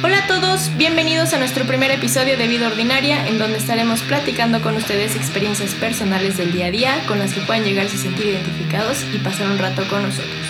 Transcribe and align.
Hola 0.00 0.18
a 0.18 0.26
todos, 0.28 0.76
bienvenidos 0.76 1.32
a 1.32 1.38
nuestro 1.40 1.66
primer 1.66 1.90
episodio 1.90 2.38
de 2.38 2.46
Vida 2.46 2.68
Ordinaria, 2.68 3.26
en 3.26 3.36
donde 3.36 3.58
estaremos 3.58 4.00
platicando 4.02 4.62
con 4.62 4.76
ustedes 4.76 5.16
experiencias 5.16 5.74
personales 5.74 6.36
del 6.36 6.52
día 6.52 6.66
a 6.66 6.70
día 6.70 7.04
con 7.08 7.18
las 7.18 7.34
que 7.34 7.40
puedan 7.40 7.64
llegarse 7.64 7.96
a 7.96 7.98
sentir 7.98 8.26
identificados 8.26 9.02
y 9.12 9.18
pasar 9.18 9.50
un 9.50 9.58
rato 9.58 9.82
con 9.90 10.04
nosotros. 10.04 10.46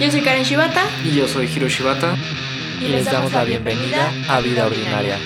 Yo 0.00 0.10
soy 0.10 0.22
Karen 0.22 0.42
Shibata 0.42 0.82
Y 1.04 1.14
yo 1.14 1.28
soy 1.28 1.46
Hiro 1.46 1.68
Shibata. 1.68 2.16
y, 2.80 2.88
les 2.88 3.04
damos 3.04 3.32
la 3.32 3.44
bienvenida 3.44 4.12
a 4.28 4.40
Vida 4.40 4.66
Ordinaria. 4.66 5.18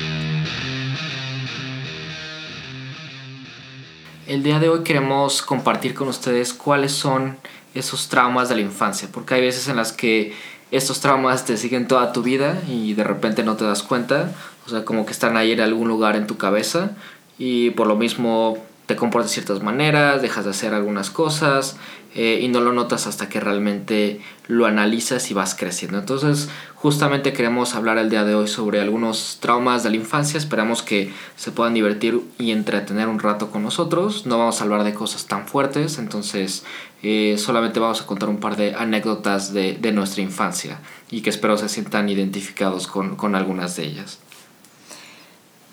El 4.27 4.43
día 4.43 4.59
de 4.59 4.69
hoy 4.69 4.83
queremos 4.85 5.41
compartir 5.41 5.95
con 5.95 6.09
ustedes 6.09 6.53
cuáles 6.53 6.93
son 6.93 7.39
esos 7.75 8.09
traumas 8.09 8.51
de 8.51 8.57
la 8.57 8.61
infancia, 8.61 9.09
porque 9.11 9.35
hay 9.35 9.41
veces 9.41 9.69
en 9.69 9.77
las 9.77 9.93
que 9.93 10.35
estos 10.77 11.01
traumas 11.01 11.45
te 11.45 11.57
siguen 11.57 11.87
toda 11.87 12.13
tu 12.13 12.23
vida 12.23 12.61
y 12.69 12.95
de 12.95 13.05
repente 13.05 13.43
no 13.43 13.57
te 13.57 13.65
das 13.65 13.83
cuenta, 13.83 14.33
o 14.67 14.71
sea, 14.71 14.85
como 14.85 15.07
que 15.07 15.13
están 15.13 15.37
ahí 15.37 15.53
en 15.53 15.61
algún 15.61 15.89
lugar 15.89 16.17
en 16.17 16.27
tu 16.27 16.37
cabeza. 16.37 16.91
Y 17.39 17.71
por 17.71 17.87
lo 17.87 17.97
mismo 17.97 18.59
te 18.87 18.97
comportas 18.97 19.31
de 19.31 19.35
ciertas 19.35 19.63
maneras, 19.63 20.21
dejas 20.21 20.45
de 20.45 20.51
hacer 20.51 20.75
algunas 20.75 21.11
cosas 21.11 21.77
eh, 22.15 22.41
y 22.43 22.49
no 22.49 22.61
lo 22.61 22.73
notas 22.73 23.07
hasta 23.07 23.29
que 23.29 23.41
realmente 23.41 24.21
lo 24.47 24.67
analizas 24.67 25.31
y 25.31 25.35
vas 25.35 25.55
creciendo. 25.55 25.99
Entonces, 25.99 26.51
justamente 26.75 27.33
queremos 27.33 27.75
hablar 27.75 27.97
el 27.97 28.11
día 28.11 28.25
de 28.25 28.35
hoy 28.35 28.47
sobre 28.47 28.81
algunos 28.81 29.39
traumas 29.41 29.83
de 29.83 29.91
la 29.91 29.97
infancia. 29.97 30.39
Esperamos 30.39 30.83
que 30.83 31.13
se 31.37 31.51
puedan 31.51 31.75
divertir 31.75 32.21
y 32.39 32.53
entretener 32.53 33.09
un 33.09 33.19
rato 33.19 33.51
con 33.51 33.63
nosotros. 33.63 34.27
No 34.27 34.39
vamos 34.39 34.61
a 34.61 34.65
hablar 34.65 34.85
de 34.85 34.93
cosas 34.93 35.27
tan 35.27 35.49
fuertes, 35.49 35.99
entonces 35.99 36.65
eh, 37.03 37.37
solamente 37.39 37.81
vamos 37.81 38.03
a 38.03 38.07
contar 38.07 38.29
un 38.29 38.39
par 38.39 38.57
de 38.57 38.75
anécdotas 38.75 39.53
de, 39.55 39.75
de 39.75 39.93
nuestra 39.93 40.23
infancia 40.23 40.79
y 41.11 41.23
que 41.23 41.31
espero 41.31 41.57
se 41.57 41.69
sientan 41.69 42.09
identificados 42.09 42.87
con, 42.87 43.17
con 43.17 43.35
algunas 43.35 43.77
de 43.77 43.85
ellas. 43.85 44.19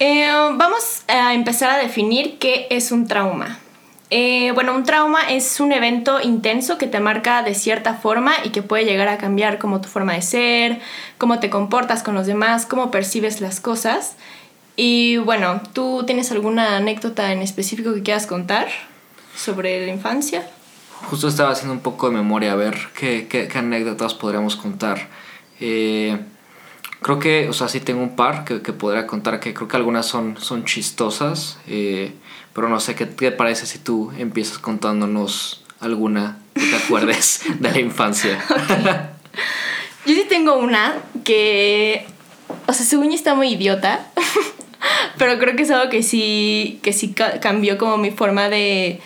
Eh, 0.03 0.27
vamos 0.55 1.03
a 1.07 1.35
empezar 1.35 1.69
a 1.69 1.77
definir 1.77 2.39
qué 2.39 2.66
es 2.71 2.91
un 2.91 3.05
trauma. 3.05 3.59
Eh, 4.09 4.52
bueno, 4.55 4.73
un 4.73 4.83
trauma 4.83 5.30
es 5.30 5.59
un 5.59 5.71
evento 5.71 6.19
intenso 6.19 6.80
que 6.80 6.88
te 6.88 6.99
marca 6.99 7.43
de 7.43 7.53
cierta 7.53 7.93
forma 7.93 8.33
y 8.43 8.49
que 8.49 8.63
puede 8.63 8.83
llegar 8.83 9.09
a 9.09 9.19
cambiar 9.19 9.59
como 9.59 9.80
tu 9.80 9.89
forma 9.89 10.13
de 10.13 10.23
ser, 10.23 10.81
cómo 11.19 11.39
te 11.39 11.52
comportas 11.52 12.02
con 12.02 12.16
los 12.16 12.25
demás, 12.25 12.66
cómo 12.66 12.89
percibes 12.89 13.41
las 13.41 13.59
cosas. 13.59 14.16
Y 14.75 15.17
bueno, 15.17 15.61
¿tú 15.71 16.03
tienes 16.08 16.31
alguna 16.31 16.77
anécdota 16.77 17.31
en 17.31 17.43
específico 17.43 17.93
que 17.93 18.02
quieras 18.02 18.25
contar 18.25 18.69
sobre 19.36 19.86
la 19.86 19.93
infancia? 19.93 20.49
Justo 21.11 21.27
estaba 21.27 21.52
haciendo 21.52 21.75
un 21.75 21.81
poco 21.81 22.09
de 22.09 22.15
memoria 22.15 22.53
a 22.53 22.55
ver 22.55 22.75
qué, 22.97 23.27
qué, 23.27 23.47
anécdotas 23.55 24.15
podríamos 24.15 24.55
contar. 24.55 25.09
Eh, 25.59 26.17
creo 27.02 27.19
que, 27.19 27.49
o 27.49 27.53
sea, 27.53 27.67
sí 27.67 27.80
tengo 27.80 28.02
un 28.02 28.16
par 28.16 28.45
que, 28.45 28.61
que 28.61 28.73
podría 28.73 29.07
contar 29.07 29.39
que 29.39 29.53
creo 29.53 29.67
que 29.67 29.77
algunas 29.77 30.05
son, 30.05 30.38
son 30.39 30.66
chistosas, 30.66 31.58
eh, 31.67 32.13
pero 32.53 32.69
no 32.69 32.80
sé, 32.80 32.95
¿qué 32.95 33.05
te 33.05 33.31
parece 33.31 33.66
si 33.66 33.80
tú 33.80 34.11
empiezas 34.17 34.58
contándonos 34.59 35.63
alguna 35.80 36.38
que 36.53 36.61
te 36.61 36.75
acuerdes 36.75 37.41
de 37.59 37.71
la 37.71 37.80
infancia? 37.80 38.39
Yo 40.05 40.16
sí 40.16 40.25
tengo 40.27 40.55
una 40.58 40.95
que, 41.23 42.05
o 42.67 42.73
sea, 42.73 42.85
según 42.85 43.09
yo 43.09 43.15
está 43.15 43.36
muy 43.36 43.49
idiota, 43.53 44.08
pero 45.17 45.38
creo 45.38 45.55
que 45.55 45.61
es 45.63 45.69
algo 45.71 45.89
que 45.91 46.02
sí, 46.02 46.80
que 46.81 46.91
sí 46.91 47.13
ca- 47.13 47.39
cambió 47.39 47.77
como 47.77 47.97
mi 47.97 48.09
forma 48.11 48.49
de, 48.49 48.99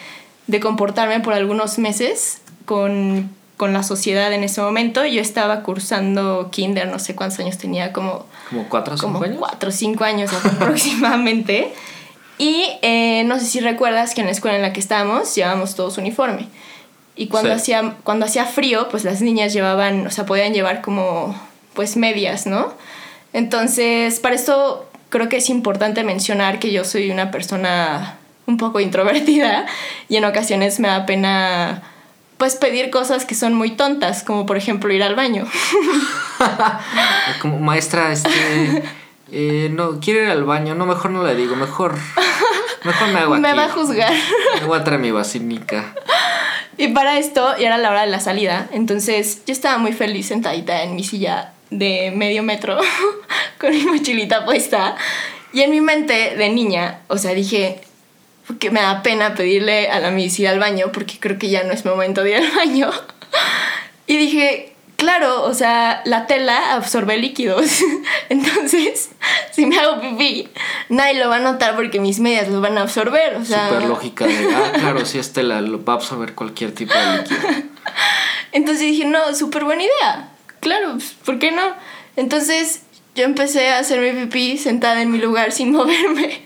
de 0.48 0.60
comportarme 0.62 1.20
por 1.20 1.34
algunos 1.34 1.80
meses 1.80 2.42
con, 2.66 3.30
con 3.58 3.74
la 3.74 3.84
sociedad 3.84 4.32
en 4.34 4.44
ese 4.44 4.62
momento. 4.62 5.06
Yo 5.06 5.22
estaba 5.22 5.62
cursando 5.64 6.50
kinder, 6.52 6.88
no 6.88 7.00
sé 7.00 7.16
cuántos 7.16 7.40
años 7.40 7.58
tenía, 7.58 7.94
como 7.94 8.26
¿Como 8.50 8.68
cuatro 8.70 8.96
o 8.96 8.98
cinco 8.98 9.24
años? 9.24 9.38
cuatro 9.40 9.70
o 9.70 9.72
cinco 9.72 10.04
años 10.04 10.32
aproximadamente. 10.34 11.74
Y 12.38 12.66
eh, 12.82 13.24
no 13.28 13.40
sé 13.40 13.46
si 13.46 13.62
recuerdas 13.62 14.14
que 14.14 14.20
en 14.20 14.28
la 14.28 14.34
escuela 14.34 14.58
en 14.58 14.62
la 14.62 14.74
que 14.74 14.82
estábamos 14.82 15.34
llevábamos 15.36 15.74
todos 15.76 15.98
uniforme. 15.98 16.50
Y 17.16 17.28
cuando, 17.28 17.52
Sí. 17.52 17.56
hacía, 17.56 17.96
cuando 18.04 18.26
hacía 18.26 18.44
frío, 18.46 18.90
pues 18.90 19.06
las 19.06 19.22
niñas 19.22 19.54
llevaban, 19.54 20.06
o 20.06 20.12
sea, 20.12 20.26
podían 20.26 20.52
llevar 20.54 20.82
como, 20.82 21.34
pues 21.74 21.96
medias, 21.96 22.46
¿no? 22.46 22.74
Entonces, 23.32 24.20
para 24.20 24.36
esto 24.36 24.86
creo 25.08 25.30
que 25.30 25.38
es 25.38 25.50
importante 25.50 26.04
mencionar 26.04 26.60
que 26.60 26.74
yo 26.74 26.84
soy 26.84 27.10
una 27.10 27.32
persona 27.32 28.18
un 28.48 28.58
poco 28.58 28.82
introvertida 28.82 29.66
y 30.10 30.18
en 30.18 30.26
ocasiones 30.26 30.82
me 30.82 30.90
da 30.90 31.06
pena, 31.06 31.84
pues, 32.38 32.56
pedir 32.56 32.90
cosas 32.90 33.26
que 33.26 33.36
son 33.36 33.54
muy 33.54 33.72
tontas, 33.72 34.24
como 34.24 34.46
por 34.46 34.58
ejemplo 34.58 34.92
ir 34.94 35.04
al 35.04 35.16
baño. 35.16 35.46
Como 37.42 37.60
maestra, 37.60 38.12
este. 38.12 38.84
eh, 39.32 39.70
no, 39.72 40.00
quiero 40.00 40.24
ir 40.24 40.30
al 40.30 40.44
baño. 40.44 40.76
No, 40.76 40.86
mejor 40.86 41.12
no 41.12 41.24
le 41.24 41.36
digo. 41.36 41.56
Mejor. 41.56 41.96
Mejor 42.84 43.08
me 43.10 43.20
hago 43.20 43.34
aquí. 43.36 43.42
me 43.42 43.54
va 43.54 43.66
a 43.66 43.70
juzgar. 43.70 44.14
Me 44.60 44.68
voy 44.68 44.80
a 44.80 44.84
traer 44.84 45.00
mi 45.02 45.12
vacinica. 45.12 45.94
Y 46.78 46.90
para 46.90 47.18
esto 47.18 47.56
ya 47.58 47.68
era 47.68 47.78
la 47.78 47.90
hora 47.90 48.02
de 48.02 48.08
la 48.12 48.20
salida, 48.20 48.68
entonces 48.74 49.44
yo 49.46 49.54
estaba 49.54 49.78
muy 49.78 49.94
feliz 49.94 50.28
sentadita 50.28 50.84
en 50.84 50.94
mi 50.94 51.06
silla 51.06 51.54
de 51.70 52.12
medio 52.14 52.44
metro 52.44 52.78
con 53.60 53.72
mi 53.72 53.84
mochilita 53.86 54.44
puesta. 54.44 54.98
Y 55.54 55.62
en 55.62 55.72
mi 55.72 55.80
mente 55.80 56.36
de 56.36 56.50
niña, 56.50 57.00
o 57.08 57.18
sea, 57.18 57.34
dije 57.34 57.80
que 58.60 58.72
me 58.72 58.82
da 58.82 59.02
pena 59.02 59.34
pedirle 59.36 59.90
a 59.90 60.00
la 60.00 60.12
Miss 60.12 60.40
ir 60.40 60.48
al 60.48 60.60
baño 60.60 60.92
porque 60.92 61.20
creo 61.20 61.38
que 61.38 61.50
ya 61.50 61.64
no 61.64 61.74
es 61.74 61.86
momento 61.86 62.24
de 62.24 62.32
ir 62.32 62.38
al 62.38 62.52
baño. 62.52 62.92
Y 64.08 64.18
dije, 64.18 64.76
claro, 64.98 65.44
o 65.44 65.54
sea, 65.54 66.02
la 66.06 66.28
tela 66.28 66.74
absorbe 66.76 67.18
líquidos. 67.18 67.80
Entonces, 68.30 69.10
si 69.52 69.66
me 69.66 69.80
hago 69.80 70.02
pipí, 70.02 70.48
nadie 70.90 71.20
lo 71.20 71.30
va 71.30 71.38
a 71.38 71.40
notar 71.40 71.76
porque 71.76 72.00
mis 72.00 72.20
medias 72.20 72.48
lo 72.50 72.62
van 72.62 72.78
a 72.78 72.82
absorber. 72.82 73.36
O 73.36 73.46
sea, 73.46 73.70
Súper 73.70 73.88
lógica 73.88 74.26
de. 74.26 74.54
Ah, 74.54 74.72
claro, 74.80 75.06
sí, 75.06 75.20
Estela, 75.20 75.62
lo 75.62 75.84
va 75.84 75.94
a 75.94 75.96
absorber 75.98 76.34
cualquier 76.34 76.72
tipo 76.74 76.94
de 76.94 77.18
líquido. 77.18 77.40
Entonces 78.52 78.82
dije, 78.82 79.06
no, 79.06 79.34
súper 79.36 79.64
buena 79.64 79.84
idea. 79.84 80.30
Claro, 80.60 80.94
pues, 80.94 81.16
¿por 81.26 81.40
qué 81.40 81.52
no? 81.52 81.64
Entonces 82.16 82.82
yo 83.16 83.24
empecé 83.24 83.70
a 83.70 83.80
hacer 83.80 84.00
mi 84.00 84.26
pipí 84.26 84.58
sentada 84.58 85.02
en 85.02 85.12
mi 85.12 85.18
lugar 85.18 85.52
sin 85.52 85.72
moverme. 85.72 86.42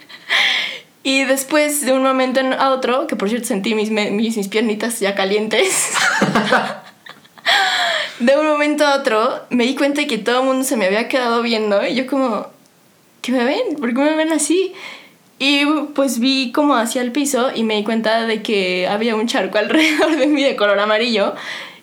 Y 1.04 1.24
después 1.24 1.86
de 1.86 1.94
un 1.94 2.04
momento 2.04 2.40
en- 2.40 2.54
a 2.54 2.72
otro, 2.72 3.08
que 3.08 3.16
por 3.16 3.30
cierto 3.30 3.48
sentí 3.48 3.74
mis, 3.76 3.90
mis, 3.90 4.36
mis 4.38 4.48
piernitas 4.50 5.00
ya 5.00 5.16
calientes, 5.16 5.92
de 8.20 8.38
un 8.38 8.46
momento 8.48 8.86
a 8.86 8.96
otro 8.96 9.46
me 9.50 9.64
di 9.66 9.76
cuenta 9.76 10.02
de 10.02 10.08
que 10.08 10.18
todo 10.18 10.42
el 10.42 10.46
mundo 10.46 10.64
se 10.66 10.76
me 10.78 10.86
había 10.86 11.08
quedado 11.08 11.42
viendo 11.42 11.86
y 11.88 11.96
yo 11.96 12.06
como, 12.06 12.48
¿qué 13.22 13.32
me 13.32 13.46
ven? 13.46 13.78
¿Por 13.80 13.90
qué 13.94 14.02
me 14.02 14.16
ven 14.16 14.34
así? 14.34 14.74
Y 15.40 15.64
pues 15.96 16.20
vi 16.20 16.52
como 16.52 16.76
hacia 16.76 17.02
el 17.02 17.14
piso 17.14 17.50
y 17.56 17.64
me 17.64 17.76
di 17.76 17.84
cuenta 17.86 18.26
de 18.28 18.44
que 18.44 18.88
había 18.90 19.16
un 19.16 19.26
charco 19.28 19.58
alrededor 19.58 20.18
de 20.18 20.28
mí 20.28 20.44
de 20.44 20.58
color 20.58 20.80
amarillo. 20.80 21.34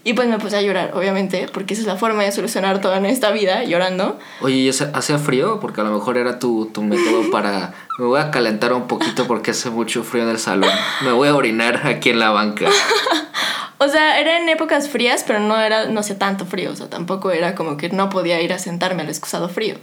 Y 0.06 0.12
pues 0.12 0.28
me 0.28 0.38
puse 0.38 0.56
a 0.56 0.62
llorar, 0.62 0.92
obviamente, 0.94 1.48
porque 1.52 1.74
esa 1.74 1.80
es 1.80 1.88
la 1.88 1.96
forma 1.96 2.22
de 2.22 2.30
solucionar 2.30 2.80
todo 2.80 2.94
en 2.94 3.06
esta 3.06 3.32
vida, 3.32 3.64
llorando. 3.64 4.16
Oye, 4.40 4.54
¿y 4.54 4.68
hacía 4.68 5.18
frío? 5.18 5.58
Porque 5.58 5.80
a 5.80 5.84
lo 5.84 5.90
mejor 5.90 6.16
era 6.16 6.38
tu, 6.38 6.66
tu 6.66 6.84
método 6.84 7.28
para. 7.32 7.74
Me 7.98 8.04
voy 8.04 8.20
a 8.20 8.30
calentar 8.30 8.72
un 8.72 8.86
poquito 8.86 9.26
porque 9.26 9.50
hace 9.50 9.68
mucho 9.68 10.04
frío 10.04 10.22
en 10.22 10.28
el 10.28 10.38
salón. 10.38 10.70
Me 11.02 11.10
voy 11.10 11.26
a 11.26 11.34
orinar 11.34 11.88
aquí 11.88 12.10
en 12.10 12.20
la 12.20 12.30
banca. 12.30 12.66
O 13.78 13.88
sea, 13.88 14.18
era 14.18 14.38
en 14.38 14.48
épocas 14.48 14.88
frías, 14.88 15.22
pero 15.26 15.38
no 15.38 15.60
era, 15.60 15.84
no 15.88 16.02
sé, 16.02 16.14
tanto 16.14 16.46
frío. 16.46 16.70
O 16.70 16.74
sea, 16.74 16.88
tampoco 16.88 17.30
era 17.30 17.54
como 17.54 17.76
que 17.76 17.90
no 17.90 18.08
podía 18.08 18.40
ir 18.40 18.54
a 18.54 18.58
sentarme 18.58 19.02
al 19.02 19.10
excusado 19.10 19.50
frío. 19.50 19.76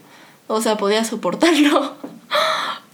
O 0.48 0.62
sea, 0.62 0.78
podía 0.78 1.04
soportarlo. 1.04 1.94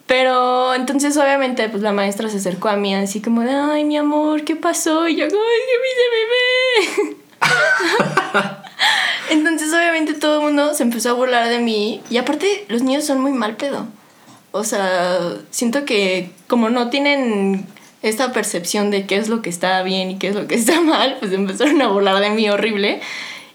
Pero 0.10 0.74
entonces 0.74 1.16
obviamente 1.18 1.70
pues 1.70 1.84
la 1.84 1.94
maestra 1.94 2.30
se 2.30 2.38
acercó 2.38 2.68
a 2.68 2.76
mí 2.76 2.96
así 2.96 3.22
como 3.22 3.42
de, 3.42 3.52
ay 3.52 3.84
mi 3.84 3.96
amor, 3.96 4.44
¿qué 4.44 4.56
pasó? 4.56 5.08
Y 5.08 5.18
yo, 5.18 5.26
ay, 5.26 5.30
que 5.30 5.38
mi 6.98 7.06
bebé. 7.06 7.18
entonces 9.30 9.72
obviamente 9.72 10.16
todo 10.16 10.40
el 10.40 10.46
mundo 10.46 10.74
se 10.74 10.82
empezó 10.82 11.12
a 11.12 11.14
burlar 11.14 11.48
de 11.48 11.60
mí. 11.60 12.02
Y 12.10 12.18
aparte 12.18 12.66
los 12.70 12.82
niños 12.82 13.06
son 13.06 13.22
muy 13.22 13.34
mal 13.34 13.56
pedo. 13.56 13.86
O 14.52 14.64
sea, 14.64 15.20
siento 15.52 15.86
que 15.86 16.32
como 16.48 16.72
no 16.72 16.90
tienen 16.90 17.68
esta 18.02 18.34
percepción 18.34 18.90
de 18.90 19.06
qué 19.06 19.18
es 19.18 19.30
lo 19.30 19.44
que 19.44 19.52
está 19.52 19.84
bien 19.84 20.10
y 20.10 20.18
qué 20.18 20.30
es 20.30 20.36
lo 20.36 20.48
que 20.48 20.56
está 20.56 20.82
mal, 20.82 21.18
pues 21.20 21.34
empezaron 21.34 21.80
a 21.84 21.88
burlar 21.88 22.20
de 22.20 22.32
mí 22.32 22.50
horrible. 22.50 23.00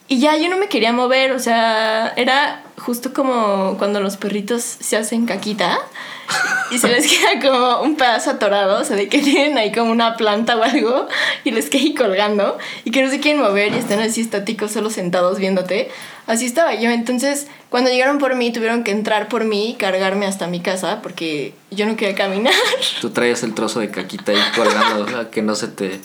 Y 0.06 0.21
ya 0.21 0.37
yo 0.37 0.49
no 0.49 0.56
me 0.56 0.69
quería 0.69 0.93
mover, 0.93 1.33
o 1.33 1.41
sea, 1.41 2.12
era 2.15 2.64
justo 2.85 3.15
como 3.15 3.77
cuando 3.79 4.01
los 4.01 4.19
perritos 4.19 4.63
se 4.63 4.99
hacen 4.99 5.25
caquita 5.25 5.79
y 6.71 6.79
se 6.79 6.89
les 6.89 7.07
queda 7.11 7.41
como 7.41 7.81
un 7.81 7.97
pedazo 7.97 8.33
atorado, 8.33 8.81
o 8.81 8.85
sea, 8.85 8.95
de 8.95 9.09
que 9.09 9.19
tienen 9.19 9.57
ahí 9.57 9.73
como 9.73 9.91
una 9.91 10.17
planta 10.17 10.57
o 10.57 10.63
algo 10.63 11.09
y 11.45 11.51
les 11.51 11.71
queda 11.71 11.83
ahí 11.83 11.95
colgando 11.95 12.59
y 12.85 12.91
que 12.91 13.03
no 13.03 13.11
se 13.11 13.21
quieren 13.21 13.41
mover 13.41 13.73
y 13.73 13.79
están 13.79 14.01
así 14.01 14.21
estáticos, 14.21 14.73
solo 14.73 14.91
sentados 14.91 15.39
viéndote. 15.39 15.91
Así 16.27 16.45
estaba 16.47 16.75
yo. 16.75 16.91
Entonces, 16.91 17.47
cuando 17.71 17.91
llegaron 17.91 18.19
por 18.19 18.35
mí, 18.35 18.53
tuvieron 18.53 18.85
que 18.85 18.91
entrar 18.91 19.29
por 19.29 19.45
mí 19.45 19.71
y 19.71 19.75
cargarme 19.75 20.27
hasta 20.27 20.47
mi 20.47 20.61
casa 20.61 21.01
porque 21.03 21.55
yo 21.71 21.87
no 21.87 21.97
quería 21.97 22.15
caminar. 22.15 22.55
Tú 23.01 23.11
traías 23.11 23.43
el 23.43 23.55
trozo 23.55 23.81
de 23.81 23.91
caquita 23.91 24.33
ahí 24.33 24.43
colgando, 24.55 25.05
o 25.05 25.09
sea, 25.09 25.31
que 25.31 25.41
no 25.41 25.55
se 25.55 25.69
te. 25.69 26.01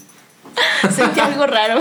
Sentí 0.94 1.20
algo 1.20 1.46
raro. 1.46 1.80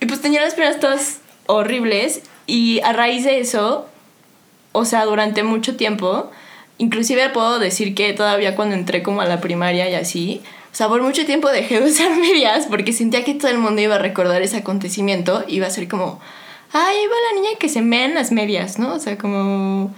Y 0.00 0.06
pues 0.06 0.20
tenía 0.20 0.42
las 0.42 0.54
piernas 0.54 0.80
todas 0.80 1.18
horribles 1.46 2.22
y 2.46 2.80
a 2.80 2.92
raíz 2.92 3.24
de 3.24 3.40
eso, 3.40 3.86
o 4.72 4.84
sea, 4.84 5.04
durante 5.04 5.42
mucho 5.42 5.76
tiempo, 5.76 6.30
inclusive 6.78 7.28
puedo 7.30 7.58
decir 7.58 7.94
que 7.94 8.12
todavía 8.12 8.54
cuando 8.54 8.74
entré 8.74 9.02
como 9.02 9.20
a 9.20 9.26
la 9.26 9.40
primaria 9.40 9.88
y 9.90 9.94
así, 9.94 10.42
o 10.72 10.76
sea, 10.76 10.88
por 10.88 11.02
mucho 11.02 11.24
tiempo 11.24 11.48
dejé 11.48 11.80
de 11.80 11.90
usar 11.90 12.10
medias 12.20 12.66
porque 12.66 12.92
sentía 12.92 13.24
que 13.24 13.34
todo 13.34 13.50
el 13.50 13.58
mundo 13.58 13.80
iba 13.80 13.94
a 13.96 13.98
recordar 13.98 14.42
ese 14.42 14.58
acontecimiento, 14.58 15.44
iba 15.48 15.66
a 15.66 15.70
ser 15.70 15.88
como, 15.88 16.20
ay, 16.72 16.96
va 17.06 17.14
la 17.32 17.40
niña 17.40 17.58
que 17.58 17.68
se 17.68 17.82
mea 17.82 18.04
en 18.04 18.14
las 18.14 18.32
medias, 18.32 18.78
¿no? 18.78 18.94
O 18.94 18.98
sea, 18.98 19.16
como... 19.18 19.94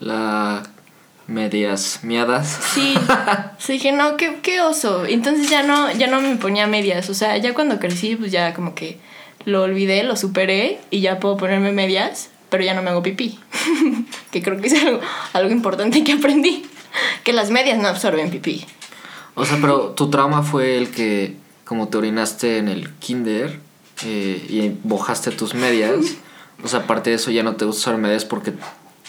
La 0.00 0.62
medias 1.28 2.00
miadas. 2.02 2.58
Sí, 2.74 2.94
sí 3.58 3.74
dije, 3.74 3.92
no, 3.92 4.16
qué, 4.16 4.38
qué 4.42 4.60
oso. 4.60 5.04
Entonces 5.04 5.48
ya 5.48 5.62
no, 5.62 5.92
ya 5.92 6.08
no 6.08 6.20
me 6.20 6.36
ponía 6.36 6.66
medias. 6.66 7.08
O 7.10 7.14
sea, 7.14 7.36
ya 7.36 7.54
cuando 7.54 7.78
crecí, 7.78 8.16
pues 8.16 8.32
ya 8.32 8.54
como 8.54 8.74
que 8.74 8.98
lo 9.48 9.62
olvidé, 9.62 10.02
lo 10.02 10.14
superé 10.16 10.78
y 10.90 11.00
ya 11.00 11.18
puedo 11.18 11.36
ponerme 11.38 11.72
medias, 11.72 12.28
pero 12.50 12.62
ya 12.62 12.74
no 12.74 12.82
me 12.82 12.90
hago 12.90 13.02
pipí. 13.02 13.38
que 14.30 14.42
creo 14.42 14.60
que 14.60 14.66
es 14.66 14.74
algo, 14.74 15.00
algo 15.32 15.50
importante 15.50 16.04
que 16.04 16.12
aprendí. 16.12 16.66
Que 17.24 17.32
las 17.32 17.50
medias 17.50 17.78
no 17.78 17.88
absorben 17.88 18.30
pipí. 18.30 18.66
O 19.34 19.46
sea, 19.46 19.58
pero 19.60 19.90
tu 19.90 20.10
trauma 20.10 20.42
fue 20.42 20.76
el 20.76 20.90
que, 20.90 21.36
como 21.64 21.88
te 21.88 21.96
orinaste 21.96 22.58
en 22.58 22.68
el 22.68 22.92
kinder 22.94 23.58
eh, 24.04 24.46
y 24.48 24.86
mojaste 24.86 25.30
tus 25.30 25.54
medias, 25.54 26.16
o 26.62 26.68
sea, 26.68 26.80
aparte 26.80 27.10
de 27.10 27.16
eso 27.16 27.30
ya 27.30 27.42
no 27.42 27.56
te 27.56 27.64
gusta 27.64 27.90
usar 27.90 27.98
medias 27.98 28.24
porque 28.24 28.52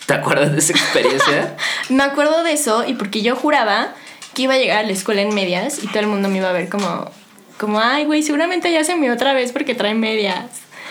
¿Te 0.06 0.15
acuerdas 0.15 0.53
de 0.53 0.57
esa 0.57 0.71
experiencia? 0.71 1.56
me 1.89 2.01
acuerdo 2.01 2.42
de 2.42 2.53
eso 2.53 2.83
y 2.88 2.95
porque 2.95 3.21
yo 3.21 3.35
juraba 3.35 3.94
que 4.33 4.42
iba 4.42 4.56
a 4.56 4.57
llegar 4.57 4.80
a 4.80 4.83
la 4.83 4.92
escuela 4.92 5.21
en 5.21 5.35
medias 5.35 5.83
y 5.83 5.88
todo 5.88 6.00
el 6.00 6.07
mundo 6.07 6.30
me 6.30 6.38
iba 6.38 6.50
a 6.50 6.51
ver 6.51 6.68
como, 6.68 7.12
como 7.59 7.79
ay, 7.79 8.06
güey, 8.06 8.23
seguramente 8.23 8.71
ya 8.71 8.83
se 8.83 8.95
me 8.95 9.11
otra 9.11 9.33
vez 9.33 9.51
porque 9.51 9.75
trae 9.75 9.94
medias. 9.94 10.45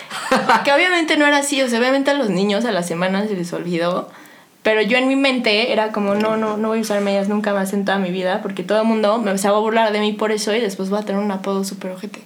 que 0.63 0.71
obviamente 0.71 1.17
no 1.17 1.25
era 1.25 1.37
así, 1.37 1.61
o 1.61 1.67
sea, 1.67 1.79
obviamente 1.79 2.11
a 2.11 2.13
los 2.13 2.29
niños 2.29 2.65
a 2.65 2.71
la 2.71 2.83
semana 2.83 3.27
se 3.27 3.35
les 3.35 3.51
olvidó. 3.51 4.09
Pero 4.61 4.81
yo 4.81 4.97
en 4.97 5.07
mi 5.07 5.15
mente 5.15 5.71
era 5.71 5.91
como, 5.91 6.15
no, 6.15 6.37
no, 6.37 6.57
no 6.57 6.67
voy 6.67 6.79
a 6.79 6.81
usar 6.81 7.01
medias 7.01 7.29
nunca 7.29 7.53
más 7.53 7.73
en 7.73 7.85
toda 7.85 7.97
mi 7.97 8.11
vida 8.11 8.41
porque 8.41 8.61
todo 8.63 8.81
el 8.81 8.87
mundo 8.87 9.17
me 9.17 9.33
va 9.33 9.49
a 9.49 9.59
burlar 9.59 9.91
de 9.93 9.99
mí 9.99 10.13
por 10.13 10.31
eso 10.31 10.53
y 10.53 10.59
después 10.59 10.89
voy 10.89 10.99
a 10.99 11.05
tener 11.05 11.21
un 11.21 11.31
apodo 11.31 11.63
súper 11.63 11.91
ojete. 11.91 12.21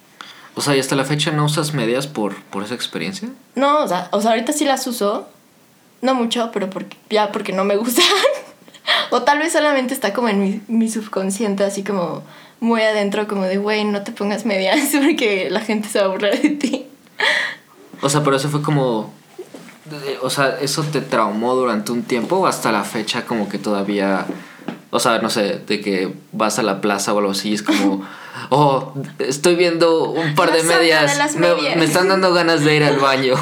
O 0.55 0.61
sea, 0.61 0.75
¿y 0.75 0.79
hasta 0.79 0.95
la 0.95 1.05
fecha 1.05 1.31
no 1.31 1.45
usas 1.45 1.73
medias 1.73 2.07
por, 2.07 2.35
por 2.43 2.63
esa 2.63 2.75
experiencia? 2.75 3.29
No, 3.55 3.83
o 3.83 3.87
sea, 3.87 4.09
o 4.11 4.21
sea, 4.21 4.31
ahorita 4.31 4.51
sí 4.53 4.65
las 4.65 4.85
uso, 4.87 5.27
no 6.01 6.15
mucho, 6.15 6.49
pero 6.51 6.69
porque, 6.69 6.97
ya 7.09 7.31
porque 7.31 7.53
no 7.53 7.63
me 7.63 7.75
gustan. 7.75 8.05
o 9.11 9.21
tal 9.23 9.39
vez 9.39 9.53
solamente 9.53 9.93
está 9.93 10.13
como 10.13 10.29
en 10.29 10.41
mi, 10.41 10.61
mi 10.67 10.89
subconsciente, 10.89 11.63
así 11.63 11.83
como 11.83 12.23
muy 12.63 12.81
adentro, 12.81 13.27
como 13.27 13.43
de, 13.43 13.57
güey, 13.57 13.83
no 13.83 14.03
te 14.03 14.13
pongas 14.13 14.45
medias 14.45 14.79
porque 15.05 15.49
la 15.51 15.59
gente 15.59 15.89
se 15.89 15.99
va 15.99 16.05
a 16.05 16.07
burlar 16.07 16.41
de 16.41 16.49
ti. 16.49 16.87
O 18.01 18.09
sea, 18.09 18.23
pero 18.23 18.37
eso 18.37 18.49
fue 18.49 18.61
como... 18.61 19.13
O 20.21 20.29
sea, 20.29 20.57
¿eso 20.61 20.81
te 20.83 21.01
traumó 21.01 21.55
durante 21.55 21.91
un 21.91 22.03
tiempo 22.03 22.37
o 22.37 22.47
hasta 22.47 22.71
la 22.71 22.83
fecha 22.83 23.25
como 23.25 23.49
que 23.49 23.59
todavía... 23.59 24.25
O 24.91 24.99
sea, 24.99 25.19
no 25.19 25.29
sé, 25.29 25.59
de 25.67 25.81
que 25.81 26.13
vas 26.31 26.57
a 26.57 26.63
la 26.63 26.79
plaza 26.79 27.13
o 27.13 27.17
algo 27.17 27.31
así, 27.31 27.53
es 27.53 27.63
como, 27.63 28.07
oh, 28.49 28.93
estoy 29.19 29.55
viendo 29.55 30.09
un 30.09 30.35
par 30.35 30.53
de 30.53 30.63
medias, 30.63 31.35
Me, 31.35 31.75
me, 31.75 31.83
están 31.83 32.07
dando 32.07 32.31
ganas 32.33 32.63
de 32.63 32.75
ir 32.75 32.83
al 32.83 32.97
baño. 32.97 33.33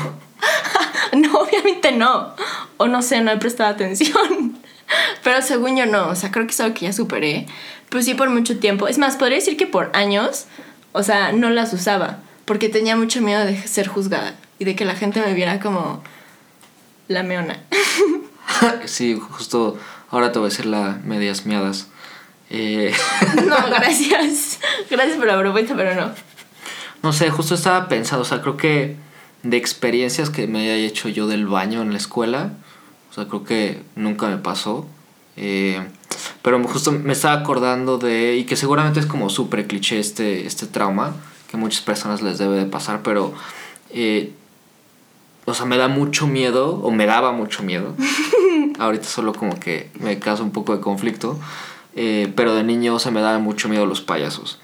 no, 1.14 1.42
obviamente 1.42 1.92
no. 1.92 2.34
O 2.78 2.88
no 2.88 3.02
sé, 3.02 3.22
no 3.22 3.32
he 3.32 3.38
prestado 3.38 3.70
atención. 3.70 4.58
Pero 5.24 5.42
según 5.42 5.78
yo 5.78 5.86
no, 5.86 6.08
o 6.08 6.16
sea, 6.16 6.32
creo 6.32 6.46
que 6.48 6.54
es 6.54 6.60
algo 6.60 6.74
que 6.74 6.86
ya 6.86 6.94
superé. 6.94 7.48
Pues 7.92 8.06
sí, 8.06 8.14
por 8.14 8.30
mucho 8.30 8.58
tiempo. 8.58 8.88
Es 8.88 8.98
más, 8.98 9.18
podría 9.18 9.38
decir 9.38 9.58
que 9.58 9.68
por 9.68 9.92
años, 9.94 10.46
o 10.94 11.04
sea, 11.04 11.34
no 11.34 11.50
las 11.50 11.74
usaba. 11.74 12.20
Porque 12.46 12.70
tenía 12.70 12.96
mucho 12.96 13.22
miedo 13.22 13.44
de 13.44 13.62
ser 13.68 13.90
juzgada 13.90 14.34
y 14.60 14.64
de 14.64 14.78
que 14.78 14.86
la 14.86 14.96
gente 14.96 15.20
me 15.20 15.34
viera 15.34 15.60
como 15.60 16.02
la 17.10 17.22
meona. 17.24 17.60
sí, 18.86 19.20
justo 19.20 19.78
ahora 20.10 20.32
te 20.32 20.40
voy 20.40 20.48
a 20.48 20.50
decir 20.50 20.68
la 20.68 21.02
medias 21.04 21.46
miadas. 21.46 21.90
Eh... 22.50 22.94
no, 23.46 23.58
gracias. 23.70 24.62
Gracias 24.90 25.18
por 25.18 25.28
la 25.28 25.38
propuesta, 25.38 25.76
pero 25.76 25.94
no. 25.94 26.14
No 27.04 27.12
sé, 27.12 27.30
justo 27.30 27.56
estaba 27.56 27.90
pensando, 27.90 28.22
o 28.22 28.26
sea, 28.26 28.42
creo 28.42 28.56
que 28.56 28.96
de 29.44 29.58
experiencias 29.58 30.30
que 30.30 30.48
me 30.48 30.62
haya 30.62 30.76
hecho 30.76 31.10
yo 31.10 31.28
del 31.28 31.46
baño 31.46 31.82
en 31.82 31.92
la 31.92 31.98
escuela. 31.98 32.54
O 33.10 33.14
sea, 33.14 33.28
creo 33.28 33.44
que 33.44 33.84
nunca 33.98 34.28
me 34.28 34.38
pasó. 34.38 34.88
Eh, 35.38 35.82
pero 36.42 36.62
justo 36.64 36.92
me 36.92 37.14
estaba 37.14 37.40
acordando 37.40 37.98
de, 37.98 38.38
y 38.38 38.46
que 38.46 38.56
seguramente 38.56 39.00
es 39.00 39.06
como 39.06 39.30
súper 39.30 39.68
cliché 39.68 40.00
este, 40.00 40.46
este 40.46 40.68
trauma, 40.68 41.16
que 41.50 41.58
a 41.58 41.60
muchas 41.60 41.82
personas 41.82 42.22
les 42.22 42.38
debe 42.38 42.58
de 42.58 42.66
pasar, 42.66 43.02
pero, 43.04 43.34
eh, 43.92 44.34
o 45.46 45.54
sea, 45.54 45.66
me 45.66 45.78
da 45.78 45.88
mucho 45.88 46.28
miedo, 46.28 46.76
o 46.82 46.92
me 46.92 47.06
daba 47.06 47.32
mucho 47.32 47.64
miedo. 47.64 47.96
Ahorita 48.80 49.06
solo 49.06 49.34
como 49.34 49.60
que 49.60 49.90
me 50.00 50.20
causa 50.20 50.44
un 50.44 50.52
poco 50.52 50.76
de 50.76 50.82
conflicto, 50.82 51.40
eh, 51.96 52.32
pero 52.36 52.54
de 52.56 52.64
niño, 52.64 52.96
o 52.96 53.00
sea, 53.00 53.12
me 53.12 53.22
daban 53.22 53.44
mucho 53.44 53.70
miedo 53.70 53.86
los 53.86 54.02
payasos. 54.02 54.60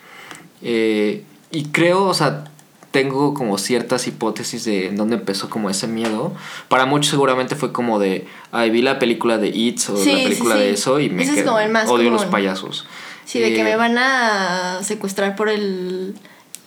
y 0.62 1.64
creo, 1.72 2.06
o 2.06 2.14
sea, 2.14 2.46
tengo 2.92 3.34
como 3.34 3.58
ciertas 3.58 4.08
hipótesis 4.08 4.64
de 4.66 4.92
dónde 4.92 5.16
empezó 5.16 5.50
como 5.50 5.70
ese 5.70 5.88
miedo. 5.88 6.34
Para 6.70 6.86
muchos 6.86 7.12
seguramente 7.12 7.56
fue 7.56 7.72
como 7.72 8.00
de, 8.00 8.28
ay, 8.52 8.70
vi 8.70 8.82
la 8.82 9.00
película 9.00 9.38
de 9.38 9.50
It 9.50 9.82
o 9.90 9.98
la 9.98 10.04
película 10.04 10.56
de 10.56 10.72
eso 10.72 11.00
y 11.00 11.10
me 11.10 11.24
Ese 11.24 11.42
es 11.42 11.46
el 11.46 11.70
más 11.70 11.90
odio 11.90 12.10
los 12.10 12.26
payasos. 12.26 12.86
Sí, 13.26 13.40
de 13.40 13.54
que 13.54 13.64
me 13.64 13.72
eh, 13.72 13.76
van 13.76 13.98
a 13.98 14.80
secuestrar 14.84 15.36
por 15.36 15.50
el, 15.50 16.16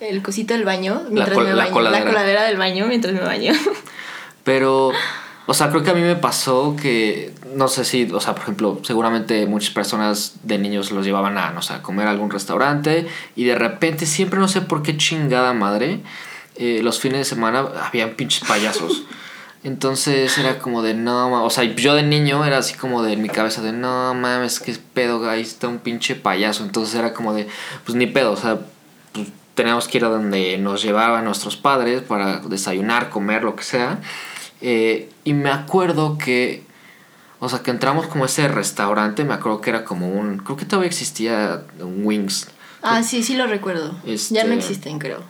el 0.01 0.23
cosito 0.23 0.53
del 0.53 0.65
baño 0.65 1.03
mientras 1.11 1.39
me 1.39 1.45
baño. 1.45 1.57
La 1.57 1.71
coladera. 1.71 2.05
la 2.05 2.11
coladera 2.11 2.43
del 2.45 2.59
baño 2.59 2.87
mientras 2.87 3.15
me 3.15 3.21
baño. 3.21 3.53
Pero 4.45 4.93
o 5.47 5.55
sea, 5.55 5.71
creo 5.71 5.83
que 5.83 5.91
a 5.91 5.95
mí 5.95 6.01
me 6.01 6.17
pasó 6.17 6.77
que, 6.81 7.35
no 7.55 7.69
sé 7.69 7.85
si, 7.85 8.11
o 8.13 8.21
sea, 8.21 8.35
por 8.35 8.43
ejemplo, 8.43 8.81
seguramente 8.83 9.47
muchas 9.47 9.71
personas 9.71 10.35
de 10.43 10.59
niños 10.59 10.93
los 10.93 11.05
llevaban 11.05 11.39
a, 11.39 11.51
no 11.51 11.63
sé, 11.63 11.73
a 11.73 11.83
comer 11.83 12.07
a 12.07 12.11
algún 12.11 12.31
restaurante 12.31 13.07
y 13.35 13.45
de 13.45 13.55
repente, 13.55 14.07
siempre 14.07 14.39
no 14.39 14.49
sé 14.49 14.61
por 14.61 14.83
qué 14.83 14.97
chingada 14.97 15.53
madre, 15.53 16.01
eh, 16.57 16.81
los 16.83 17.01
fines 17.01 17.19
de 17.19 17.25
semana 17.25 17.67
habían 17.83 18.11
pinches 18.11 18.47
payasos. 18.47 19.05
Entonces 19.63 20.39
era 20.39 20.59
como 20.59 20.83
de 20.83 20.95
no 20.95 21.45
o 21.45 21.51
sea, 21.51 21.65
yo 21.65 21.95
de 21.95 22.03
niño 22.03 22.45
era 22.47 22.59
así 22.59 22.75
como 22.75 23.03
de 23.03 23.13
en 23.13 23.21
mi 23.21 23.29
cabeza 23.29 23.61
de 23.61 23.73
no 23.73 24.15
mames, 24.15 24.59
qué 24.59 24.75
pedo, 24.95 25.29
ahí 25.29 25.43
está 25.43 25.69
un 25.69 25.79
pinche 25.79 26.15
payaso. 26.15 26.65
Entonces 26.65 26.95
era 26.95 27.13
como 27.13 27.35
de, 27.35 27.47
pues 27.85 27.95
ni 27.97 28.07
pedo, 28.07 28.33
o 28.33 28.37
sea, 28.37 28.61
pues 29.13 29.29
teníamos 29.55 29.87
que 29.87 29.99
ir 29.99 30.05
a 30.07 30.09
donde 30.09 30.57
nos 30.57 30.83
llevaban 30.83 31.25
nuestros 31.25 31.57
padres 31.57 32.01
para 32.03 32.39
desayunar, 32.39 33.11
comer, 33.11 33.43
lo 33.43 33.55
que 33.55 33.65
sea. 33.65 33.99
Eh, 34.61 35.09
y 35.25 35.33
me 35.33 35.51
acuerdo 35.51 36.19
que, 36.19 36.65
o 37.39 37.49
sea, 37.49 37.61
que 37.61 37.71
entramos 37.71 38.07
como 38.07 38.25
a 38.25 38.27
ese 38.27 38.49
restaurante, 38.49 39.25
me 39.25 39.35
acuerdo 39.35 39.61
que 39.61 39.71
era 39.71 39.85
como 39.85 40.09
un, 40.09 40.39
creo 40.39 40.57
que 40.57 40.65
todavía 40.65 40.89
existía 40.89 41.63
un 41.79 42.05
Wings. 42.05 42.49
Ah, 42.83 43.03
sí, 43.03 43.23
sí 43.23 43.37
lo 43.37 43.47
recuerdo. 43.47 43.95
ya 44.05 44.45
no 44.45 44.53
este, 44.53 44.55
existen, 44.55 44.99
creo. 44.99 45.23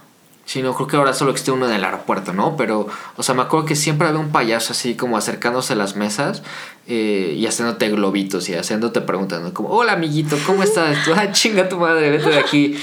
Sí, 0.50 0.62
no, 0.62 0.74
creo 0.74 0.88
que 0.88 0.96
ahora 0.96 1.12
solo 1.12 1.30
existe 1.30 1.52
uno 1.52 1.68
en 1.68 1.74
el 1.74 1.84
aeropuerto, 1.84 2.32
¿no? 2.32 2.56
Pero, 2.56 2.88
o 3.16 3.22
sea, 3.22 3.36
me 3.36 3.42
acuerdo 3.42 3.66
que 3.66 3.76
siempre 3.76 4.08
había 4.08 4.18
un 4.18 4.32
payaso 4.32 4.72
así 4.72 4.96
como 4.96 5.16
acercándose 5.16 5.74
a 5.74 5.76
las 5.76 5.94
mesas 5.94 6.42
eh, 6.88 7.36
y 7.36 7.46
haciéndote 7.46 7.88
globitos 7.90 8.48
y 8.48 8.54
haciéndote 8.54 9.00
preguntando 9.00 9.54
como, 9.54 9.68
hola 9.68 9.92
amiguito, 9.92 10.36
¿cómo 10.46 10.64
estás? 10.64 11.04
Tú, 11.04 11.12
ah, 11.16 11.30
chinga 11.30 11.68
tu 11.68 11.78
madre, 11.78 12.10
vete 12.10 12.30
de 12.30 12.38
aquí. 12.38 12.76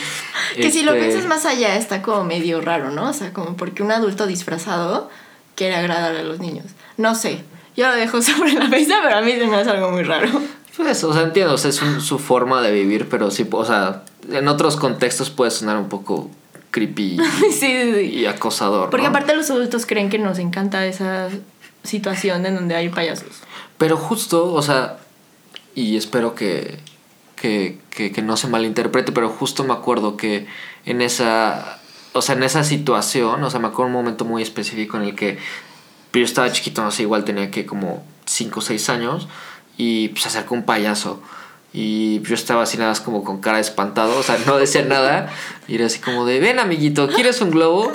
que 0.55 0.71
si 0.71 0.83
lo 0.83 0.93
este 0.93 1.07
piensas 1.07 1.27
más 1.27 1.45
allá 1.45 1.75
está 1.75 2.01
como 2.01 2.23
medio 2.23 2.61
raro, 2.61 2.91
¿no? 2.91 3.09
O 3.09 3.13
sea, 3.13 3.33
como 3.33 3.57
porque 3.57 3.83
un 3.83 3.91
adulto 3.91 4.27
disfrazado 4.27 5.09
quiere 5.57 5.75
agradar 5.75 6.15
a 6.15 6.23
los 6.23 6.39
niños. 6.39 6.67
No 6.95 7.15
sé, 7.15 7.43
yo 7.75 7.87
lo 7.87 7.95
dejo 7.95 8.21
sobre 8.21 8.53
la 8.53 8.69
mesa, 8.69 8.95
pero 9.03 9.17
a 9.17 9.21
mí 9.21 9.33
se 9.33 9.47
me 9.47 9.57
hace 9.57 9.71
algo 9.71 9.91
muy 9.91 10.03
raro. 10.03 10.29
Pues, 10.77 11.03
o 11.03 11.11
sea, 11.11 11.23
entiendo, 11.23 11.55
o 11.55 11.57
sea, 11.57 11.71
es 11.71 11.75
su 11.75 12.19
forma 12.19 12.61
de 12.61 12.71
vivir, 12.71 13.09
pero 13.09 13.31
sí, 13.31 13.45
o 13.51 13.65
sea, 13.65 14.03
en 14.31 14.47
otros 14.47 14.77
contextos 14.77 15.31
puede 15.31 15.49
sonar 15.49 15.77
un 15.77 15.89
poco 15.89 16.29
creepy 16.69 17.17
y, 17.63 18.25
acosador. 18.27 18.91
Porque 18.91 19.07
aparte 19.07 19.35
los 19.35 19.49
adultos 19.49 19.87
creen 19.87 20.09
que 20.09 20.19
nos 20.19 20.37
encanta 20.37 20.85
esa 20.85 21.29
situación 21.83 22.45
en 22.45 22.55
donde 22.55 22.75
hay 22.75 22.89
payasos. 22.89 23.41
Pero 23.79 23.97
justo, 23.97 24.53
o 24.53 24.61
sea, 24.61 24.99
y 25.73 25.97
espero 25.97 26.35
que, 26.35 26.77
que, 27.35 27.79
que, 27.89 28.11
que 28.11 28.21
no 28.21 28.37
se 28.37 28.47
malinterprete, 28.47 29.11
pero 29.11 29.29
justo 29.29 29.63
me 29.63 29.73
acuerdo 29.73 30.15
que 30.15 30.45
en 30.85 31.01
esa 31.01 31.79
o 32.17 32.21
sea, 32.21 32.35
en 32.35 32.43
esa 32.43 32.63
situación, 32.63 33.43
o 33.43 33.49
sea, 33.49 33.59
me 33.59 33.67
acuerdo 33.67 33.87
un 33.87 33.93
momento 33.93 34.25
muy 34.25 34.41
específico 34.41 34.97
en 34.97 35.03
el 35.03 35.15
que 35.15 35.37
yo 36.13 36.23
estaba 36.23 36.51
chiquito, 36.51 36.83
no 36.83 36.91
sé, 36.91 37.03
igual 37.03 37.23
tenía 37.23 37.51
que 37.51 37.65
como 37.65 38.03
5 38.25 38.59
o 38.59 38.61
6 38.61 38.89
años 38.89 39.27
y 39.77 40.09
pues, 40.09 40.23
se 40.23 40.29
acercó 40.29 40.55
un 40.55 40.63
payaso 40.63 41.21
y 41.73 42.21
yo 42.21 42.33
estaba 42.33 42.63
así 42.63 42.77
nada 42.77 42.91
más 42.91 43.01
como 43.01 43.23
con 43.23 43.39
cara 43.39 43.57
de 43.57 43.61
espantado, 43.61 44.17
o 44.17 44.23
sea, 44.23 44.37
no 44.45 44.57
decía 44.57 44.83
nada 44.83 45.31
y 45.67 45.75
era 45.75 45.85
así 45.85 45.99
como 45.99 46.25
de, 46.25 46.39
ven 46.39 46.59
amiguito, 46.59 47.07
¿quieres 47.07 47.39
un 47.41 47.51
globo? 47.51 47.91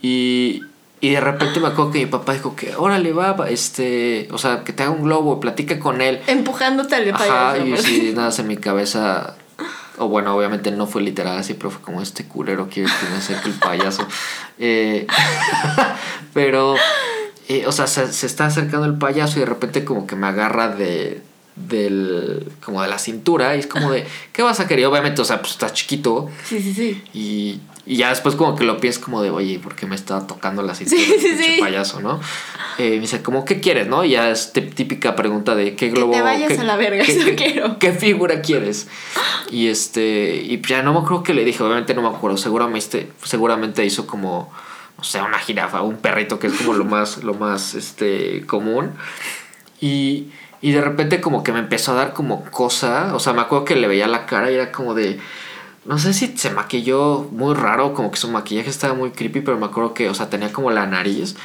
Y, 0.00 0.62
y 1.00 1.10
de 1.10 1.20
repente 1.20 1.58
me 1.58 1.68
acuerdo 1.68 1.90
que 1.90 1.98
mi 1.98 2.06
papá 2.06 2.34
dijo 2.34 2.54
que, 2.54 2.76
órale, 2.76 3.12
va, 3.12 3.34
este, 3.48 4.28
o 4.30 4.38
sea, 4.38 4.62
que 4.62 4.72
te 4.72 4.84
haga 4.84 4.92
un 4.92 5.02
globo, 5.02 5.40
platica 5.40 5.80
con 5.80 6.00
él. 6.00 6.20
Empujándote 6.28 6.94
al 6.94 7.10
payaso. 7.10 7.32
Ajá, 7.32 7.58
y 7.58 7.76
sí, 7.78 8.12
nada, 8.14 8.32
en 8.36 8.46
mi 8.46 8.56
cabeza 8.56 9.34
o 9.98 10.08
bueno, 10.08 10.34
obviamente 10.34 10.70
no 10.70 10.86
fue 10.86 11.02
literal 11.02 11.38
así, 11.38 11.54
pero 11.54 11.70
fue 11.70 11.82
como 11.82 12.00
este 12.00 12.24
culero 12.24 12.68
que 12.68 12.82
me 12.82 12.88
el 13.44 13.54
payaso. 13.54 14.06
Eh, 14.60 15.06
pero 16.34 16.74
eh, 17.48 17.64
o 17.68 17.70
sea, 17.70 17.86
se, 17.86 18.12
se 18.12 18.26
está 18.26 18.46
acercando 18.46 18.86
el 18.86 18.98
payaso 18.98 19.36
y 19.36 19.40
de 19.40 19.46
repente 19.46 19.84
como 19.84 20.04
que 20.04 20.16
me 20.16 20.26
agarra 20.26 20.68
de 20.68 21.22
del 21.66 22.50
como 22.64 22.82
de 22.82 22.88
la 22.88 22.98
cintura 22.98 23.56
y 23.56 23.60
es 23.60 23.66
como 23.66 23.90
de 23.90 24.06
¿qué 24.32 24.42
vas 24.42 24.60
a 24.60 24.68
querer? 24.68 24.86
Obviamente, 24.86 25.20
o 25.22 25.24
sea, 25.24 25.40
pues 25.40 25.52
estás 25.52 25.72
chiquito 25.74 26.28
Sí, 26.44 26.60
sí, 26.60 26.72
sí. 26.74 27.02
y, 27.14 27.60
y 27.86 27.96
ya 27.96 28.10
después 28.10 28.34
como 28.34 28.54
que 28.54 28.64
lo 28.64 28.78
piensas 28.78 29.02
como 29.02 29.22
de, 29.22 29.30
"Oye, 29.30 29.58
¿por 29.58 29.74
qué 29.74 29.86
me 29.86 29.94
está 29.96 30.26
tocando 30.26 30.62
la 30.62 30.74
cintura 30.74 31.00
Sí, 31.02 31.12
el 31.14 31.20
sí, 31.20 31.36
sí. 31.54 31.56
payaso, 31.60 32.00
no?" 32.00 32.20
Eh, 32.78 32.90
me 32.90 33.00
dice, 33.00 33.22
como 33.22 33.44
qué 33.44 33.58
quieres, 33.60 33.88
no? 33.88 34.04
Y 34.04 34.10
ya 34.10 34.30
es 34.30 34.52
típica 34.52 35.16
pregunta 35.16 35.54
de 35.56 35.74
qué 35.74 35.88
globo 35.90 36.12
te 36.12 36.22
vayas 36.22 36.52
qué- 36.52 36.60
a 36.60 36.64
la 36.64 36.76
verga, 36.76 37.02
qué, 37.04 37.12
eso 37.12 37.24
qué- 37.26 37.34
quiero. 37.34 37.78
¿Qué 37.80 37.92
figura 37.92 38.40
quieres? 38.40 38.86
Y 39.50 39.66
este 39.66 40.36
y 40.36 40.60
ya 40.62 40.82
no 40.82 40.92
me 40.92 41.00
acuerdo 41.00 41.22
que 41.24 41.34
le 41.34 41.44
dije, 41.44 41.62
obviamente 41.62 41.92
no 41.94 42.02
me 42.02 42.08
acuerdo, 42.16 42.36
seguramente 42.36 43.10
seguramente 43.24 43.84
hizo 43.84 44.06
como 44.06 44.52
o 45.00 45.04
sea, 45.04 45.24
una 45.24 45.38
jirafa, 45.38 45.82
un 45.82 45.96
perrito 45.96 46.38
que 46.38 46.48
es 46.48 46.52
como 46.54 46.72
lo 46.74 46.84
más 46.84 47.22
lo 47.24 47.34
más 47.34 47.74
este 47.74 48.44
común. 48.46 48.92
Y, 49.80 50.26
y 50.60 50.72
de 50.72 50.80
repente 50.80 51.20
como 51.20 51.42
que 51.42 51.52
me 51.52 51.60
empezó 51.60 51.92
a 51.92 51.96
dar 51.96 52.12
como 52.12 52.44
cosa, 52.46 53.14
o 53.14 53.20
sea, 53.20 53.32
me 53.32 53.40
acuerdo 53.42 53.64
que 53.64 53.76
le 53.76 53.88
veía 53.88 54.06
la 54.06 54.26
cara 54.26 54.50
y 54.50 54.54
era 54.54 54.72
como 54.72 54.94
de, 54.94 55.20
no 55.84 55.98
sé 55.98 56.12
si 56.12 56.36
se 56.36 56.50
maquilló 56.50 57.28
muy 57.30 57.54
raro, 57.54 57.94
como 57.94 58.10
que 58.10 58.16
su 58.16 58.28
maquillaje 58.28 58.70
estaba 58.70 58.94
muy 58.94 59.10
creepy, 59.10 59.40
pero 59.40 59.58
me 59.58 59.66
acuerdo 59.66 59.94
que, 59.94 60.08
o 60.08 60.14
sea, 60.14 60.30
tenía 60.30 60.52
como 60.52 60.70
la 60.70 60.86
nariz 60.86 61.36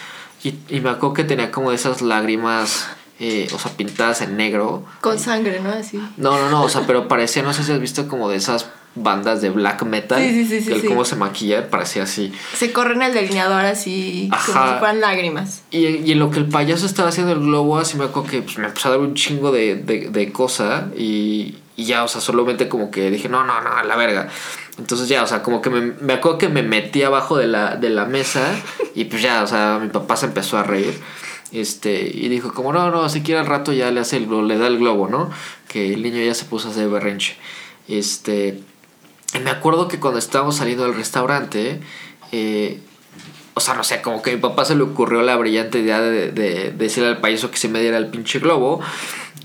y, 0.43 0.55
y 0.69 0.81
me 0.81 0.89
acuerdo 0.89 1.13
que 1.13 1.23
tenía 1.23 1.51
como 1.51 1.71
esas 1.71 2.01
lágrimas, 2.01 2.87
eh, 3.19 3.47
o 3.53 3.59
sea, 3.59 3.71
pintadas 3.71 4.21
en 4.21 4.35
negro. 4.35 4.83
Con 5.01 5.19
sangre, 5.19 5.59
¿no? 5.59 5.69
Así. 5.69 5.97
No, 6.17 6.37
no, 6.37 6.49
no, 6.49 6.63
o 6.63 6.69
sea, 6.69 6.81
pero 6.87 7.07
parecía, 7.07 7.43
no 7.43 7.53
sé 7.53 7.63
si 7.63 7.71
has 7.71 7.79
visto 7.79 8.07
como 8.07 8.29
de 8.29 8.37
esas 8.37 8.69
bandas 8.95 9.41
de 9.41 9.49
black 9.49 9.83
metal. 9.83 10.21
Sí, 10.21 10.29
sí, 10.29 10.45
sí, 10.45 10.61
sí, 10.61 10.67
que 10.67 10.75
el 10.75 10.85
cómo 10.85 11.05
se 11.05 11.15
maquilla, 11.15 11.69
parecía 11.69 12.03
así. 12.03 12.31
Se 12.55 12.71
corren 12.71 13.01
el 13.01 13.13
delineador 13.13 13.65
así, 13.65 14.29
como 14.29 14.67
si 14.67 14.73
fueran 14.79 15.01
lágrimas. 15.01 15.63
Y, 15.71 15.87
y 15.87 16.11
en 16.11 16.19
lo 16.19 16.29
que 16.29 16.39
el 16.39 16.47
payaso 16.47 16.85
estaba 16.85 17.09
haciendo 17.09 17.33
el 17.33 17.39
globo, 17.39 17.79
así 17.79 17.97
me 17.97 18.05
acuerdo 18.05 18.29
que 18.29 18.41
pues, 18.41 18.57
me 18.57 18.67
empezó 18.67 18.89
a 18.89 18.91
dar 18.91 18.99
un 18.99 19.15
chingo 19.15 19.51
de, 19.51 19.75
de, 19.75 20.09
de 20.09 20.31
cosa 20.31 20.89
y, 20.95 21.55
y 21.75 21.85
ya, 21.85 22.03
o 22.03 22.07
sea, 22.07 22.21
solamente 22.21 22.69
como 22.69 22.91
que 22.91 23.09
dije, 23.09 23.29
no, 23.29 23.43
no, 23.43 23.61
no, 23.61 23.75
a 23.75 23.83
la 23.83 23.95
verga. 23.95 24.29
Entonces 24.77 25.07
ya, 25.07 25.23
o 25.23 25.27
sea, 25.27 25.43
como 25.43 25.61
que 25.61 25.69
me, 25.69 25.81
me 25.81 26.13
acuerdo 26.13 26.37
que 26.37 26.49
me 26.49 26.63
metí 26.63 27.03
abajo 27.03 27.37
de 27.37 27.47
la, 27.47 27.75
de 27.75 27.89
la 27.89 28.05
mesa 28.05 28.47
y 28.95 29.05
pues 29.05 29.21
ya, 29.21 29.43
o 29.43 29.47
sea, 29.47 29.79
mi 29.81 29.89
papá 29.89 30.15
se 30.17 30.27
empezó 30.27 30.57
a 30.57 30.63
reír. 30.63 30.99
Este, 31.51 32.09
y 32.11 32.29
dijo, 32.29 32.51
como 32.51 32.73
no, 32.73 32.89
no, 32.89 33.07
si 33.09 33.21
quiere 33.21 33.39
al 33.39 33.45
rato 33.45 33.73
ya 33.73 33.91
le 33.91 33.99
hace 33.99 34.17
el 34.17 34.25
globo, 34.25 34.41
le 34.41 34.57
da 34.57 34.65
el 34.65 34.79
globo, 34.79 35.07
¿no? 35.07 35.29
Que 35.67 35.93
el 35.93 36.01
niño 36.01 36.23
ya 36.23 36.33
se 36.33 36.45
puso 36.45 36.67
a 36.67 36.71
hacer 36.71 36.89
berrinche. 36.89 37.35
Este, 37.87 38.59
me 39.39 39.49
acuerdo 39.51 39.87
que 39.87 39.99
cuando 39.99 40.19
estábamos 40.19 40.55
saliendo 40.57 40.83
del 40.83 40.95
restaurante, 40.95 41.79
eh, 42.31 42.79
o 43.55 43.59
sea, 43.59 43.73
no 43.75 43.83
sé, 43.83 44.01
como 44.01 44.21
que 44.21 44.31
a 44.31 44.33
mi 44.35 44.39
papá 44.41 44.65
se 44.65 44.75
le 44.75 44.83
ocurrió 44.83 45.21
la 45.21 45.35
brillante 45.35 45.79
idea 45.79 46.01
de, 46.01 46.31
de- 46.31 46.31
de 46.31 46.71
decirle 46.71 47.09
al 47.09 47.21
payaso 47.21 47.51
que 47.51 47.57
se 47.57 47.67
me 47.69 47.79
diera 47.81 47.97
el 47.97 48.07
pinche 48.07 48.39
globo. 48.39 48.81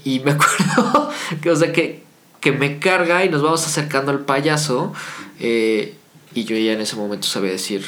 Y 0.04 0.20
me 0.20 0.30
acuerdo 0.32 1.10
que, 1.42 1.50
o 1.50 1.56
sea, 1.56 1.72
que, 1.72 2.02
que 2.40 2.52
me 2.52 2.78
carga 2.78 3.24
y 3.24 3.28
nos 3.28 3.42
vamos 3.42 3.66
acercando 3.66 4.10
al 4.12 4.20
payaso. 4.20 4.92
eh, 5.40 5.94
y 6.34 6.44
yo 6.44 6.56
ya 6.56 6.72
en 6.72 6.80
ese 6.82 6.94
momento 6.96 7.26
sabía 7.26 7.50
decir 7.50 7.84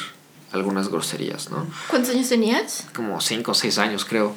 algunas 0.51 0.89
groserías, 0.89 1.49
¿no? 1.51 1.65
¿Cuántos 1.89 2.13
años 2.13 2.27
tenías? 2.27 2.87
como 2.93 3.21
5 3.21 3.51
o 3.51 3.53
6 3.53 3.77
años, 3.77 4.03
creo. 4.03 4.35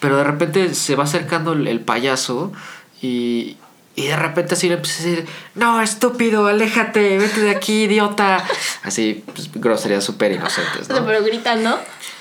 Pero 0.00 0.16
de 0.18 0.24
repente 0.24 0.74
se 0.74 0.94
va 0.96 1.04
acercando 1.04 1.52
el, 1.54 1.66
el 1.66 1.80
payaso 1.80 2.52
y, 3.00 3.56
y 3.98 4.06
de 4.06 4.16
repente 4.16 4.54
así 4.54 4.68
le 4.68 4.74
empieza 4.74 5.02
a 5.02 5.06
decir, 5.06 5.26
no, 5.56 5.82
estúpido, 5.82 6.46
aléjate, 6.46 7.18
vete 7.18 7.40
de 7.40 7.50
aquí, 7.50 7.82
idiota. 7.84 8.44
Así, 8.84 9.24
pues, 9.34 9.50
groserías 9.52 10.04
súper 10.04 10.30
inocentes, 10.30 10.82
O 10.82 10.84
sea, 10.84 11.00
¿no? 11.00 11.06
pero 11.06 11.24
gritando. 11.24 11.76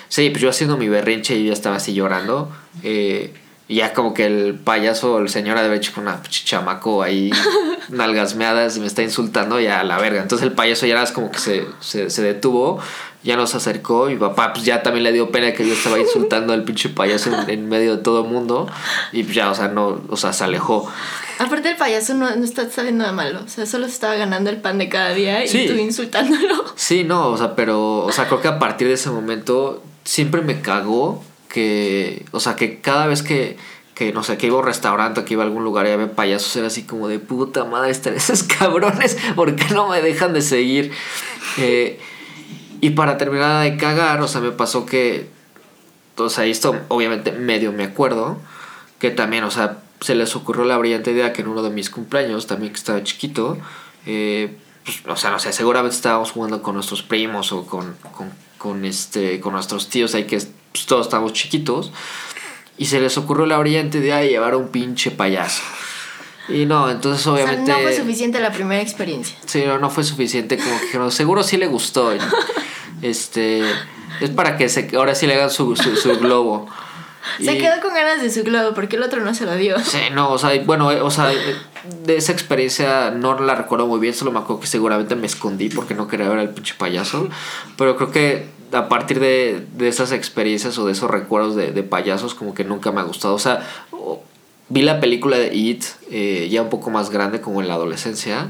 Sí, 0.10 0.32
pues 0.32 0.42
yo 0.42 0.50
haciendo 0.50 0.76
mi 0.76 0.90
berrinche 0.90 1.36
y 1.36 1.44
yo 1.44 1.48
ya 1.50 1.54
estaba 1.54 1.76
así 1.76 1.94
llorando. 1.94 2.52
eh, 2.84 3.34
y 3.70 3.76
ya 3.76 3.94
como 3.94 4.14
que 4.14 4.26
el 4.26 4.56
payaso, 4.56 5.20
el 5.20 5.28
señor 5.28 5.58
ha 5.58 5.60
de 5.60 5.68
haber 5.68 5.80
hecho 5.80 5.92
con 5.94 6.04
una 6.04 6.22
pinche 6.22 6.46
chamaco 6.46 7.04
ahí, 7.04 7.30
nalgas 7.90 8.36
meadas 8.36 8.78
y 8.78 8.80
me 8.80 8.88
está 8.88 9.04
insultando 9.04 9.60
ya 9.60 9.82
a 9.82 9.84
la 9.84 9.98
verga. 9.98 10.22
Entonces 10.22 10.48
el 10.48 10.54
payaso 10.54 10.86
ya 10.86 10.94
era 10.94 11.14
como 11.14 11.30
que 11.32 11.38
se, 11.40 11.66
se, 11.82 12.10
se 12.10 12.22
detuvo, 12.22 12.80
ya 13.24 13.36
nos 13.36 13.56
acercó. 13.56 14.10
Y 14.10 14.14
mi 14.14 14.20
papá 14.20 14.54
pues 14.54 14.64
ya 14.66 14.82
también 14.84 15.04
le 15.04 15.12
dio 15.12 15.32
pena 15.32 15.52
que 15.52 15.68
yo 15.68 15.74
estaba 15.74 16.00
insultando 16.00 16.54
al 16.54 16.64
pinche 16.64 16.88
payaso 16.88 17.30
en, 17.42 17.50
en 17.50 17.68
medio 17.68 17.98
de 17.98 18.04
todo 18.04 18.24
el 18.24 18.30
mundo. 18.32 18.68
Y 19.12 19.24
pues 19.24 19.36
ya, 19.36 19.52
o 19.52 19.56
sea, 19.56 19.68
no, 19.68 20.02
o 20.10 20.16
sea, 20.16 20.32
se 20.32 20.46
alejó. 20.46 20.90
Aparte 21.40 21.70
el 21.70 21.76
payaso 21.78 22.14
no, 22.16 22.36
no 22.36 22.44
está 22.44 22.70
sabiendo 22.70 23.04
nada 23.04 23.14
malo. 23.16 23.42
O 23.46 23.48
sea, 23.48 23.66
solo 23.66 23.86
se 23.86 23.94
estaba 23.94 24.16
ganando 24.16 24.50
el 24.50 24.58
pan 24.58 24.78
de 24.78 24.90
cada 24.90 25.14
día 25.14 25.44
y 25.44 25.48
Sí. 25.48 25.66
tú 25.68 25.74
insultándolo. 25.76 26.66
Sí, 26.76 27.04
no, 27.04 27.28
o 27.30 27.38
sea, 27.38 27.56
pero, 27.56 28.00
o 28.06 28.12
sea, 28.12 28.28
creo 28.28 28.42
que 28.42 28.48
a 28.48 28.60
partir 28.60 28.88
de 28.88 28.96
ese 28.96 29.10
momento 29.10 29.84
siempre 30.04 30.42
me 30.42 30.62
cagó 30.62 31.24
que, 31.50 32.26
o 32.32 32.40
sea, 32.40 32.56
que 32.56 32.80
cada 32.82 33.08
vez 33.08 33.24
que, 33.24 33.58
que 33.94 34.14
no 34.14 34.24
sé, 34.24 34.38
que 34.38 34.48
iba 34.48 34.56
a 34.58 34.60
un 34.60 34.66
restaurante 34.66 35.24
que 35.26 35.34
iba 35.34 35.44
a 35.44 35.46
algún 35.46 35.64
lugar 35.64 35.86
y 35.88 35.92
había 35.92 36.12
payasos, 36.12 36.56
era 36.56 36.68
así 36.68 36.84
como 36.84 37.08
de 37.08 37.20
puta 37.20 37.66
madre, 37.66 37.92
están 37.92 38.14
esos 38.16 38.44
cabrones, 38.60 39.18
¿por 39.36 39.56
qué 39.56 39.74
no 39.74 39.90
me 39.90 40.02
dejan 40.02 40.34
de 40.34 40.42
seguir? 40.42 40.92
Eh, 41.58 42.00
y 42.82 42.92
para 42.92 43.18
terminar 43.18 43.64
de 43.64 43.78
cagar, 43.78 44.22
o 44.22 44.28
sea, 44.28 44.42
me 44.42 44.52
pasó 44.52 44.86
que, 44.86 45.30
o 46.16 46.30
sea, 46.30 46.46
esto 46.46 46.76
obviamente 46.90 47.32
medio 47.32 47.72
me 47.72 47.84
acuerdo, 47.84 48.38
que 49.00 49.10
también, 49.12 49.44
o 49.44 49.52
sea, 49.52 49.80
se 50.00 50.16
les 50.16 50.36
ocurrió 50.36 50.66
la 50.66 50.78
brillante 50.78 51.12
idea 51.12 51.34
que 51.34 51.42
en 51.42 51.48
uno 51.48 51.64
de 51.64 51.70
mis 51.70 51.90
cumpleaños, 51.90 52.48
también 52.48 52.72
que 52.72 52.78
estaba 52.78 53.04
chiquito, 53.04 53.58
eh, 54.06 54.56
pues, 54.84 55.02
o 55.08 55.16
sea, 55.16 55.32
no 55.32 55.40
sé, 55.40 55.52
seguramente 55.54 55.96
estábamos 55.96 56.32
jugando 56.32 56.62
con 56.62 56.76
nuestros 56.76 57.04
primos 57.04 57.52
o 57.52 57.66
con, 57.66 57.96
con, 58.12 58.32
con, 58.58 58.86
este, 58.86 59.40
con 59.40 59.54
nuestros 59.54 59.90
tíos 59.90 60.16
ahí 60.16 60.26
que 60.26 60.42
pues, 60.72 60.86
todos 60.86 61.08
estábamos 61.08 61.34
chiquitos, 61.34 61.92
y 62.78 62.86
se 62.86 63.00
les 63.00 63.18
ocurrió 63.18 63.46
la 63.46 63.58
brillante 63.58 63.98
idea 63.98 64.18
de 64.18 64.30
llevar 64.30 64.54
a 64.54 64.58
un 64.58 64.70
pinche 64.70 65.12
payaso. 65.12 65.64
Y 66.50 66.66
no, 66.66 66.90
entonces 66.90 67.26
O 67.28 67.36
sea, 67.36 67.44
obviamente... 67.44 67.72
no 67.72 67.80
fue 67.80 67.96
suficiente 67.96 68.40
la 68.40 68.52
primera 68.52 68.82
experiencia. 68.82 69.38
Sí, 69.46 69.64
no, 69.66 69.80
no 69.80 69.90
fue 69.90 70.04
suficiente, 70.04 70.58
como 70.58 70.78
que 70.80 70.86
dijeron, 70.86 71.12
seguro 71.12 71.44
sí 71.44 71.58
le 71.58 71.68
gustó. 71.68 72.12
Este, 73.02 73.62
es 74.22 74.30
para 74.32 74.58
que 74.58 74.70
se, 74.70 74.90
ahora 74.96 75.14
sí 75.14 75.28
le 75.28 75.36
hagan 75.36 75.52
su, 75.52 75.76
su, 75.76 75.96
su 75.96 76.18
globo. 76.18 76.68
Se 77.44 77.54
Y- 77.54 77.58
quedó 77.60 77.80
con 77.82 77.94
ganas 77.94 78.22
de 78.22 78.30
su 78.30 78.44
globo 78.44 78.74
porque 78.74 78.96
el 78.96 79.04
otro 79.04 79.22
no 79.22 79.34
se 79.34 79.46
lo 79.46 79.56
dio. 79.56 79.80
Sí, 79.80 80.00
no, 80.14 80.32
o 80.32 80.38
sea, 80.38 80.52
bueno, 80.66 80.92
eh, 80.92 81.02
o 81.02 81.10
sea, 81.12 81.32
eh, 81.34 81.38
de 82.06 82.18
esa 82.18 82.32
experiencia 82.32 83.12
no 83.12 83.40
la 83.40 83.56
recuerdo 83.56 83.88
muy 83.88 84.00
bien, 84.00 84.14
solo 84.14 84.32
me 84.32 84.40
acuerdo 84.40 84.62
que 84.62 84.68
seguramente 84.68 85.16
me 85.16 85.28
escondí 85.28 85.70
porque 85.70 85.94
no 85.94 86.08
quería 86.08 86.30
ver 86.30 86.40
al 86.40 86.50
pinche 86.50 86.74
payaso. 86.78 87.30
Pero 87.78 87.96
creo 87.96 88.12
que 88.12 88.46
a 88.74 88.90
partir 88.90 89.20
de, 89.20 89.66
de 89.78 89.88
esas 89.88 90.12
experiencias 90.12 90.78
o 90.78 90.86
de 90.86 90.92
esos 90.92 91.10
recuerdos 91.10 91.56
de, 91.56 91.72
de 91.72 91.84
payasos, 91.84 92.34
como 92.36 92.54
que 92.54 92.64
nunca 92.64 92.92
me 92.92 93.00
ha 93.00 93.04
gustado. 93.04 93.34
O 93.34 93.40
sea, 93.40 93.66
vi 94.70 94.82
la 94.82 95.00
película 95.00 95.38
de 95.38 95.56
It 95.56 95.86
eh, 96.12 96.48
ya 96.52 96.62
un 96.62 96.70
poco 96.70 96.90
más 96.90 97.10
grande, 97.10 97.40
como 97.40 97.62
en 97.62 97.68
la 97.70 97.76
adolescencia, 97.76 98.50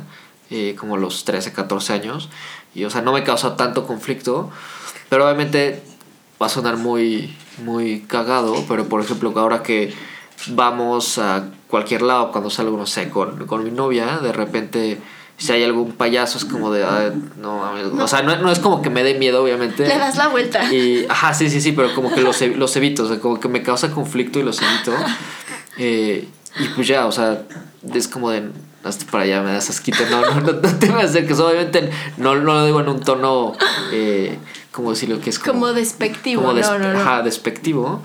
eh, 0.49 0.75
como 0.79 0.95
a 0.95 0.97
los 0.97 1.23
13, 1.25 1.53
14 1.53 1.93
años. 1.93 2.29
Y, 2.73 2.85
o 2.85 2.89
sea, 2.89 3.01
no 3.01 3.11
me 3.13 3.23
causó 3.23 3.53
tanto 3.53 3.85
conflicto. 3.85 4.49
Pero 5.09 5.25
obviamente 5.25 5.81
va 6.41 6.45
a 6.45 6.49
sonar 6.49 6.77
muy, 6.77 7.35
muy 7.63 8.01
cagado, 8.01 8.63
pero 8.67 8.87
por 8.87 9.01
ejemplo, 9.01 9.33
ahora 9.35 9.63
que 9.63 9.93
vamos 10.47 11.17
a 11.17 11.45
cualquier 11.67 12.01
lado, 12.03 12.31
cuando 12.31 12.49
salgo, 12.49 12.77
no 12.77 12.85
sé, 12.85 13.09
con, 13.09 13.45
con 13.47 13.63
mi 13.63 13.71
novia, 13.71 14.19
de 14.19 14.31
repente, 14.31 14.99
si 15.37 15.51
hay 15.51 15.63
algún 15.63 15.93
payaso, 15.93 16.37
es 16.37 16.45
como 16.45 16.71
de, 16.71 16.83
"Ay, 16.85 17.11
no, 17.37 17.59
mames". 17.59 17.87
o 17.87 18.07
sea, 18.07 18.21
no, 18.21 18.35
no 18.37 18.51
es 18.51 18.59
como 18.59 18.81
que 18.81 18.89
me 18.89 19.03
dé 19.03 19.15
miedo, 19.15 19.43
obviamente. 19.43 19.87
Le 19.87 19.97
das 19.97 20.15
la 20.17 20.27
vuelta. 20.27 20.71
Y, 20.71 21.05
ajá, 21.09 21.33
sí, 21.33 21.49
sí, 21.49 21.59
sí, 21.61 21.71
pero 21.71 21.93
como 21.93 22.13
que 22.13 22.21
los, 22.21 22.39
los 22.41 22.75
evito, 22.75 23.03
o 23.03 23.07
sea, 23.07 23.19
como 23.19 23.39
que 23.39 23.47
me 23.47 23.63
causa 23.63 23.91
conflicto 23.91 24.39
y 24.39 24.43
los 24.43 24.61
evito. 24.61 24.93
Eh, 25.79 26.27
y 26.59 26.69
pues 26.69 26.87
ya, 26.87 27.05
o 27.05 27.11
sea, 27.11 27.43
es 27.93 28.07
como 28.07 28.31
de, 28.31 28.49
hasta 28.87 29.05
para 29.11 29.23
allá 29.25 29.41
me 29.41 29.51
das 29.51 29.69
asquito, 29.69 29.99
no, 30.09 30.21
no, 30.21 30.41
no, 30.41 30.53
no 30.53 30.75
te 30.79 30.87
me 30.91 31.01
acerques, 31.03 31.39
obviamente 31.39 31.89
no, 32.17 32.35
no 32.35 32.53
lo 32.53 32.65
digo 32.65 32.79
en 32.81 32.89
un 32.89 32.99
tono, 32.99 33.53
eh, 33.91 34.37
como 34.71 34.91
decirlo 34.91 35.19
que 35.21 35.29
es 35.29 35.39
como... 35.39 35.53
Como 35.53 35.73
despectivo, 35.73 36.41
como 36.41 36.53
no, 36.53 36.59
despe- 36.59 36.79
no, 36.79 36.93
no. 36.93 36.99
Ajá, 36.99 37.21
despectivo. 37.23 38.01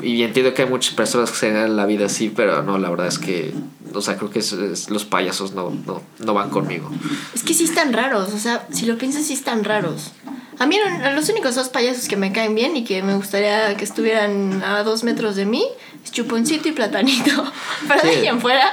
Y 0.00 0.22
entiendo 0.22 0.54
que 0.54 0.62
hay 0.62 0.68
muchas 0.68 0.94
personas 0.94 1.30
que 1.32 1.36
se 1.38 1.50
ganan 1.50 1.76
la 1.76 1.86
vida 1.86 2.06
así, 2.06 2.28
pero 2.28 2.62
no, 2.62 2.78
la 2.78 2.88
verdad 2.88 3.08
es 3.08 3.18
que, 3.18 3.52
o 3.92 4.00
sea, 4.00 4.16
creo 4.16 4.30
que 4.30 4.38
es- 4.38 4.52
es- 4.52 4.90
los 4.90 5.04
payasos 5.04 5.52
no, 5.54 5.70
no, 5.86 6.00
no 6.20 6.34
van 6.34 6.50
conmigo. 6.50 6.88
Es 7.34 7.42
que 7.42 7.52
sí 7.52 7.64
están 7.64 7.92
raros, 7.92 8.32
o 8.32 8.38
sea, 8.38 8.66
si 8.72 8.86
lo 8.86 8.96
piensas, 8.96 9.24
sí 9.24 9.32
están 9.34 9.64
raros. 9.64 10.12
A 10.60 10.66
mí 10.66 10.76
los 11.16 11.28
únicos 11.30 11.56
dos 11.56 11.68
payasos 11.70 12.06
que 12.06 12.16
me 12.16 12.30
caen 12.30 12.54
bien 12.54 12.76
y 12.76 12.84
que 12.84 13.02
me 13.02 13.14
gustaría 13.16 13.76
que 13.76 13.82
estuvieran 13.84 14.62
a 14.62 14.84
dos 14.84 15.02
metros 15.02 15.34
de 15.34 15.46
mí 15.46 15.64
es 16.04 16.12
Chuponcito 16.12 16.68
y 16.68 16.72
Platanito. 16.72 17.30
Pero 17.88 18.02
de 18.02 18.08
Sí. 18.12 18.18
ahí 18.20 18.26
en 18.28 18.40
fuera, 18.40 18.70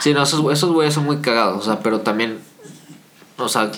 Sí, 0.00 0.14
no, 0.14 0.22
esos, 0.22 0.40
esos 0.52 0.70
güeyes 0.72 0.94
son 0.94 1.04
muy 1.04 1.18
cagados, 1.18 1.62
o 1.62 1.64
sea, 1.64 1.80
pero 1.80 2.00
también, 2.00 2.38
o 3.36 3.48
sea, 3.48 3.70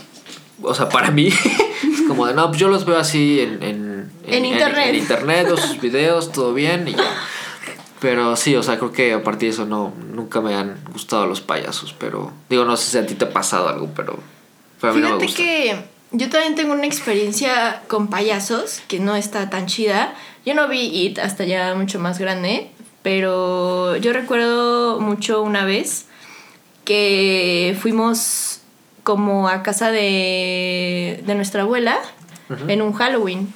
o 0.62 0.74
sea, 0.74 0.88
para 0.88 1.10
mí, 1.10 1.28
es 1.82 2.02
como 2.06 2.26
de, 2.26 2.34
no, 2.34 2.48
pues 2.48 2.60
yo 2.60 2.68
los 2.68 2.84
veo 2.84 2.98
así 2.98 3.40
en, 3.40 3.62
en, 3.62 4.12
En 4.26 4.44
internet. 4.44 4.88
En, 4.88 4.94
internet, 4.96 5.46
veo 5.46 5.56
sus 5.56 5.80
videos, 5.80 6.32
todo 6.32 6.54
bien 6.54 6.88
y 6.88 6.92
ya. 6.92 7.16
Pero 8.00 8.36
sí, 8.36 8.54
o 8.54 8.62
sea, 8.62 8.78
creo 8.78 8.92
que 8.92 9.12
a 9.12 9.24
partir 9.24 9.48
de 9.48 9.54
eso 9.54 9.64
no, 9.64 9.92
nunca 10.12 10.40
me 10.40 10.54
han 10.54 10.78
gustado 10.92 11.26
los 11.26 11.40
payasos, 11.40 11.94
pero 11.98 12.32
digo, 12.48 12.64
no 12.64 12.76
sé 12.76 12.90
si 12.90 12.98
a 12.98 13.06
ti 13.06 13.14
te 13.14 13.24
ha 13.24 13.30
pasado 13.30 13.68
algo, 13.68 13.88
pero, 13.96 14.18
pero 14.80 14.92
a 14.92 14.96
mí 14.96 15.02
no 15.02 15.18
me 15.18 15.26
fíjate 15.26 15.26
gusta. 15.26 15.42
que 15.42 15.98
yo 16.12 16.30
también 16.30 16.54
tengo 16.54 16.74
una 16.74 16.86
experiencia 16.86 17.82
con 17.88 18.08
payasos 18.08 18.82
que 18.86 19.00
no 19.00 19.16
está 19.16 19.50
tan 19.50 19.66
chida. 19.66 20.14
Yo 20.46 20.54
no 20.54 20.68
vi 20.68 20.86
It 20.86 21.18
hasta 21.18 21.44
ya 21.44 21.74
mucho 21.74 21.98
más 21.98 22.18
grande, 22.18 22.70
pero 23.08 23.96
yo 23.96 24.12
recuerdo 24.12 25.00
mucho 25.00 25.40
una 25.40 25.64
vez 25.64 26.04
que 26.84 27.74
fuimos 27.80 28.60
como 29.02 29.48
a 29.48 29.62
casa 29.62 29.90
de, 29.90 31.22
de 31.26 31.34
nuestra 31.34 31.62
abuela 31.62 31.98
en 32.66 32.82
un 32.82 32.92
Halloween. 32.92 33.50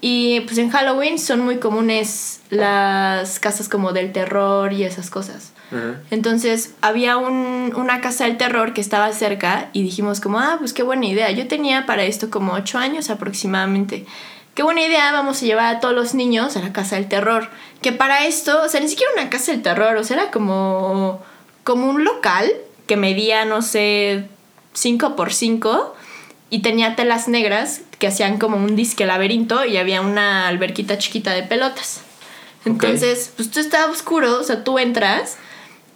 Y 0.00 0.40
pues 0.46 0.56
en 0.56 0.70
Halloween 0.70 1.18
son 1.18 1.40
muy 1.40 1.58
comunes 1.58 2.40
las 2.48 3.38
casas 3.38 3.68
como 3.68 3.92
del 3.92 4.12
terror 4.12 4.72
y 4.72 4.84
esas 4.84 5.10
cosas. 5.10 5.52
Entonces 6.10 6.72
había 6.80 7.18
un, 7.18 7.74
una 7.76 8.00
casa 8.00 8.24
del 8.24 8.38
terror 8.38 8.72
que 8.72 8.80
estaba 8.80 9.12
cerca 9.12 9.68
y 9.74 9.82
dijimos 9.82 10.22
como, 10.22 10.38
ah, 10.38 10.56
pues 10.58 10.72
qué 10.72 10.82
buena 10.82 11.04
idea. 11.04 11.30
Yo 11.32 11.48
tenía 11.48 11.84
para 11.84 12.04
esto 12.04 12.30
como 12.30 12.54
ocho 12.54 12.78
años 12.78 13.10
aproximadamente. 13.10 14.06
Qué 14.54 14.62
buena 14.62 14.82
idea, 14.82 15.12
vamos 15.12 15.42
a 15.42 15.46
llevar 15.46 15.76
a 15.76 15.80
todos 15.80 15.94
los 15.94 16.14
niños 16.14 16.56
a 16.56 16.60
la 16.60 16.72
casa 16.72 16.96
del 16.96 17.08
terror. 17.08 17.48
Que 17.82 17.92
para 17.92 18.26
esto, 18.26 18.62
o 18.62 18.68
sea, 18.68 18.80
ni 18.80 18.88
siquiera 18.88 19.12
una 19.12 19.30
casa 19.30 19.52
del 19.52 19.62
terror, 19.62 19.96
o 19.96 20.04
sea, 20.04 20.16
era 20.16 20.30
como, 20.30 21.22
como 21.64 21.88
un 21.88 22.04
local 22.04 22.50
que 22.86 22.96
medía, 22.96 23.44
no 23.44 23.62
sé, 23.62 24.28
5 24.74 25.16
por 25.16 25.32
5 25.32 25.94
y 26.50 26.62
tenía 26.62 26.96
telas 26.96 27.28
negras 27.28 27.82
que 27.98 28.08
hacían 28.08 28.38
como 28.38 28.56
un 28.56 28.74
disque 28.74 29.06
laberinto 29.06 29.64
y 29.64 29.76
había 29.76 30.00
una 30.00 30.48
alberquita 30.48 30.98
chiquita 30.98 31.32
de 31.32 31.44
pelotas. 31.44 32.00
Entonces, 32.64 33.32
pues 33.36 33.50
tú 33.50 33.60
estaba 33.60 33.90
oscuro, 33.90 34.38
o 34.38 34.42
sea, 34.42 34.64
tú 34.64 34.78
entras 34.78 35.36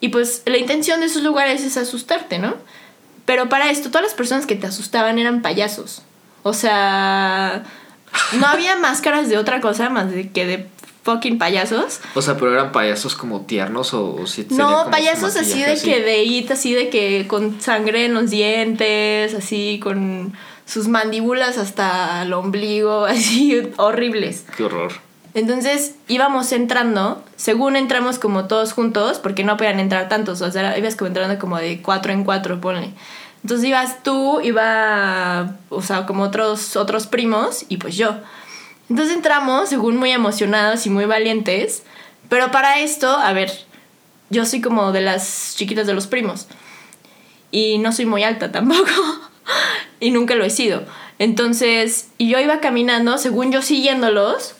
y 0.00 0.08
pues 0.08 0.42
la 0.46 0.56
intención 0.56 1.00
de 1.00 1.06
esos 1.06 1.22
lugares 1.22 1.62
es 1.62 1.76
asustarte, 1.76 2.38
¿no? 2.38 2.54
Pero 3.26 3.48
para 3.48 3.70
esto, 3.70 3.88
todas 3.88 4.04
las 4.04 4.14
personas 4.14 4.46
que 4.46 4.54
te 4.54 4.66
asustaban 4.66 5.18
eran 5.18 5.42
payasos. 5.42 6.02
O 6.42 6.52
sea, 6.52 7.64
no 8.38 8.46
había 8.46 8.76
máscaras 8.76 9.28
de 9.28 9.38
otra 9.38 9.60
cosa 9.60 9.90
más 9.90 10.10
de 10.10 10.30
que 10.30 10.46
de 10.46 10.68
fucking 11.04 11.38
payasos. 11.38 12.00
O 12.14 12.22
sea, 12.22 12.36
pero 12.36 12.52
eran 12.52 12.72
payasos 12.72 13.14
como 13.14 13.42
tiernos 13.42 13.94
o, 13.94 14.14
o 14.14 14.26
si 14.26 14.46
No, 14.50 14.90
payasos 14.90 15.36
así 15.36 15.62
de 15.62 15.78
que 15.80 16.00
de 16.00 16.52
así 16.52 16.72
de 16.72 16.88
que 16.88 17.26
con 17.28 17.60
sangre 17.60 18.06
en 18.06 18.14
los 18.14 18.30
dientes, 18.30 19.34
así 19.34 19.78
con 19.82 20.32
sus 20.66 20.88
mandíbulas 20.88 21.58
hasta 21.58 22.22
el 22.22 22.32
ombligo, 22.32 23.04
así 23.04 23.70
horribles. 23.76 24.44
Qué 24.56 24.64
horror. 24.64 24.92
Entonces 25.34 25.96
íbamos 26.06 26.52
entrando, 26.52 27.22
según 27.34 27.74
entramos 27.74 28.20
como 28.20 28.46
todos 28.46 28.72
juntos, 28.72 29.18
porque 29.18 29.42
no 29.42 29.56
podían 29.56 29.80
entrar 29.80 30.08
tantos, 30.08 30.40
o 30.42 30.50
sea, 30.50 30.78
ibas 30.78 30.94
como 30.94 31.08
entrando 31.08 31.40
como 31.40 31.58
de 31.58 31.82
cuatro 31.82 32.12
en 32.12 32.24
cuatro, 32.24 32.60
ponle. 32.60 32.92
Entonces 33.44 33.68
ibas 33.68 34.02
tú, 34.02 34.40
iba, 34.40 35.58
o 35.68 35.82
sea, 35.82 36.06
como 36.06 36.22
otros, 36.22 36.76
otros 36.76 37.06
primos 37.06 37.66
y 37.68 37.76
pues 37.76 37.94
yo. 37.94 38.16
Entonces 38.88 39.14
entramos, 39.14 39.68
según 39.68 39.98
muy 39.98 40.12
emocionados 40.12 40.86
y 40.86 40.90
muy 40.90 41.04
valientes, 41.04 41.82
pero 42.30 42.50
para 42.50 42.80
esto, 42.80 43.10
a 43.10 43.34
ver, 43.34 43.52
yo 44.30 44.46
soy 44.46 44.62
como 44.62 44.92
de 44.92 45.02
las 45.02 45.54
chiquitas 45.58 45.86
de 45.86 45.92
los 45.92 46.06
primos 46.06 46.46
y 47.50 47.76
no 47.76 47.92
soy 47.92 48.06
muy 48.06 48.24
alta 48.24 48.50
tampoco 48.52 48.90
y 50.00 50.10
nunca 50.10 50.36
lo 50.36 50.46
he 50.46 50.50
sido. 50.50 50.82
Entonces, 51.18 52.08
y 52.16 52.30
yo 52.30 52.40
iba 52.40 52.60
caminando, 52.60 53.18
según 53.18 53.52
yo 53.52 53.60
siguiéndolos, 53.60 54.54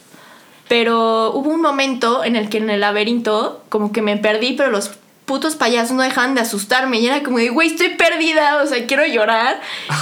pero 0.69 1.33
hubo 1.33 1.49
un 1.49 1.63
momento 1.63 2.23
en 2.23 2.37
el 2.37 2.51
que 2.51 2.59
en 2.59 2.69
el 2.69 2.81
laberinto 2.81 3.65
como 3.71 3.93
que 3.93 4.03
me 4.03 4.19
perdí, 4.19 4.53
pero 4.53 4.71
los 4.71 4.91
putos 5.25 5.57
payasos 5.57 5.93
no 5.93 6.03
dejaban 6.03 6.35
de 6.35 6.43
asustarme. 6.43 6.99
Y 6.99 7.07
era 7.07 7.23
como 7.23 7.39
de, 7.39 7.49
güey, 7.49 7.69
estoy 7.69 7.91
perdida, 7.91 8.63
o 8.63 8.67
sea, 8.67 8.87
quiero 8.87 9.07
llorar. 9.07 9.61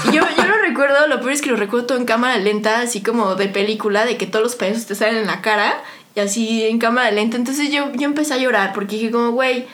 Y 0.09 0.17
yo, 0.17 0.23
yo 0.37 0.45
lo 0.45 0.59
recuerdo, 0.59 1.07
lo 1.07 1.21
peor 1.21 1.33
es 1.33 1.43
que 1.43 1.51
lo 1.51 1.57
recuerdo 1.57 1.87
todo 1.87 1.99
en 1.99 2.05
cámara 2.05 2.39
lenta, 2.39 2.81
así 2.81 3.03
como 3.03 3.35
de 3.35 3.49
película, 3.49 4.05
de 4.05 4.17
que 4.17 4.27
todos 4.27 4.43
los 4.43 4.57
payasos 4.57 4.87
te 4.87 4.95
salen 4.95 5.19
en 5.19 5.27
la 5.27 5.41
cara 5.41 5.83
y 6.15 6.21
así 6.21 6.65
en 6.65 6.79
cámara 6.79 7.11
lenta. 7.11 7.37
Entonces 7.37 7.71
yo, 7.71 7.93
yo 7.93 8.05
empecé 8.05 8.35
a 8.35 8.39
llorar 8.39 8.73
porque 8.73 8.97
dije 8.97 9.11
como, 9.11 9.31
güey, 9.31 9.67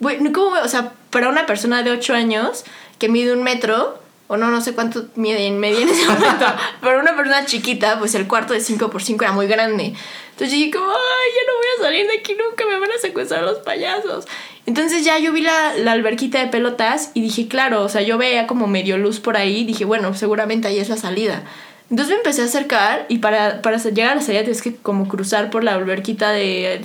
güey, 0.00 0.18
¿cómo, 0.32 0.56
o 0.62 0.68
sea, 0.68 0.92
para 1.10 1.28
una 1.28 1.46
persona 1.46 1.82
de 1.82 1.90
8 1.90 2.14
años 2.14 2.64
que 2.98 3.08
mide 3.08 3.32
un 3.32 3.42
metro, 3.42 3.98
o 4.26 4.36
no, 4.36 4.50
no 4.50 4.60
sé 4.60 4.74
cuánto 4.74 5.06
mide 5.14 5.46
en 5.46 5.58
media 5.58 5.80
en 5.80 5.88
ese 5.88 6.06
momento, 6.06 6.44
pero 6.80 7.00
una 7.00 7.16
persona 7.16 7.46
chiquita, 7.46 7.98
pues 7.98 8.14
el 8.14 8.26
cuarto 8.26 8.52
de 8.52 8.60
5 8.60 8.90
por 8.90 9.02
5 9.02 9.24
era 9.24 9.32
muy 9.32 9.46
grande. 9.46 9.94
Entonces 10.30 10.50
dije 10.50 10.70
como, 10.70 10.90
ay, 10.90 11.30
ya 11.34 11.46
no 11.46 11.56
voy 11.56 11.66
a 11.66 11.82
salir 11.82 12.06
de 12.06 12.18
aquí 12.18 12.34
nunca, 12.34 12.64
me 12.66 12.78
van 12.78 12.92
a 12.92 12.98
secuestrar 12.98 13.42
los 13.42 13.58
payasos. 13.58 14.26
Entonces 14.68 15.02
ya 15.02 15.18
yo 15.18 15.32
vi 15.32 15.40
la, 15.40 15.72
la, 15.78 15.92
alberquita 15.92 16.40
de 16.40 16.48
pelotas 16.48 17.10
y 17.14 17.22
dije, 17.22 17.48
claro, 17.48 17.82
o 17.84 17.88
sea, 17.88 18.02
yo 18.02 18.18
veía 18.18 18.46
como 18.46 18.66
medio 18.66 18.98
luz 18.98 19.18
por 19.18 19.38
ahí, 19.38 19.64
dije, 19.64 19.86
bueno, 19.86 20.12
seguramente 20.12 20.68
ahí 20.68 20.78
es 20.78 20.90
la 20.90 20.98
salida. 20.98 21.42
Entonces 21.88 22.10
me 22.10 22.16
empecé 22.16 22.42
a 22.42 22.44
acercar 22.44 23.06
y 23.08 23.16
para, 23.16 23.62
para 23.62 23.78
llegar 23.78 24.12
a 24.12 24.16
la 24.16 24.20
salida 24.20 24.42
tienes 24.42 24.60
que 24.60 24.76
como 24.76 25.08
cruzar 25.08 25.48
por 25.48 25.64
la 25.64 25.72
alberquita 25.72 26.32
de, 26.32 26.82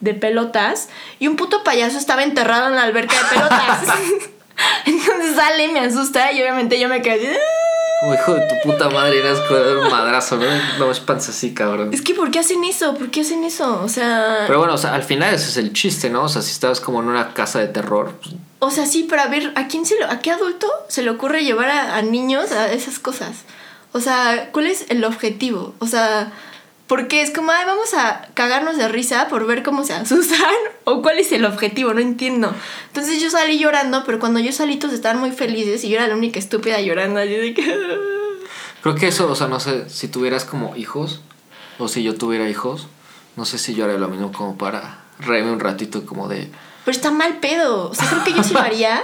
de 0.00 0.12
pelotas 0.12 0.90
y 1.18 1.28
un 1.28 1.36
puto 1.36 1.64
payaso 1.64 1.96
estaba 1.96 2.24
enterrado 2.24 2.68
en 2.68 2.76
la 2.76 2.82
alberca 2.82 3.16
de 3.16 3.34
pelotas. 3.34 3.88
Entonces 4.84 5.34
sale 5.34 5.64
y 5.64 5.68
me 5.68 5.80
asusta 5.80 6.30
y 6.30 6.42
obviamente 6.42 6.78
yo 6.78 6.90
me 6.90 7.00
quedé... 7.00 7.38
Como 8.04 8.14
hijo 8.16 8.34
de 8.34 8.40
tu 8.48 8.68
puta 8.68 8.90
madre, 8.90 9.18
eras 9.18 9.38
un 9.50 9.90
madrazo, 9.90 10.36
¿no? 10.36 10.44
No 10.78 10.90
es 10.90 11.00
así, 11.08 11.54
cabrón. 11.54 11.88
Es 11.94 12.02
que, 12.02 12.12
¿por 12.12 12.30
qué 12.30 12.40
hacen 12.40 12.62
eso? 12.62 12.94
¿Por 12.94 13.10
qué 13.10 13.22
hacen 13.22 13.42
eso? 13.44 13.80
O 13.82 13.88
sea. 13.88 14.44
Pero 14.46 14.58
bueno, 14.58 14.74
o 14.74 14.78
sea, 14.78 14.94
al 14.94 15.02
final 15.02 15.32
ese 15.32 15.48
es 15.48 15.56
el 15.56 15.72
chiste, 15.72 16.10
¿no? 16.10 16.24
O 16.24 16.28
sea, 16.28 16.42
si 16.42 16.50
estabas 16.50 16.80
como 16.80 17.00
en 17.00 17.08
una 17.08 17.32
casa 17.32 17.60
de 17.60 17.68
terror. 17.68 18.12
Pues 18.20 18.34
o 18.58 18.70
sea, 18.70 18.84
sí, 18.84 19.06
pero 19.08 19.22
a 19.22 19.28
ver, 19.28 19.52
¿a 19.56 19.68
quién 19.68 19.86
se 19.86 19.98
lo, 19.98 20.06
a 20.06 20.18
qué 20.18 20.30
adulto 20.30 20.66
se 20.88 21.02
le 21.02 21.08
ocurre 21.08 21.44
llevar 21.44 21.70
a, 21.70 21.96
a 21.96 22.02
niños 22.02 22.52
a 22.52 22.70
esas 22.70 22.98
cosas? 22.98 23.44
O 23.92 24.00
sea, 24.00 24.50
¿cuál 24.52 24.66
es 24.66 24.84
el 24.90 25.02
objetivo? 25.04 25.74
O 25.78 25.86
sea, 25.86 26.30
porque 26.86 27.22
es 27.22 27.30
como, 27.30 27.50
ay, 27.50 27.64
vamos 27.64 27.94
a 27.94 28.28
cagarnos 28.34 28.76
de 28.76 28.88
risa 28.88 29.28
por 29.28 29.46
ver 29.46 29.62
cómo 29.62 29.84
se 29.84 29.94
asustan. 29.94 30.40
¿O 30.84 31.00
cuál 31.00 31.18
es 31.18 31.32
el 31.32 31.44
objetivo? 31.44 31.94
No 31.94 32.00
entiendo. 32.00 32.54
Entonces 32.88 33.22
yo 33.22 33.30
salí 33.30 33.58
llorando, 33.58 34.04
pero 34.04 34.18
cuando 34.18 34.40
yo 34.40 34.52
salí 34.52 34.76
todos 34.76 34.94
estaban 34.94 35.18
muy 35.18 35.32
felices 35.32 35.82
y 35.84 35.88
yo 35.88 35.96
era 35.96 36.08
la 36.08 36.16
única 36.16 36.38
estúpida 36.38 36.80
llorando. 36.80 37.20
Así 37.20 37.30
de 37.30 37.54
que... 37.54 37.62
Creo 38.82 38.94
que 38.96 39.08
eso, 39.08 39.30
o 39.30 39.34
sea, 39.34 39.48
no 39.48 39.60
sé, 39.60 39.88
si 39.88 40.08
tuvieras 40.08 40.44
como 40.44 40.76
hijos, 40.76 41.22
o 41.78 41.88
si 41.88 42.02
yo 42.02 42.16
tuviera 42.16 42.50
hijos, 42.50 42.86
no 43.34 43.46
sé 43.46 43.56
si 43.56 43.74
yo 43.74 43.86
haría 43.86 43.96
lo 43.96 44.08
mismo 44.08 44.30
como 44.30 44.58
para 44.58 44.98
reírme 45.18 45.52
un 45.52 45.60
ratito 45.60 46.04
como 46.04 46.28
de... 46.28 46.50
Pero 46.84 46.94
está 46.94 47.10
mal 47.10 47.38
pedo. 47.38 47.88
O 47.88 47.94
sea, 47.94 48.10
creo 48.10 48.24
que 48.24 48.34
yo 48.34 48.44
sí 48.44 48.52
lo 48.52 48.60
haría, 48.60 49.02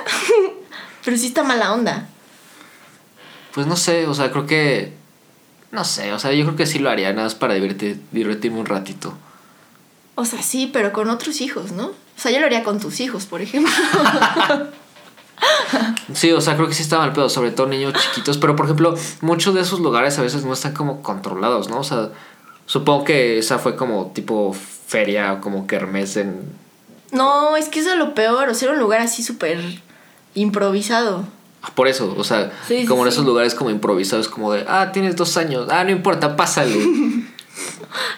pero 1.02 1.16
sí 1.16 1.28
está 1.28 1.44
mala 1.44 1.72
onda. 1.72 2.08
Pues 3.54 3.66
no 3.66 3.76
sé, 3.76 4.06
o 4.06 4.12
sea, 4.12 4.30
creo 4.30 4.46
que 4.46 4.99
no 5.72 5.84
sé, 5.84 6.12
o 6.12 6.18
sea, 6.18 6.32
yo 6.32 6.44
creo 6.44 6.56
que 6.56 6.66
sí 6.66 6.78
lo 6.78 6.90
haría, 6.90 7.12
nada 7.12 7.24
más 7.24 7.34
para 7.34 7.54
divertir, 7.54 8.00
divertirme 8.10 8.58
un 8.58 8.66
ratito. 8.66 9.14
O 10.16 10.24
sea, 10.24 10.42
sí, 10.42 10.68
pero 10.72 10.92
con 10.92 11.08
otros 11.08 11.40
hijos, 11.40 11.72
¿no? 11.72 11.86
O 11.86 12.22
sea, 12.22 12.30
yo 12.30 12.40
lo 12.40 12.46
haría 12.46 12.62
con 12.62 12.80
tus 12.80 13.00
hijos, 13.00 13.26
por 13.26 13.40
ejemplo. 13.40 13.72
sí, 16.12 16.32
o 16.32 16.40
sea, 16.40 16.56
creo 16.56 16.68
que 16.68 16.74
sí 16.74 16.82
está 16.82 16.98
mal 16.98 17.12
pedo, 17.12 17.28
sobre 17.28 17.52
todo 17.52 17.68
niños 17.68 17.94
chiquitos. 17.94 18.36
Pero, 18.36 18.56
por 18.56 18.66
ejemplo, 18.66 18.94
muchos 19.22 19.54
de 19.54 19.62
esos 19.62 19.80
lugares 19.80 20.18
a 20.18 20.22
veces 20.22 20.44
no 20.44 20.52
están 20.52 20.74
como 20.74 21.02
controlados, 21.02 21.70
¿no? 21.70 21.78
O 21.78 21.84
sea, 21.84 22.10
supongo 22.66 23.04
que 23.04 23.38
esa 23.38 23.58
fue 23.58 23.76
como 23.76 24.08
tipo 24.08 24.52
feria 24.52 25.32
o 25.32 25.40
como 25.40 25.66
kermés 25.66 26.16
en... 26.16 26.42
No, 27.12 27.56
es 27.56 27.68
que 27.68 27.80
eso 27.80 27.92
es 27.92 27.98
lo 27.98 28.14
peor, 28.14 28.48
o 28.48 28.54
sea, 28.54 28.66
era 28.66 28.74
un 28.74 28.80
lugar 28.80 29.00
así 29.00 29.22
súper 29.22 29.58
improvisado. 30.34 31.24
Por 31.74 31.88
eso, 31.88 32.14
o 32.16 32.24
sea, 32.24 32.50
como 32.88 33.02
en 33.02 33.08
esos 33.08 33.26
lugares 33.26 33.54
como 33.54 33.68
improvisados, 33.68 34.28
como 34.28 34.52
de, 34.52 34.64
ah, 34.66 34.92
tienes 34.92 35.14
dos 35.16 35.36
años, 35.36 35.68
ah, 35.70 35.84
no 35.84 35.90
importa, 35.90 36.34
pásale. 36.34 36.74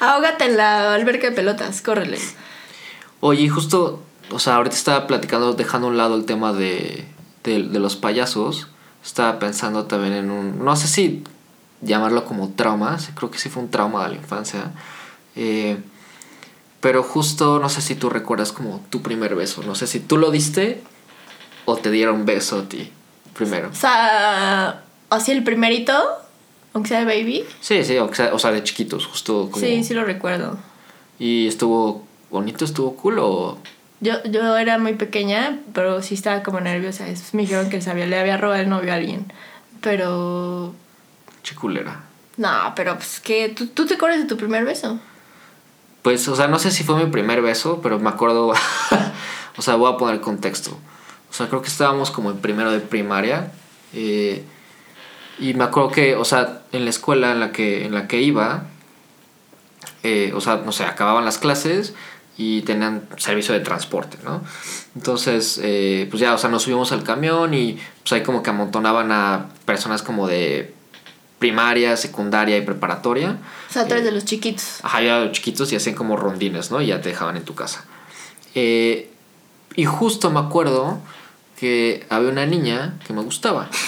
Ahógate 0.00 0.44
en 0.44 0.56
la 0.56 0.94
alberca 0.94 1.30
de 1.30 1.34
pelotas, 1.34 1.82
córrele. 1.82 2.18
Oye, 3.18 3.48
justo, 3.48 4.00
o 4.30 4.38
sea, 4.38 4.56
ahorita 4.56 4.76
estaba 4.76 5.06
platicando, 5.08 5.54
dejando 5.54 5.88
a 5.88 5.90
un 5.90 5.96
lado 5.96 6.14
el 6.14 6.24
tema 6.24 6.52
de, 6.52 7.04
de, 7.42 7.64
de 7.64 7.78
los 7.80 7.96
payasos, 7.96 8.68
estaba 9.04 9.40
pensando 9.40 9.86
también 9.86 10.12
en 10.12 10.30
un, 10.30 10.64
no 10.64 10.76
sé 10.76 10.86
si 10.86 11.24
llamarlo 11.80 12.24
como 12.24 12.50
trauma, 12.50 12.96
creo 13.16 13.32
que 13.32 13.38
sí 13.38 13.48
fue 13.48 13.64
un 13.64 13.70
trauma 13.72 14.04
de 14.04 14.10
la 14.10 14.16
infancia. 14.16 14.70
Eh, 15.34 15.78
pero 16.80 17.02
justo, 17.02 17.58
no 17.58 17.68
sé 17.68 17.80
si 17.80 17.96
tú 17.96 18.08
recuerdas 18.08 18.52
como 18.52 18.84
tu 18.88 19.02
primer 19.02 19.34
beso, 19.34 19.64
no 19.64 19.74
sé 19.74 19.88
si 19.88 19.98
tú 19.98 20.16
lo 20.16 20.30
diste 20.30 20.80
o 21.64 21.76
te 21.76 21.90
dieron 21.90 22.24
beso 22.24 22.60
a 22.60 22.68
ti 22.68 22.92
primero. 23.34 23.68
O 23.70 23.74
sea, 23.74 24.82
así 25.10 25.32
el 25.32 25.44
primerito, 25.44 25.92
aunque 26.72 26.88
sea 26.88 27.00
de 27.00 27.04
baby. 27.04 27.44
Sí, 27.60 27.84
sí, 27.84 27.98
o 27.98 28.12
sea, 28.38 28.50
de 28.50 28.62
chiquitos, 28.62 29.06
justo 29.06 29.48
como... 29.50 29.64
Sí, 29.64 29.84
sí 29.84 29.94
lo 29.94 30.04
recuerdo. 30.04 30.58
¿Y 31.18 31.46
estuvo 31.46 32.04
bonito, 32.30 32.64
estuvo 32.64 32.96
cool 32.96 33.18
o...? 33.18 33.58
Yo, 34.00 34.22
yo 34.24 34.56
era 34.56 34.78
muy 34.78 34.94
pequeña, 34.94 35.60
pero 35.72 36.02
sí 36.02 36.14
estaba 36.14 36.42
como 36.42 36.60
nerviosa. 36.60 37.04
Me 37.32 37.42
dijeron 37.42 37.70
que 37.70 37.80
sabía, 37.80 38.06
le 38.06 38.18
había 38.18 38.36
robado 38.36 38.60
el 38.60 38.68
novio 38.68 38.92
a 38.92 38.96
alguien. 38.96 39.32
Pero... 39.80 40.74
Chiculera. 41.44 42.02
No, 42.36 42.72
pero 42.74 42.96
pues 42.96 43.20
que... 43.20 43.50
¿tú, 43.50 43.68
¿Tú 43.68 43.86
te 43.86 43.94
acuerdas 43.94 44.20
de 44.20 44.26
tu 44.26 44.36
primer 44.36 44.64
beso? 44.64 44.98
Pues, 46.02 46.26
o 46.26 46.34
sea, 46.34 46.48
no 46.48 46.58
sé 46.58 46.72
si 46.72 46.82
fue 46.82 46.96
mi 46.96 47.10
primer 47.10 47.42
beso, 47.42 47.80
pero 47.80 48.00
me 48.00 48.08
acuerdo... 48.08 48.48
o 49.56 49.62
sea, 49.62 49.76
voy 49.76 49.92
a 49.92 49.96
poner 49.96 50.20
contexto. 50.20 50.76
O 51.32 51.34
sea, 51.34 51.48
creo 51.48 51.62
que 51.62 51.68
estábamos 51.68 52.10
como 52.10 52.30
en 52.30 52.38
primero 52.38 52.70
de 52.70 52.80
primaria. 52.80 53.52
Eh, 53.94 54.44
y 55.38 55.54
me 55.54 55.64
acuerdo 55.64 55.90
que, 55.90 56.14
o 56.14 56.26
sea, 56.26 56.60
en 56.72 56.84
la 56.84 56.90
escuela 56.90 57.32
en 57.32 57.40
la 57.40 57.52
que, 57.52 57.86
en 57.86 57.94
la 57.94 58.06
que 58.06 58.20
iba, 58.20 58.64
eh, 60.02 60.32
o 60.34 60.42
sea, 60.42 60.56
no 60.56 60.72
sé, 60.72 60.84
acababan 60.84 61.24
las 61.24 61.38
clases 61.38 61.94
y 62.36 62.60
tenían 62.62 63.08
servicio 63.16 63.54
de 63.54 63.60
transporte, 63.60 64.18
¿no? 64.24 64.42
Entonces, 64.94 65.58
eh, 65.62 66.06
pues 66.10 66.20
ya, 66.20 66.34
o 66.34 66.38
sea, 66.38 66.50
nos 66.50 66.64
subimos 66.64 66.92
al 66.92 67.02
camión 67.02 67.54
y 67.54 67.78
pues 68.02 68.12
ahí 68.12 68.22
como 68.22 68.42
que 68.42 68.50
amontonaban 68.50 69.10
a 69.10 69.46
personas 69.64 70.02
como 70.02 70.28
de 70.28 70.74
primaria, 71.38 71.96
secundaria 71.96 72.58
y 72.58 72.60
preparatoria. 72.60 73.38
O 73.70 73.72
sea, 73.72 73.86
tú 73.86 73.94
eres 73.94 74.04
de 74.04 74.12
los 74.12 74.26
chiquitos. 74.26 74.80
Ajá, 74.82 75.00
ya 75.00 75.18
los 75.20 75.32
chiquitos 75.32 75.72
y 75.72 75.76
hacían 75.76 75.96
como 75.96 76.16
rondines, 76.16 76.70
¿no? 76.70 76.82
Y 76.82 76.88
ya 76.88 77.00
te 77.00 77.08
dejaban 77.08 77.38
en 77.38 77.44
tu 77.44 77.54
casa. 77.54 77.84
Eh, 78.54 79.10
y 79.74 79.86
justo 79.86 80.30
me 80.30 80.40
acuerdo 80.40 81.00
que 81.62 82.04
había 82.10 82.28
una 82.30 82.44
niña 82.44 82.98
que 83.06 83.12
me 83.12 83.22
gustaba. 83.22 83.70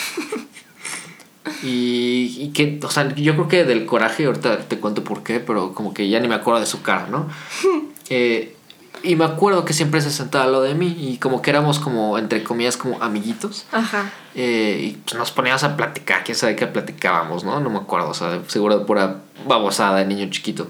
Y, 1.62 2.36
y 2.40 2.50
que, 2.54 2.78
o 2.82 2.90
sea, 2.90 3.14
yo 3.14 3.34
creo 3.34 3.48
que 3.48 3.64
del 3.64 3.84
coraje, 3.86 4.26
ahorita 4.26 4.60
te 4.60 4.78
cuento 4.80 5.02
por 5.04 5.22
qué, 5.22 5.40
pero 5.40 5.72
como 5.74 5.92
que 5.94 6.08
ya 6.08 6.20
ni 6.20 6.28
me 6.28 6.34
acuerdo 6.34 6.60
de 6.60 6.66
su 6.66 6.82
cara, 6.82 7.06
¿no? 7.10 7.28
Eh, 8.10 8.54
y 9.02 9.16
me 9.16 9.24
acuerdo 9.24 9.64
que 9.64 9.72
siempre 9.72 10.02
se 10.02 10.10
sentaba 10.10 10.44
lado 10.46 10.62
de 10.62 10.74
mí 10.74 10.94
y 10.98 11.16
como 11.16 11.40
que 11.40 11.48
éramos 11.48 11.78
como, 11.78 12.18
entre 12.18 12.44
comillas, 12.44 12.76
como 12.76 13.02
amiguitos. 13.02 13.64
Ajá. 13.72 14.10
Eh, 14.34 14.78
y 14.82 14.90
pues 14.98 15.16
nos 15.16 15.30
poníamos 15.30 15.64
a 15.64 15.74
platicar, 15.74 16.22
quién 16.22 16.36
sabe 16.36 16.54
qué 16.54 16.66
platicábamos, 16.66 17.44
¿no? 17.44 17.60
No 17.60 17.70
me 17.70 17.78
acuerdo, 17.78 18.10
o 18.10 18.14
sea, 18.14 18.40
seguro 18.48 18.78
de 18.78 18.84
pura 18.84 19.22
babosada 19.48 19.98
de 20.00 20.04
niño 20.04 20.28
chiquito. 20.30 20.68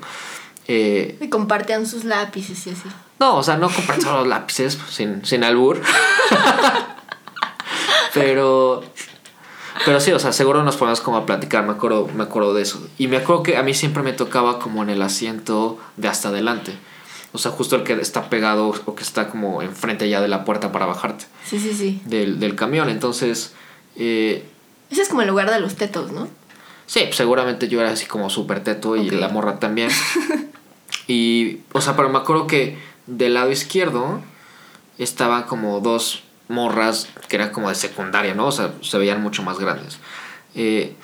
Eh, 0.69 1.19
Y 1.21 1.29
compartían 1.29 1.87
sus 1.87 2.05
lápices 2.05 2.65
y 2.69 2.71
así. 2.71 2.89
no, 3.19 3.37
o 3.37 3.43
sea, 3.43 3.57
no 3.57 3.69
compartimos 3.69 4.15
los 4.21 4.29
lápices 4.29 4.79
sin, 4.91 5.25
sin 5.25 5.43
albur. 5.43 5.81
Pero. 8.15 8.83
Pero 9.85 9.99
sí, 9.99 10.13
o 10.13 10.21
sea, 10.21 10.33
seguro 10.33 10.63
nos 10.63 10.77
poníamos 10.77 11.01
como 11.01 11.17
a 11.17 11.27
platicar, 11.27 11.65
me 11.65 11.73
acuerdo, 11.73 12.09
me 12.15 12.23
acuerdo 12.23 12.55
de 12.55 12.63
eso. 12.63 12.87
Y 12.97 13.09
me 13.09 13.17
acuerdo 13.17 13.43
que 13.43 13.57
a 13.57 13.63
mí 13.65 13.75
siempre 13.75 14.05
me 14.05 14.13
tocaba 14.13 14.61
como 14.61 14.85
en 14.85 14.89
el 14.91 15.03
asiento 15.03 15.79
de 15.97 16.07
hasta 16.07 16.29
adelante. 16.29 16.73
O 17.33 17.39
sea, 17.39 17.51
justo 17.51 17.75
el 17.75 17.83
que 17.83 17.95
está 17.95 18.31
pegado 18.31 18.69
o 18.85 18.95
que 18.95 19.03
está 19.03 19.29
como 19.29 19.63
enfrente 19.63 20.09
ya 20.09 20.21
de 20.21 20.29
la 20.29 20.45
puerta 20.45 20.71
para 20.71 20.87
bajarte 20.87 21.25
Sí, 21.45 21.59
sí, 21.59 21.75
sí. 21.75 22.01
del, 22.05 22.39
del 22.39 22.55
camión. 22.55 22.89
Entonces, 22.89 23.53
eh, 23.97 24.45
Ese 24.93 25.03
es 25.03 25.09
como 25.09 25.23
el 25.23 25.29
lugar 25.29 25.51
de 25.51 25.59
los 25.59 25.75
tetos, 25.75 26.13
¿no? 26.13 26.29
Sí, 26.87 27.09
seguramente 27.11 27.67
yo 27.67 27.81
era 27.81 27.91
así 27.91 28.07
como 28.07 28.31
súper 28.31 28.63
teto 28.63 28.95
y 28.95 29.11
la 29.11 29.29
morra 29.29 29.59
también. 29.59 29.91
y, 31.09 31.59
o 31.73 31.81
sea, 31.81 31.97
pero 31.97 32.09
me 32.09 32.19
acuerdo 32.19 32.47
que 32.47 32.79
del 33.07 33.35
lado 33.35 33.51
izquierdo 33.51 34.21
estaban 34.99 35.43
como 35.45 35.81
dos 35.81 36.23
morras 36.49 37.09
que 37.29 37.37
eran 37.37 37.51
como 37.51 37.69
de 37.69 37.75
secundaria, 37.75 38.35
¿no? 38.35 38.47
O 38.47 38.53
sea, 38.53 38.73
se 38.83 38.99
veían 38.99 39.23
mucho 39.23 39.43
más 39.43 39.59
grandes. 39.59 39.99
Eh, 40.55 40.95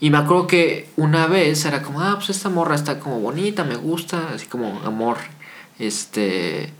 y 0.00 0.10
me 0.10 0.18
acuerdo 0.18 0.46
que 0.46 0.88
una 0.96 1.26
vez 1.26 1.64
era 1.64 1.82
como, 1.82 2.00
ah, 2.00 2.14
pues 2.16 2.30
esta 2.30 2.48
morra 2.48 2.74
está 2.74 3.00
como 3.00 3.20
bonita, 3.20 3.64
me 3.64 3.76
gusta, 3.76 4.30
así 4.34 4.46
como 4.46 4.80
amor, 4.84 5.18
este, 5.78 6.72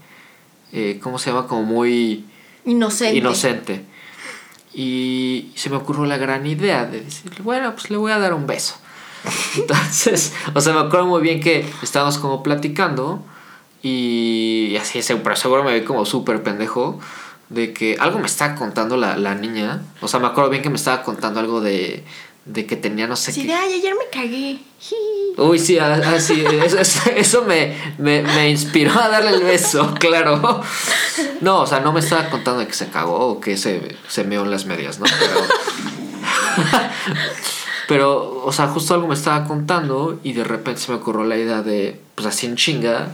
eh, 0.73 1.01
¿cómo 1.03 1.19
se 1.19 1.31
llama? 1.31 1.47
Como 1.47 1.63
muy 1.65 2.27
Inocente. 2.65 3.17
inocente. 3.17 3.85
Y 4.73 5.51
se 5.57 5.71
me 5.71 5.77
ocurrió 5.77 6.05
la 6.05 6.19
gran 6.19 6.47
idea 6.47 6.85
de 6.85 7.01
decirle, 7.01 7.39
bueno, 7.43 7.73
pues 7.73 7.91
le 7.91 7.97
voy 7.97 8.13
a 8.13 8.19
dar 8.19 8.35
un 8.35 8.47
beso. 8.47 8.77
Entonces, 9.57 10.33
o 10.55 10.61
sea, 10.61 10.73
me 10.75 10.81
acuerdo 10.81 11.07
muy 11.07 11.23
bien 11.23 11.41
que 11.41 11.69
estábamos 11.83 12.19
como 12.19 12.43
platicando 12.43 13.25
y 13.83 14.77
así, 14.81 15.01
pero 15.23 15.35
seguro 15.37 15.65
me 15.65 15.79
vi 15.79 15.85
como 15.85 16.05
súper 16.05 16.43
pendejo 16.43 17.01
de 17.49 17.73
que 17.73 17.97
algo 17.99 18.19
me 18.19 18.27
estaba 18.27 18.55
contando 18.55 18.97
la, 18.97 19.17
la 19.17 19.35
niña. 19.35 19.81
O 20.01 20.09
sea, 20.09 20.21
me 20.21 20.27
acuerdo 20.27 20.51
bien 20.51 20.63
que 20.63 20.71
me 20.71 20.77
estaba 20.77 21.03
contando 21.03 21.41
algo 21.41 21.61
de, 21.61 22.05
de 22.45 22.67
que 22.67 22.77
tenía 22.77 23.07
no 23.07 23.17
sé 23.17 23.33
Sí, 23.33 23.43
qué. 23.43 23.49
de, 23.49 23.55
ay, 23.55 23.73
ayer 23.75 23.95
me 23.95 24.09
cagué. 24.11 24.59
Uy, 25.39 25.59
sí, 25.59 25.79
ah, 25.79 26.01
ah, 26.05 26.21
sí, 26.21 26.45
eso, 26.65 26.79
eso- 26.79 27.11
eso 27.17 27.43
me, 27.45 27.75
me, 27.99 28.23
me 28.23 28.51
inspiró 28.51 28.99
a 28.99 29.09
darle 29.09 29.31
el 29.31 29.43
beso, 29.45 29.95
claro. 30.01 30.63
No, 31.41 31.61
o 31.63 31.67
sea, 31.67 31.81
no 31.81 31.93
me 31.93 32.01
estaba 32.01 32.29
contando 32.31 32.61
de 32.61 32.67
que 32.67 32.75
se 32.75 32.89
cagó 32.89 33.17
o 33.29 33.41
que 33.41 33.57
se, 33.57 33.97
se 34.09 34.25
meó 34.25 34.43
en 34.45 34.51
las 34.51 34.67
medias, 34.67 34.99
¿no? 34.99 35.07
Pero, 35.07 35.41
pero, 37.89 38.43
o 38.45 38.53
sea, 38.53 38.69
justo 38.69 38.95
algo 38.95 39.07
me 39.09 39.15
estaba 39.15 39.45
contando 39.47 40.21
y 40.23 40.33
de 40.35 40.45
repente 40.45 40.81
se 40.81 40.93
me 40.93 40.99
ocurrió 40.99 41.25
la 41.25 41.37
idea 41.37 41.63
de, 41.63 42.01
pues 42.15 42.27
así 42.27 42.47
en 42.47 42.57
chinga, 42.57 43.09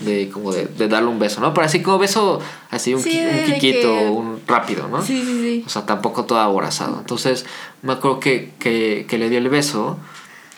de 0.00 0.28
como 0.30 0.52
de, 0.52 0.66
de 0.66 0.88
darle 0.88 1.08
un 1.08 1.18
beso, 1.18 1.40
¿no? 1.40 1.52
Pero 1.54 1.66
así 1.66 1.82
como 1.82 1.98
beso, 1.98 2.40
así 2.70 2.94
un, 2.94 3.02
Sí, 3.02 3.18
un 3.20 3.44
quiquito, 3.52 3.92
que- 3.92 4.08
un 4.08 4.40
rápido, 4.46 4.88
¿no? 4.88 5.02
Sí, 5.02 5.22
sí, 5.24 5.40
sí. 5.40 5.64
O 5.66 5.68
sea, 5.68 5.86
tampoco 5.86 6.24
todo 6.24 6.38
aborazado. 6.38 6.98
Entonces, 7.00 7.46
me 7.82 7.92
acuerdo 7.94 8.20
que, 8.20 8.52
que, 8.58 9.06
que 9.08 9.18
le 9.18 9.28
dio 9.28 9.38
el 9.38 9.48
beso 9.48 9.98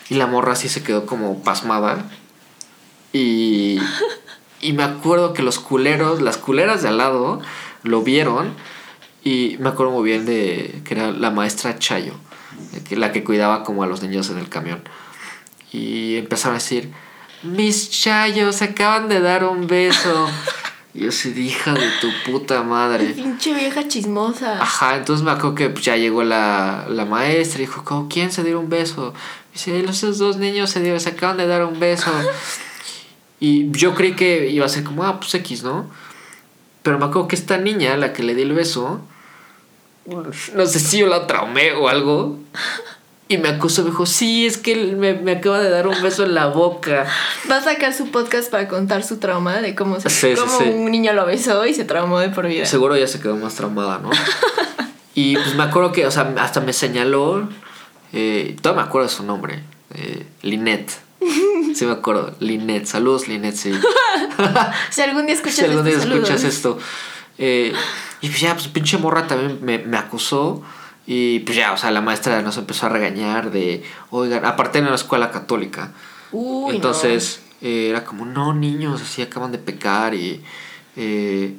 y 0.09 0.15
la 0.15 0.27
morra 0.27 0.53
así 0.53 0.69
se 0.69 0.83
quedó 0.83 1.05
como 1.05 1.41
pasmada. 1.43 2.05
Y, 3.13 3.79
y 4.61 4.73
me 4.73 4.83
acuerdo 4.83 5.33
que 5.33 5.41
los 5.43 5.59
culeros, 5.59 6.21
las 6.21 6.37
culeras 6.37 6.81
de 6.81 6.89
al 6.89 6.97
lado, 6.97 7.41
lo 7.83 8.01
vieron. 8.03 8.53
Y 9.23 9.57
me 9.59 9.69
acuerdo 9.69 9.91
muy 9.91 10.03
bien 10.03 10.25
de 10.25 10.81
que 10.85 10.93
era 10.95 11.11
la 11.11 11.29
maestra 11.29 11.77
Chayo, 11.77 12.13
la 12.89 13.11
que 13.11 13.23
cuidaba 13.23 13.63
como 13.63 13.83
a 13.83 13.87
los 13.87 14.01
niños 14.01 14.29
en 14.29 14.37
el 14.39 14.49
camión. 14.49 14.81
Y 15.71 16.15
empezaron 16.17 16.55
a 16.55 16.59
decir, 16.59 16.91
mis 17.43 17.89
Chayos 17.89 18.61
acaban 18.61 19.09
de 19.09 19.19
dar 19.19 19.43
un 19.43 19.67
beso. 19.67 20.27
Y 20.93 21.01
yo 21.03 21.09
de, 21.09 21.41
hija 21.41 21.73
de 21.73 21.89
tu 21.99 22.09
puta 22.25 22.63
madre. 22.63 23.05
Pinche 23.07 23.53
vieja 23.53 23.87
chismosa. 23.87 24.61
Ajá, 24.61 24.97
entonces 24.97 25.23
me 25.23 25.31
acuerdo 25.31 25.55
que 25.55 25.69
pues, 25.69 25.85
ya 25.85 25.95
llegó 25.95 26.23
la, 26.23 26.85
la 26.89 27.05
maestra 27.05 27.61
y 27.61 27.65
dijo, 27.65 27.83
¿cómo 27.83 28.07
quién 28.09 28.31
se 28.31 28.43
dieron 28.43 28.65
un 28.65 28.69
beso? 28.69 29.13
Dice, 29.53 29.79
esos 29.79 30.17
dos 30.17 30.37
niños 30.37 30.69
se, 30.69 30.81
dieron, 30.81 30.99
se 30.99 31.09
acaban 31.09 31.37
de 31.37 31.47
dar 31.47 31.65
un 31.65 31.79
beso. 31.79 32.11
y 33.39 33.71
yo 33.71 33.95
creí 33.95 34.15
que 34.15 34.49
iba 34.49 34.65
a 34.65 34.69
ser 34.69 34.83
como, 34.83 35.03
ah, 35.03 35.19
pues 35.19 35.33
X, 35.35 35.63
¿no? 35.63 35.89
Pero 36.83 36.97
me 36.97 37.05
acuerdo 37.05 37.27
que 37.27 37.35
esta 37.35 37.57
niña, 37.57 37.95
la 37.97 38.13
que 38.13 38.23
le 38.23 38.33
di 38.33 38.41
el 38.41 38.53
beso, 38.53 39.01
no 40.05 40.65
sé 40.65 40.79
si 40.79 40.99
yo 40.99 41.07
la 41.07 41.27
traumé 41.27 41.73
o 41.73 41.87
algo. 41.87 42.39
Y 43.31 43.37
me 43.37 43.47
acusó, 43.47 43.83
me 43.83 43.91
dijo, 43.91 44.05
sí, 44.05 44.45
es 44.45 44.57
que 44.57 44.73
él 44.73 44.97
me, 44.97 45.13
me 45.13 45.31
acaba 45.31 45.61
de 45.61 45.69
dar 45.69 45.87
un 45.87 46.01
beso 46.01 46.25
en 46.25 46.33
la 46.33 46.47
boca. 46.47 47.05
Va 47.49 47.57
a 47.57 47.61
sacar 47.63 47.93
su 47.93 48.11
podcast 48.11 48.51
para 48.51 48.67
contar 48.67 49.05
su 49.05 49.19
trauma 49.19 49.61
de 49.61 49.73
cómo, 49.73 50.01
se, 50.01 50.09
Sí, 50.09 50.33
cómo 50.37 50.57
sí. 50.57 50.65
un 50.65 50.91
niño 50.91 51.13
lo 51.13 51.25
besó 51.25 51.65
y 51.65 51.73
se 51.73 51.85
traumó 51.85 52.19
de 52.19 52.27
por 52.27 52.45
vida. 52.47 52.65
Seguro 52.65 52.97
ya 52.97 53.07
se 53.07 53.21
quedó 53.21 53.37
más 53.37 53.55
traumada, 53.55 53.99
¿no? 53.99 54.09
y 55.15 55.37
pues 55.37 55.55
me 55.55 55.63
acuerdo 55.63 55.93
que, 55.93 56.05
o 56.05 56.11
sea, 56.11 56.33
hasta 56.39 56.59
me 56.59 56.73
señaló, 56.73 57.47
eh, 58.11 58.57
todavía 58.61 58.83
me 58.83 58.89
acuerdo 58.89 59.07
de 59.07 59.13
su 59.15 59.23
nombre, 59.23 59.63
eh, 59.93 60.25
Linette. 60.41 60.91
Sí 61.73 61.85
me 61.85 61.93
acuerdo, 61.93 62.35
Linette. 62.41 62.85
Saludos, 62.85 63.29
Linette, 63.29 63.55
sí. 63.55 63.71
Si 64.89 65.01
algún 65.01 65.25
día 65.25 65.35
escuchas 65.35 65.55
si 65.55 65.63
algún 65.63 65.85
día 65.85 65.95
escuchas 65.95 66.43
esto. 66.43 66.77
Eh, 67.37 67.71
y 68.19 68.27
pues 68.27 68.41
ya, 68.41 68.55
pues 68.55 68.67
pinche 68.67 68.97
morra 68.97 69.25
también 69.25 69.59
me, 69.63 69.77
me 69.77 69.95
acusó. 69.95 70.61
Y 71.13 71.39
pues 71.39 71.57
ya, 71.57 71.73
o 71.73 71.77
sea, 71.77 71.91
la 71.91 71.99
maestra 71.99 72.41
nos 72.41 72.55
empezó 72.55 72.85
a 72.85 72.89
regañar 72.89 73.51
de, 73.51 73.83
oigan, 74.11 74.45
aparte 74.45 74.79
en 74.79 74.85
una 74.85 74.95
escuela 74.95 75.29
católica. 75.29 75.91
Uy, 76.31 76.73
Entonces 76.73 77.41
eh, 77.61 77.89
era 77.89 78.05
como, 78.05 78.23
no, 78.23 78.53
niños, 78.53 79.01
así 79.01 79.21
acaban 79.21 79.51
de 79.51 79.57
pecar 79.57 80.13
y... 80.13 80.41
eh, 80.95 81.53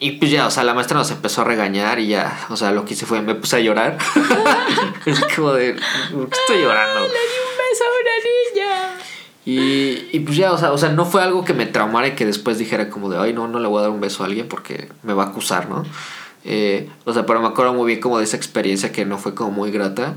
y 0.00 0.12
pues 0.12 0.32
ya, 0.32 0.48
o 0.48 0.50
sea, 0.50 0.64
la 0.64 0.74
maestra 0.74 0.96
nos 0.96 1.12
empezó 1.12 1.42
a 1.42 1.44
regañar 1.44 2.00
y 2.00 2.08
ya, 2.08 2.46
o 2.48 2.56
sea, 2.56 2.72
lo 2.72 2.84
que 2.84 2.94
hice 2.94 3.06
fue, 3.06 3.22
me 3.22 3.36
puse 3.36 3.54
a 3.54 3.60
llorar. 3.60 3.98
es 5.06 5.20
como 5.36 5.52
de, 5.52 5.74
¿por 6.12 6.28
qué 6.28 6.38
estoy 6.40 6.62
llorando? 6.62 6.98
no. 6.98 7.06
Le 7.06 7.12
di 7.12 7.38
un 7.46 7.56
beso 7.70 7.84
a 7.84 8.00
una 8.00 8.66
niña. 8.66 9.00
Y, 9.44 10.08
y 10.16 10.20
pues 10.20 10.36
ya, 10.36 10.52
o 10.52 10.58
sea, 10.58 10.72
o 10.72 10.78
sea, 10.78 10.88
no 10.88 11.04
fue 11.04 11.22
algo 11.22 11.44
que 11.44 11.54
me 11.54 11.66
traumara 11.66 12.08
y 12.08 12.16
que 12.16 12.26
después 12.26 12.58
dijera 12.58 12.90
como 12.90 13.10
de, 13.10 13.18
ay, 13.18 13.32
no, 13.32 13.46
no 13.46 13.60
le 13.60 13.68
voy 13.68 13.78
a 13.78 13.82
dar 13.82 13.90
un 13.90 14.00
beso 14.00 14.24
a 14.24 14.26
alguien 14.26 14.48
porque 14.48 14.88
me 15.04 15.14
va 15.14 15.22
a 15.22 15.26
acusar, 15.28 15.68
¿no? 15.68 15.84
Eh, 16.50 16.88
o 17.04 17.12
sea, 17.12 17.26
pero 17.26 17.40
me 17.42 17.48
acuerdo 17.48 17.74
muy 17.74 17.86
bien 17.86 18.00
como 18.00 18.16
de 18.18 18.24
esa 18.24 18.36
experiencia 18.38 18.90
que 18.90 19.04
no 19.04 19.18
fue 19.18 19.34
como 19.34 19.50
muy 19.50 19.70
grata. 19.70 20.14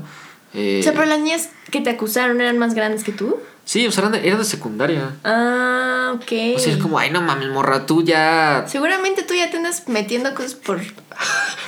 Eh, 0.54 0.78
O 0.80 0.82
sea, 0.82 0.92
pero 0.92 1.04
las 1.04 1.18
niñas 1.20 1.50
que 1.70 1.80
te 1.82 1.90
acusaron 1.90 2.40
eran 2.40 2.56
más 2.58 2.72
grandes 2.74 3.04
que 3.04 3.12
tú. 3.12 3.36
Sí, 3.64 3.86
o 3.86 3.92
sea, 3.92 4.00
eran 4.06 4.12
de, 4.12 4.26
eran 4.26 4.38
de 4.38 4.44
secundaria. 4.46 5.14
Ah, 5.24 6.12
ok. 6.16 6.32
O 6.56 6.58
sea, 6.58 6.72
es 6.72 6.78
como, 6.78 6.98
ay, 6.98 7.10
no 7.10 7.20
mames, 7.20 7.48
morra, 7.50 7.84
tú 7.86 8.02
ya 8.02 8.64
Seguramente 8.66 9.22
tú 9.22 9.34
ya 9.34 9.50
te 9.50 9.58
andas 9.58 9.86
metiendo 9.88 10.34
cosas 10.34 10.54
por 10.54 10.80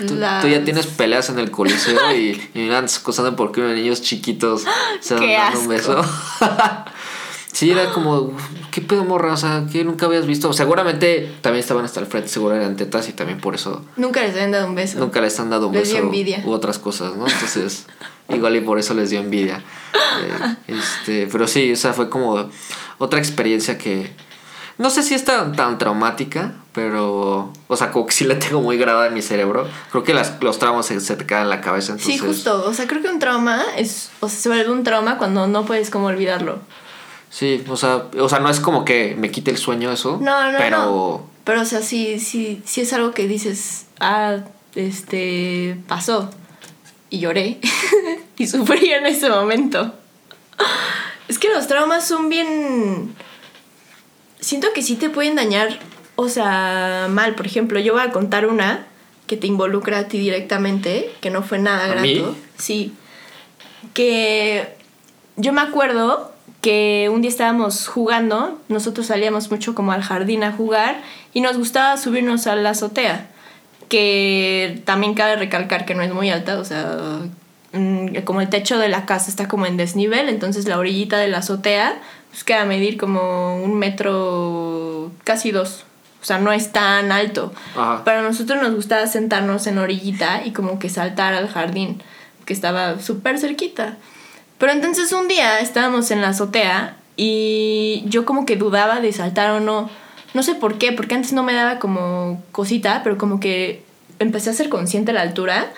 Tú, 0.07 0.15
las- 0.17 0.43
tú 0.43 0.49
ya 0.49 0.65
tienes 0.65 0.87
peleas 0.87 1.29
en 1.29 1.39
el 1.39 1.51
coliseo 1.51 2.15
y, 2.17 2.51
y 2.55 2.59
me 2.61 2.75
andas 2.75 2.99
acosando 2.99 3.37
porque 3.37 3.61
unos 3.61 3.75
niños 3.77 4.01
chiquitos 4.03 4.65
se 5.01 5.15
dan 5.15 5.23
¡Qué 5.27 5.33
dando 5.35 5.61
un 5.61 5.69
beso. 5.69 6.03
sí, 7.55 7.71
era 7.71 7.91
como, 7.93 8.37
¿qué 8.71 8.83
pedo 8.83 9.05
morra? 9.05 9.33
O 9.33 9.37
sea, 9.39 9.65
que 9.73 9.83
nunca 9.85 10.05
habías 10.05 10.27
visto. 10.27 10.53
Seguramente 10.53 11.33
también 11.41 11.61
estaban 11.61 11.85
hasta 11.87 12.01
el 12.01 12.07
frente, 12.07 12.29
seguro 12.29 12.55
eran 12.55 12.77
tetas 12.77 13.09
y 13.09 13.13
también 13.13 13.41
por 13.41 13.55
eso 13.55 13.83
Nunca 13.97 14.21
les 14.21 14.33
habían 14.33 14.51
dado 14.51 14.67
un 14.67 14.75
beso. 14.75 14.99
nunca 14.99 15.21
les 15.23 15.41
han 15.41 15.49
dado 15.49 15.69
un 15.69 15.73
Les 15.75 15.83
beso. 15.85 15.95
dio 15.95 16.03
envidia. 16.05 16.43
U 16.45 16.51
otras 16.53 16.79
cosas, 16.79 17.17
¿no? 17.17 17.27
Entonces, 17.27 17.87
igual 18.29 18.55
y 18.57 18.61
por 18.61 18.79
eso 18.79 18.93
les 18.93 19.09
dio 19.11 19.21
envidia. 19.21 19.63
Eh, 19.95 20.57
este, 20.69 21.29
pero 21.33 21.47
sí, 21.47 21.73
o 21.73 21.77
sea, 21.77 21.93
fue 21.95 22.11
como 22.11 22.49
otra 22.99 23.19
experiencia 23.19 23.79
que. 23.79 24.13
No 24.77 24.91
sé 24.91 25.05
si 25.05 25.15
es 25.15 25.23
tan, 25.25 25.55
tan 25.55 25.79
traumática, 25.79 26.55
pero. 26.73 27.53
O 27.69 27.77
sea, 27.77 27.93
como 27.93 28.07
que 28.07 28.13
sí 28.13 28.25
la 28.25 28.37
tengo 28.41 28.61
muy 28.61 28.77
grabada 28.77 29.07
en 29.07 29.15
mi 29.15 29.23
cerebro. 29.23 29.69
Creo 29.93 30.03
que 30.03 30.13
las, 30.15 30.43
los 30.43 30.59
traumas 30.59 30.87
se, 30.87 30.99
se 30.99 31.15
te 31.15 31.25
quedan 31.27 31.43
en 31.45 31.51
la 31.51 31.61
cabeza. 31.61 31.93
Entonces, 31.93 32.15
Sí, 32.15 32.19
justo. 32.27 32.65
O 32.67 32.75
sea, 32.75 32.89
creo 32.89 33.01
que 33.01 33.09
un 33.09 33.21
trauma 33.21 33.63
es. 33.77 34.11
O 34.19 34.29
sea, 34.29 34.37
se 34.41 34.49
vuelve 34.49 34.73
un 34.73 34.83
trauma 34.83 35.17
cuando 35.17 35.47
no 35.47 35.65
puedes 35.65 35.91
como 35.91 36.07
olvidarlo. 36.09 36.59
Sí, 37.35 37.65
o 37.69 37.77
sea, 37.77 38.05
o 38.17 38.29
sea, 38.29 38.39
no 38.39 38.49
es 38.49 38.61
como 38.61 38.85
que 38.85 39.17
me 39.19 39.33
quite 39.33 39.51
el 39.51 39.59
sueño 39.59 39.91
eso. 39.91 40.19
No, 40.23 40.53
no, 40.53 40.57
pero... 40.57 40.77
no. 40.77 41.27
Pero, 41.43 41.63
o 41.63 41.65
sea, 41.65 41.83
sí, 41.83 42.21
sí, 42.21 42.63
sí 42.65 42.83
es 42.83 42.93
algo 42.93 43.11
que 43.11 43.27
dices, 43.27 43.87
ah, 43.99 44.37
este, 44.77 45.77
pasó. 45.89 46.31
Y 47.11 47.19
lloré. 47.19 47.59
y 48.39 48.47
sufrí 48.47 48.93
en 48.93 49.07
ese 49.07 49.29
momento. 49.31 49.93
Es 51.27 51.41
que 51.41 51.49
los 51.49 51.67
traumas 51.67 52.07
son 52.07 52.29
bien... 52.29 53.13
Siento 54.39 54.69
que 54.73 54.83
sí 54.83 54.95
te 54.95 55.11
pueden 55.11 55.35
dañar, 55.35 55.81
o 56.15 56.29
sea, 56.29 57.09
mal. 57.11 57.35
Por 57.35 57.47
ejemplo, 57.47 57.81
yo 57.81 57.95
voy 57.95 58.03
a 58.03 58.13
contar 58.13 58.47
una 58.47 58.87
que 59.27 59.37
te 59.37 59.49
involucra 59.49 59.99
a 59.99 60.07
ti 60.07 60.19
directamente, 60.19 61.13
que 61.21 61.31
no 61.31 61.43
fue 61.43 61.59
nada 61.59 61.87
¿A 61.87 61.89
grato. 61.89 62.03
mí? 62.03 62.25
Sí. 62.59 62.93
Que 63.93 64.77
yo 65.35 65.53
me 65.53 65.63
acuerdo 65.63 66.34
que 66.65 67.11
un 67.13 67.21
día 67.21 67.29
estábamos 67.29 67.89
jugando, 67.89 68.59
nosotros 68.71 69.09
salíamos 69.09 69.51
mucho 69.51 69.75
como 69.75 69.93
al 69.93 70.01
jardín 70.01 70.43
a 70.45 70.53
jugar 70.53 70.97
y 71.35 71.43
nos 71.43 71.59
gustaba 71.59 71.99
subirnos 71.99 72.47
a 72.47 72.57
la 72.57 72.71
azotea, 72.71 73.27
que 73.91 74.81
también 74.87 75.13
cabe 75.13 75.37
recalcar 75.37 75.85
que 75.85 75.95
no 75.95 76.01
es 76.01 76.15
muy 76.15 76.31
alta, 76.31 76.59
o 76.59 76.65
sea, 76.65 77.19
mm, 77.75 78.23
como 78.25 78.41
el 78.41 78.49
techo 78.49 78.79
de 78.79 78.89
la 78.89 79.05
casa 79.05 79.29
está 79.29 79.47
como 79.47 79.67
en 79.67 79.77
desnivel, 79.77 80.31
entonces 80.31 80.67
la 80.67 80.79
orillita 80.79 81.19
de 81.19 81.29
la 81.29 81.39
azotea 81.39 82.01
pues 82.31 82.45
queda 82.45 82.63
a 82.63 82.65
medir 82.65 82.97
como 82.97 83.63
un 83.63 83.79
metro, 83.79 85.13
casi 85.23 85.51
dos, 85.51 85.85
o 86.23 86.25
sea, 86.25 86.39
no 86.39 86.51
es 86.51 86.73
tan 86.73 87.13
alto. 87.13 87.53
Ajá. 87.77 88.01
Pero 88.07 88.21
a 88.21 88.23
nosotros 88.23 88.63
nos 88.63 88.75
gustaba 88.75 89.07
sentarnos 89.07 89.67
en 89.67 89.77
orillita 89.77 90.47
y 90.47 90.53
como 90.53 90.79
que 90.79 90.89
saltar 90.89 91.35
al 91.35 91.51
jardín, 91.51 92.03
que 92.47 92.55
estaba 92.55 92.99
súper 93.01 93.39
cerquita. 93.39 93.99
Pero 94.59 94.73
entonces 94.73 95.13
un 95.13 95.29
día 95.29 95.61
estábamos 95.61 96.11
en 96.11 96.21
la 96.21 96.29
azotea 96.29 96.97
y 97.17 98.05
yo 98.07 98.25
como 98.25 98.47
que 98.47 98.57
dudaba 98.57 99.01
de 99.01 99.13
saltar 99.13 99.51
o 99.51 99.61
no. 99.61 99.91
No 100.33 100.43
sé 100.43 100.55
por 100.55 100.79
qué, 100.79 100.93
porque 100.93 101.15
antes 101.15 101.33
no 101.33 101.43
me 101.43 101.55
daba 101.55 101.79
como 101.79 102.43
cosita, 102.53 103.03
pero 103.05 103.19
como 103.19 103.41
que 103.41 103.83
empecé 104.19 104.51
a 104.51 104.55
ser 104.55 104.69
consciente 104.69 105.13
de 105.13 105.15
la 105.15 105.23
altura 105.23 105.73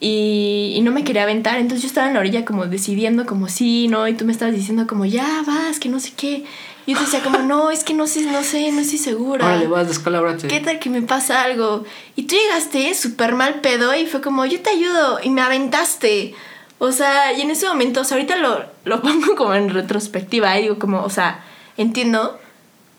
y, 0.00 0.72
y 0.74 0.80
no 0.80 0.90
me 0.90 1.04
quería 1.04 1.22
aventar. 1.24 1.58
Entonces 1.58 1.82
yo 1.82 1.88
estaba 1.88 2.08
en 2.08 2.14
la 2.14 2.20
orilla 2.20 2.44
como 2.44 2.66
decidiendo 2.66 3.26
como 3.26 3.48
sí, 3.48 3.88
no, 3.88 4.06
y 4.08 4.14
tú 4.14 4.24
me 4.24 4.32
estabas 4.32 4.54
diciendo 4.54 4.86
como 4.86 5.04
ya 5.04 5.42
vas, 5.46 5.78
que 5.80 5.88
no 5.88 6.00
sé 6.00 6.12
qué. 6.16 6.44
Y 6.86 6.92
yo 6.92 6.98
te 6.98 7.04
decía 7.04 7.22
como 7.22 7.38
no, 7.38 7.70
es 7.70 7.84
que 7.84 7.94
no 7.94 8.06
sé, 8.06 8.22
no 8.22 8.42
sé, 8.42 8.70
no 8.70 8.80
estoy 8.80 8.98
segura. 8.98 9.46
Órale, 9.46 9.66
vas, 9.66 9.88
descalabrate. 9.88 10.48
¿Qué 10.48 10.60
tal 10.60 10.78
que 10.78 10.90
me 10.90 11.02
pasa 11.02 11.42
algo? 11.42 11.84
Y 12.16 12.24
tú 12.24 12.36
llegaste 12.36 12.94
súper 12.94 13.34
mal 13.34 13.60
pedo 13.60 13.94
y 13.94 14.06
fue 14.06 14.20
como, 14.20 14.44
yo 14.44 14.60
te 14.60 14.70
ayudo 14.70 15.18
y 15.22 15.30
me 15.30 15.40
aventaste. 15.40 16.34
O 16.78 16.92
sea, 16.92 17.32
y 17.32 17.40
en 17.40 17.50
ese 17.50 17.68
momento, 17.68 18.00
o 18.00 18.04
sea, 18.04 18.16
ahorita 18.16 18.36
lo, 18.36 18.64
lo 18.84 19.02
pongo 19.02 19.34
como 19.36 19.54
en 19.54 19.70
retrospectiva 19.70 20.58
y 20.58 20.62
digo 20.62 20.78
como, 20.78 21.02
o 21.02 21.10
sea, 21.10 21.44
entiendo 21.76 22.38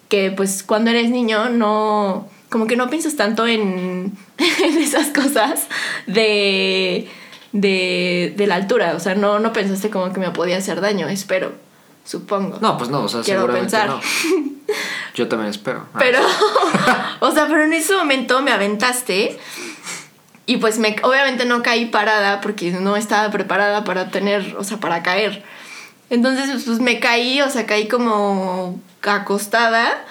que 0.09 0.31
pues 0.31 0.63
cuando 0.63 0.91
eres 0.91 1.09
niño 1.09 1.49
no, 1.49 2.29
como 2.49 2.67
que 2.67 2.75
no 2.75 2.89
piensas 2.89 3.15
tanto 3.15 3.47
en, 3.47 4.13
en 4.37 4.77
esas 4.77 5.07
cosas 5.07 5.67
de, 6.07 7.09
de, 7.51 8.33
de 8.35 8.47
la 8.47 8.55
altura. 8.55 8.93
O 8.95 8.99
sea, 8.99 9.15
no, 9.15 9.39
no 9.39 9.53
pensaste 9.53 9.89
como 9.89 10.13
que 10.13 10.19
me 10.19 10.31
podía 10.31 10.57
hacer 10.57 10.81
daño, 10.81 11.07
espero, 11.07 11.53
supongo. 12.03 12.59
No, 12.61 12.77
pues 12.77 12.89
no, 12.89 13.03
o 13.03 13.07
sea, 13.09 13.21
Quiero 13.21 13.41
seguramente 13.41 13.77
pensar. 13.77 13.89
no. 13.89 13.99
Yo 15.15 15.27
también 15.27 15.49
espero. 15.49 15.85
Ah. 15.93 15.97
Pero, 15.99 16.19
o 17.19 17.31
sea, 17.31 17.47
pero 17.47 17.63
en 17.63 17.73
ese 17.73 17.95
momento 17.95 18.41
me 18.41 18.51
aventaste 18.51 19.39
y 20.45 20.57
pues 20.57 20.77
me, 20.79 20.95
obviamente 21.03 21.45
no 21.45 21.63
caí 21.63 21.85
parada 21.85 22.41
porque 22.41 22.71
no 22.71 22.95
estaba 22.95 23.31
preparada 23.31 23.83
para 23.83 24.09
tener, 24.09 24.55
o 24.57 24.63
sea, 24.63 24.77
para 24.77 25.01
caer. 25.03 25.43
Entonces, 26.09 26.63
pues 26.65 26.79
me 26.79 26.99
caí, 26.99 27.41
o 27.41 27.49
sea, 27.49 27.65
caí 27.65 27.87
como 27.87 28.79
acostada 29.01 30.03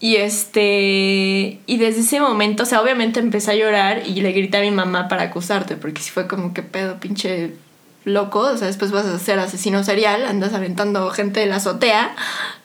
y 0.00 0.16
este, 0.16 1.60
y 1.66 1.76
desde 1.78 2.00
ese 2.00 2.20
momento, 2.20 2.62
o 2.62 2.66
sea, 2.66 2.80
obviamente 2.80 3.20
empecé 3.20 3.50
a 3.52 3.54
llorar 3.54 4.02
y 4.06 4.20
le 4.20 4.32
grité 4.32 4.58
a 4.58 4.60
mi 4.62 4.70
mamá 4.70 5.08
para 5.08 5.24
acusarte 5.24 5.76
porque 5.76 6.00
si 6.02 6.10
fue 6.10 6.26
como 6.26 6.54
que 6.54 6.62
pedo, 6.62 6.98
pinche 7.00 7.52
loco, 8.04 8.40
o 8.40 8.56
sea, 8.56 8.68
después 8.68 8.92
vas 8.92 9.04
a 9.06 9.18
ser 9.18 9.38
asesino 9.38 9.82
serial, 9.84 10.24
andas 10.26 10.54
aventando 10.54 11.10
gente 11.10 11.40
de 11.40 11.46
la 11.46 11.56
azotea. 11.56 12.14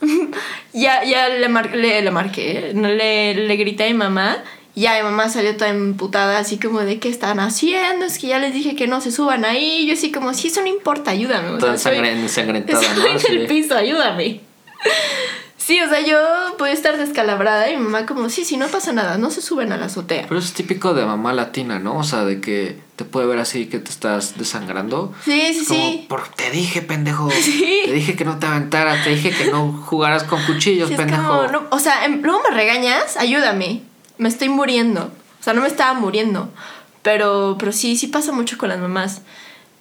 ya 0.74 1.04
ya 1.04 1.30
le, 1.30 1.48
mar- 1.50 1.76
le, 1.76 2.02
le 2.02 2.12
marqué, 2.12 2.72
le, 2.74 3.34
le 3.34 3.56
grité 3.58 3.86
a 3.86 3.88
mi 3.88 3.94
mamá. 3.96 4.38
Ya 4.74 4.96
mi 4.98 5.04
mamá 5.04 5.28
salió 5.28 5.56
toda 5.58 5.70
emputada, 5.70 6.40
así 6.40 6.58
como 6.58 6.80
de 6.80 6.98
qué 7.00 7.10
están 7.10 7.40
haciendo, 7.42 8.06
es 8.06 8.18
que 8.20 8.28
ya 8.28 8.40
les 8.40 8.54
dije 8.54 8.76
que 8.76 8.88
no 8.88 9.02
se 9.02 9.12
suban 9.12 9.44
ahí. 9.44 9.86
Yo 9.86 9.94
así 9.94 10.12
como, 10.12 10.34
sí, 10.34 10.48
eso 10.48 10.62
no 10.62 10.68
importa, 10.68 11.12
ayúdame. 11.12 11.58
Toda 11.60 11.74
ensangrentada, 11.74 12.82
Estoy 12.82 13.04
¿no? 13.04 13.08
en 13.10 13.16
Así 13.18 13.28
el 13.28 13.48
piso, 13.48 13.76
ayúdame. 13.76 14.42
Sí, 15.58 15.80
o 15.80 15.88
sea, 15.88 16.02
yo 16.02 16.18
podía 16.58 16.74
estar 16.74 16.98
descalabrada 16.98 17.70
y 17.70 17.78
mi 17.78 17.84
mamá 17.84 18.06
como, 18.08 18.30
sí, 18.30 18.44
sí, 18.46 18.58
no 18.58 18.68
pasa 18.68 18.94
nada, 18.94 19.18
no 19.20 19.30
se 19.30 19.42
suben 19.42 19.72
a 19.72 19.78
la 19.78 19.86
azotea. 19.86 20.26
Pero 20.28 20.40
es 20.40 20.54
típico 20.54 20.94
de 20.96 21.06
mamá 21.06 21.34
latina, 21.34 21.78
¿no? 21.78 21.98
O 21.98 22.04
sea, 22.04 22.26
de 22.26 22.42
que 22.42 22.78
te 22.96 23.06
puede 23.06 23.28
ver 23.28 23.38
así 23.38 23.68
que 23.68 23.78
te 23.78 23.92
estás 23.92 24.38
desangrando. 24.40 25.14
Sí, 25.24 25.54
sí, 25.54 25.66
Como, 25.68 25.80
sí. 25.92 26.06
"Por- 26.10 26.28
te 26.30 26.50
dije, 26.50 26.82
pendejo. 26.82 27.30
Sí. 27.42 27.82
Te 27.86 27.92
dije 27.94 28.16
que 28.16 28.26
no 28.26 28.40
te 28.40 28.48
aventaras, 28.48 29.04
te 29.04 29.12
dije 29.12 29.30
que 29.32 29.52
no 29.52 29.72
jugaras 29.72 30.24
con 30.24 30.42
cuchillos, 30.46 30.90
Sí, 30.90 30.96
pendejo. 30.96 31.28
como, 31.28 31.48
no, 31.52 31.64
o 31.70 31.80
sea, 31.80 32.06
em- 32.06 32.22
luego 32.24 32.42
me 32.50 32.56
regañas, 32.56 33.16
ayúdame. 33.18 33.82
Me 34.18 34.30
estoy 34.30 34.50
muriendo. 34.50 35.12
O 35.40 35.44
sea, 35.44 35.54
no 35.54 35.62
me 35.62 35.68
estaba 35.68 35.94
muriendo. 35.94 36.50
Pero, 37.02 37.56
pero 37.60 37.72
sí, 37.72 37.96
sí 37.96 38.08
pasa 38.08 38.32
mucho 38.32 38.58
con 38.58 38.70
las 38.70 38.80
mamás. 38.80 39.22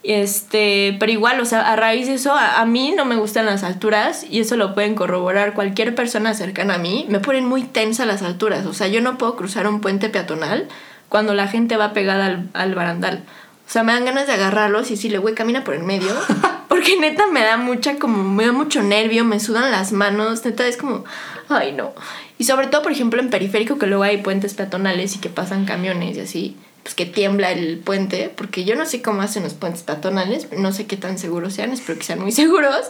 Este, 0.02 0.96
pero 0.98 1.12
igual, 1.12 1.40
o 1.40 1.44
sea, 1.44 1.70
a 1.70 1.76
raíz 1.76 2.06
de 2.06 2.14
eso, 2.14 2.32
a, 2.32 2.60
a 2.60 2.64
mí 2.64 2.94
no 2.96 3.04
me 3.04 3.16
gustan 3.16 3.44
las 3.44 3.62
alturas 3.62 4.24
y 4.28 4.40
eso 4.40 4.56
lo 4.56 4.74
pueden 4.74 4.94
corroborar 4.94 5.52
cualquier 5.52 5.94
persona 5.94 6.32
cercana 6.34 6.74
a 6.74 6.78
mí. 6.78 7.06
Me 7.08 7.20
ponen 7.20 7.44
muy 7.44 7.64
tensa 7.64 8.06
las 8.06 8.22
alturas. 8.22 8.64
O 8.66 8.72
sea, 8.72 8.88
yo 8.88 9.00
no 9.00 9.18
puedo 9.18 9.36
cruzar 9.36 9.68
un 9.68 9.80
puente 9.80 10.08
peatonal 10.08 10.68
cuando 11.08 11.34
la 11.34 11.48
gente 11.48 11.76
va 11.76 11.92
pegada 11.92 12.26
al, 12.26 12.48
al 12.54 12.74
barandal. 12.74 13.24
O 13.70 13.72
sea, 13.72 13.84
me 13.84 13.92
dan 13.92 14.04
ganas 14.04 14.26
de 14.26 14.32
agarrarlos 14.32 14.88
y 14.90 14.94
decirle, 14.94 15.18
güey, 15.18 15.34
camina 15.34 15.62
por 15.62 15.74
el 15.74 15.84
medio. 15.84 16.10
Porque 16.68 16.96
neta 16.98 17.26
me 17.26 17.42
da 17.42 17.56
mucha, 17.56 17.98
como, 17.98 18.22
me 18.24 18.46
da 18.46 18.52
mucho 18.52 18.82
nervio, 18.82 19.24
me 19.24 19.38
sudan 19.38 19.70
las 19.70 19.92
manos. 19.92 20.44
Neta 20.44 20.66
es 20.66 20.76
como, 20.76 21.04
ay, 21.48 21.72
no. 21.72 21.92
Y 22.40 22.44
sobre 22.44 22.68
todo, 22.68 22.82
por 22.82 22.90
ejemplo, 22.92 23.20
en 23.20 23.28
periférico, 23.28 23.76
que 23.78 23.86
luego 23.86 24.02
hay 24.02 24.16
puentes 24.16 24.54
peatonales 24.54 25.14
y 25.14 25.18
que 25.18 25.28
pasan 25.28 25.66
camiones 25.66 26.16
y 26.16 26.20
así, 26.20 26.56
pues 26.82 26.94
que 26.94 27.04
tiembla 27.04 27.52
el 27.52 27.76
puente. 27.78 28.32
Porque 28.34 28.64
yo 28.64 28.76
no 28.76 28.86
sé 28.86 29.02
cómo 29.02 29.20
hacen 29.20 29.42
los 29.42 29.52
puentes 29.52 29.82
peatonales, 29.82 30.48
no 30.56 30.72
sé 30.72 30.86
qué 30.86 30.96
tan 30.96 31.18
seguros 31.18 31.52
sean, 31.52 31.70
espero 31.72 31.98
que 31.98 32.04
sean 32.06 32.20
muy 32.20 32.32
seguros. 32.42 32.86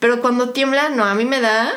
Pero 0.00 0.20
cuando 0.20 0.50
tiembla, 0.50 0.88
no, 0.88 1.04
a 1.04 1.14
mí 1.14 1.24
me 1.24 1.40
da. 1.40 1.70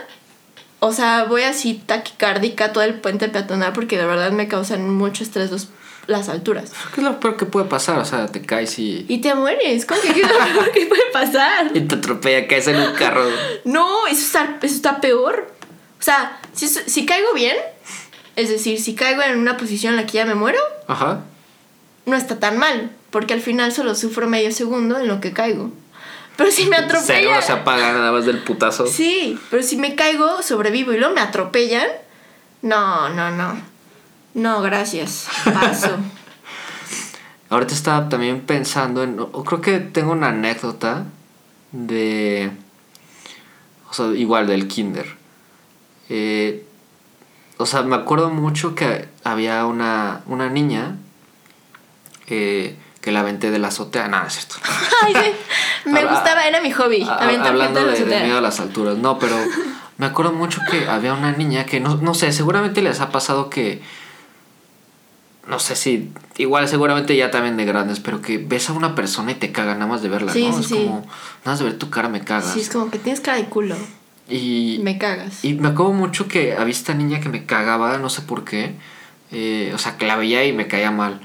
O 0.80 0.92
sea, 0.92 1.26
voy 1.26 1.44
así 1.44 1.76
taquicárdica 1.86 2.74
todo 2.74 2.84
el 2.84 2.96
puente 2.96 3.30
peatonal 3.30 3.74
porque 3.74 3.98
de 3.98 4.06
verdad 4.06 4.32
me 4.32 4.48
causan 4.48 4.90
mucho 4.90 5.24
estrés 5.24 5.52
los- 5.52 5.70
las 6.08 6.28
alturas. 6.30 6.72
¿Qué 6.96 7.00
es 7.02 7.06
lo 7.08 7.20
peor 7.20 7.38
que 7.38 7.46
puede 7.46 7.68
pasar? 7.68 8.00
O 8.00 8.06
sea, 8.06 8.26
te 8.26 8.42
caes 8.42 8.78
y, 8.80 9.06
Y 9.08 9.20
te 9.22 9.36
mueres. 9.36 9.86
¿Cómo 9.86 10.02
que 10.02 10.14
qué 10.14 10.22
es 10.22 10.28
lo 10.28 10.38
peor 10.60 10.72
que 10.72 10.86
puede 10.88 11.04
pasar? 11.14 11.72
y 11.76 11.82
te 11.82 11.96
atropella, 11.96 12.48
caes 12.48 12.68
en 12.68 12.78
un 12.78 12.94
carro. 12.96 13.24
No, 13.66 14.08
eso 14.08 14.20
está, 14.26 14.58
eso 14.64 14.76
está 14.76 15.00
peor. 15.00 15.54
O 16.04 16.06
sea, 16.06 16.38
si, 16.52 16.68
si 16.68 17.06
caigo 17.06 17.32
bien, 17.34 17.56
es 18.36 18.50
decir, 18.50 18.78
si 18.82 18.94
caigo 18.94 19.22
en 19.22 19.40
una 19.40 19.56
posición 19.56 19.94
en 19.94 20.02
la 20.02 20.06
que 20.06 20.18
ya 20.18 20.26
me 20.26 20.36
muero, 20.36 20.60
Ajá. 20.90 21.22
no 22.06 22.18
está 22.18 22.42
tan 22.42 22.58
mal. 22.58 22.92
Porque 23.10 23.34
al 23.34 23.40
final 23.40 23.72
solo 23.72 23.96
sufro 23.96 24.28
medio 24.28 24.52
segundo 24.52 25.00
en 25.00 25.08
lo 25.08 25.22
que 25.22 25.32
caigo. 25.32 25.72
Pero 26.36 26.52
si 26.52 26.66
me 26.66 26.76
Seguro 26.78 26.98
atropellan. 27.00 27.42
se 27.42 27.52
apaga 27.54 27.94
nada 27.94 28.12
más 28.12 28.26
del 28.26 28.40
putazo. 28.40 28.86
Sí, 28.86 29.40
pero 29.50 29.64
si 29.64 29.78
me 29.78 29.96
caigo, 29.96 30.42
sobrevivo 30.42 30.92
y 30.92 30.98
luego 30.98 31.16
me 31.16 31.22
atropellan. 31.22 31.88
No, 32.62 33.08
no, 33.08 33.32
no. 33.32 33.56
No, 34.34 34.62
gracias. 34.62 35.28
Paso. 35.46 35.96
Ahorita 37.50 37.74
estaba 37.74 38.10
también 38.10 38.42
pensando 38.42 39.04
en. 39.04 39.22
o 39.22 39.44
creo 39.46 39.62
que 39.62 39.80
tengo 39.80 40.12
una 40.12 40.28
anécdota 40.30 41.06
de. 41.72 42.52
O 43.90 43.94
sea, 43.94 44.08
igual 44.08 44.48
del 44.48 44.68
Kinder. 44.68 45.23
Eh, 46.16 46.64
o 47.58 47.66
sea, 47.66 47.82
me 47.82 47.96
acuerdo 47.96 48.30
mucho 48.30 48.76
que 48.76 49.08
había 49.24 49.66
una, 49.66 50.22
una 50.28 50.48
niña 50.48 50.96
eh, 52.28 52.76
que 53.02 53.12
la 53.12 53.22
aventé 53.22 53.50
de 53.50 53.58
la 53.58 53.70
azotea. 53.70 54.08
Nada, 54.08 54.28
es 54.28 54.34
cierto. 54.34 54.56
Ay, 55.06 55.14
sí. 55.16 55.90
Me 55.90 56.00
Habla- 56.02 56.12
gustaba, 56.12 56.48
era 56.48 56.62
mi 56.62 56.72
hobby. 56.72 57.02
Hablando 57.10 57.86
de, 57.88 58.06
miedo 58.06 58.38
a 58.38 58.42
las 58.42 58.60
alturas. 58.60 58.98
No, 58.98 59.18
pero 59.18 59.36
me 59.98 60.06
acuerdo 60.06 60.34
mucho 60.34 60.62
que 60.70 60.88
había 60.88 61.14
una 61.14 61.32
niña 61.32 61.66
que 61.66 61.80
no, 61.80 61.96
no 61.98 62.14
sé, 62.14 62.32
seguramente 62.32 62.82
les 62.84 63.00
ha 63.02 63.10
pasado 63.10 63.50
que. 63.50 63.82
No 65.48 65.58
sé 65.60 65.76
si. 65.76 66.12
Igual, 66.38 66.68
seguramente 66.70 67.18
ya 67.18 67.32
también 67.32 67.58
de 67.58 67.66
grandes, 67.66 68.00
pero 68.00 68.22
que 68.22 68.38
ves 68.38 68.70
a 68.70 68.74
una 68.74 68.94
persona 68.96 69.32
y 69.32 69.36
te 69.36 69.52
caga 69.52 69.74
nada 69.74 69.88
más 69.88 70.02
de 70.04 70.10
verla, 70.10 70.32
Sí, 70.32 70.48
¿no? 70.48 70.54
sí, 70.62 70.74
es 70.76 70.80
como. 70.80 71.00
Nada 71.00 71.08
más 71.46 71.60
de 71.60 71.66
ver 71.66 71.78
tu 71.80 71.90
cara 71.90 72.08
me 72.08 72.22
cagas. 72.24 72.54
Sí, 72.54 72.62
es 72.62 72.70
como 72.70 72.90
que 72.92 73.00
tienes 73.00 73.20
cara 73.20 73.38
de 73.38 73.46
culo. 73.46 73.76
Y, 74.30 74.80
Me 74.84 74.98
cagas. 74.98 75.44
y 75.44 75.54
me 75.56 75.70
acuerdo 75.70 75.94
mucho 75.94 76.28
que 76.28 76.54
había 76.54 76.72
esta 76.72 76.94
niña 76.94 77.20
que 77.20 77.30
me 77.30 77.46
cagaba, 77.46 77.98
no 77.98 78.10
sé 78.10 78.22
por 78.22 78.44
qué. 78.44 78.76
eh, 79.32 79.72
o 79.74 79.78
sea, 79.78 79.98
que 79.98 80.06
la 80.06 80.16
veía 80.16 80.46
y 80.46 80.54
me 80.54 80.68
caía 80.68 80.92
mal. 80.92 81.22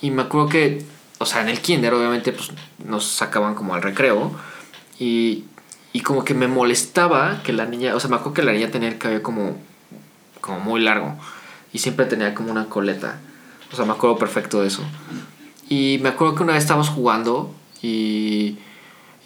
Y 0.00 0.10
me 0.10 0.22
acuerdo 0.22 0.48
que, 0.48 0.84
o 1.18 1.26
sea, 1.26 1.42
en 1.42 1.48
el 1.48 1.60
kinder 1.60 1.92
obviamente 1.94 2.32
pues 2.32 2.50
nos 2.84 3.04
sacaban 3.04 3.54
como 3.54 3.74
al 3.74 3.82
recreo. 3.82 4.32
Y, 4.98 5.44
y 5.92 6.00
como 6.00 6.24
que 6.24 6.34
me 6.34 6.48
molestaba 6.48 7.42
que 7.42 7.52
la 7.52 7.66
niña, 7.66 7.94
o 7.94 8.00
sea, 8.00 8.10
me 8.10 8.16
acuerdo 8.16 8.34
que 8.34 8.42
la 8.42 8.52
niña 8.52 8.70
tenía 8.70 8.88
el 8.88 8.98
cabello 8.98 9.22
como, 9.22 9.56
como 10.40 10.60
muy 10.60 10.80
largo 10.80 11.16
y 11.72 11.78
siempre 11.78 12.06
tenía 12.06 12.34
como 12.34 12.50
una 12.50 12.66
coleta. 12.66 13.18
O 13.72 13.76
sea, 13.76 13.84
me 13.84 13.92
acuerdo 13.92 14.18
perfecto 14.18 14.62
de 14.62 14.68
eso. 14.68 14.82
Y 15.68 15.98
me 16.02 16.08
acuerdo 16.10 16.34
que 16.34 16.42
una 16.42 16.54
vez 16.54 16.62
estábamos 16.62 16.88
jugando 16.88 17.54
y, 17.82 18.58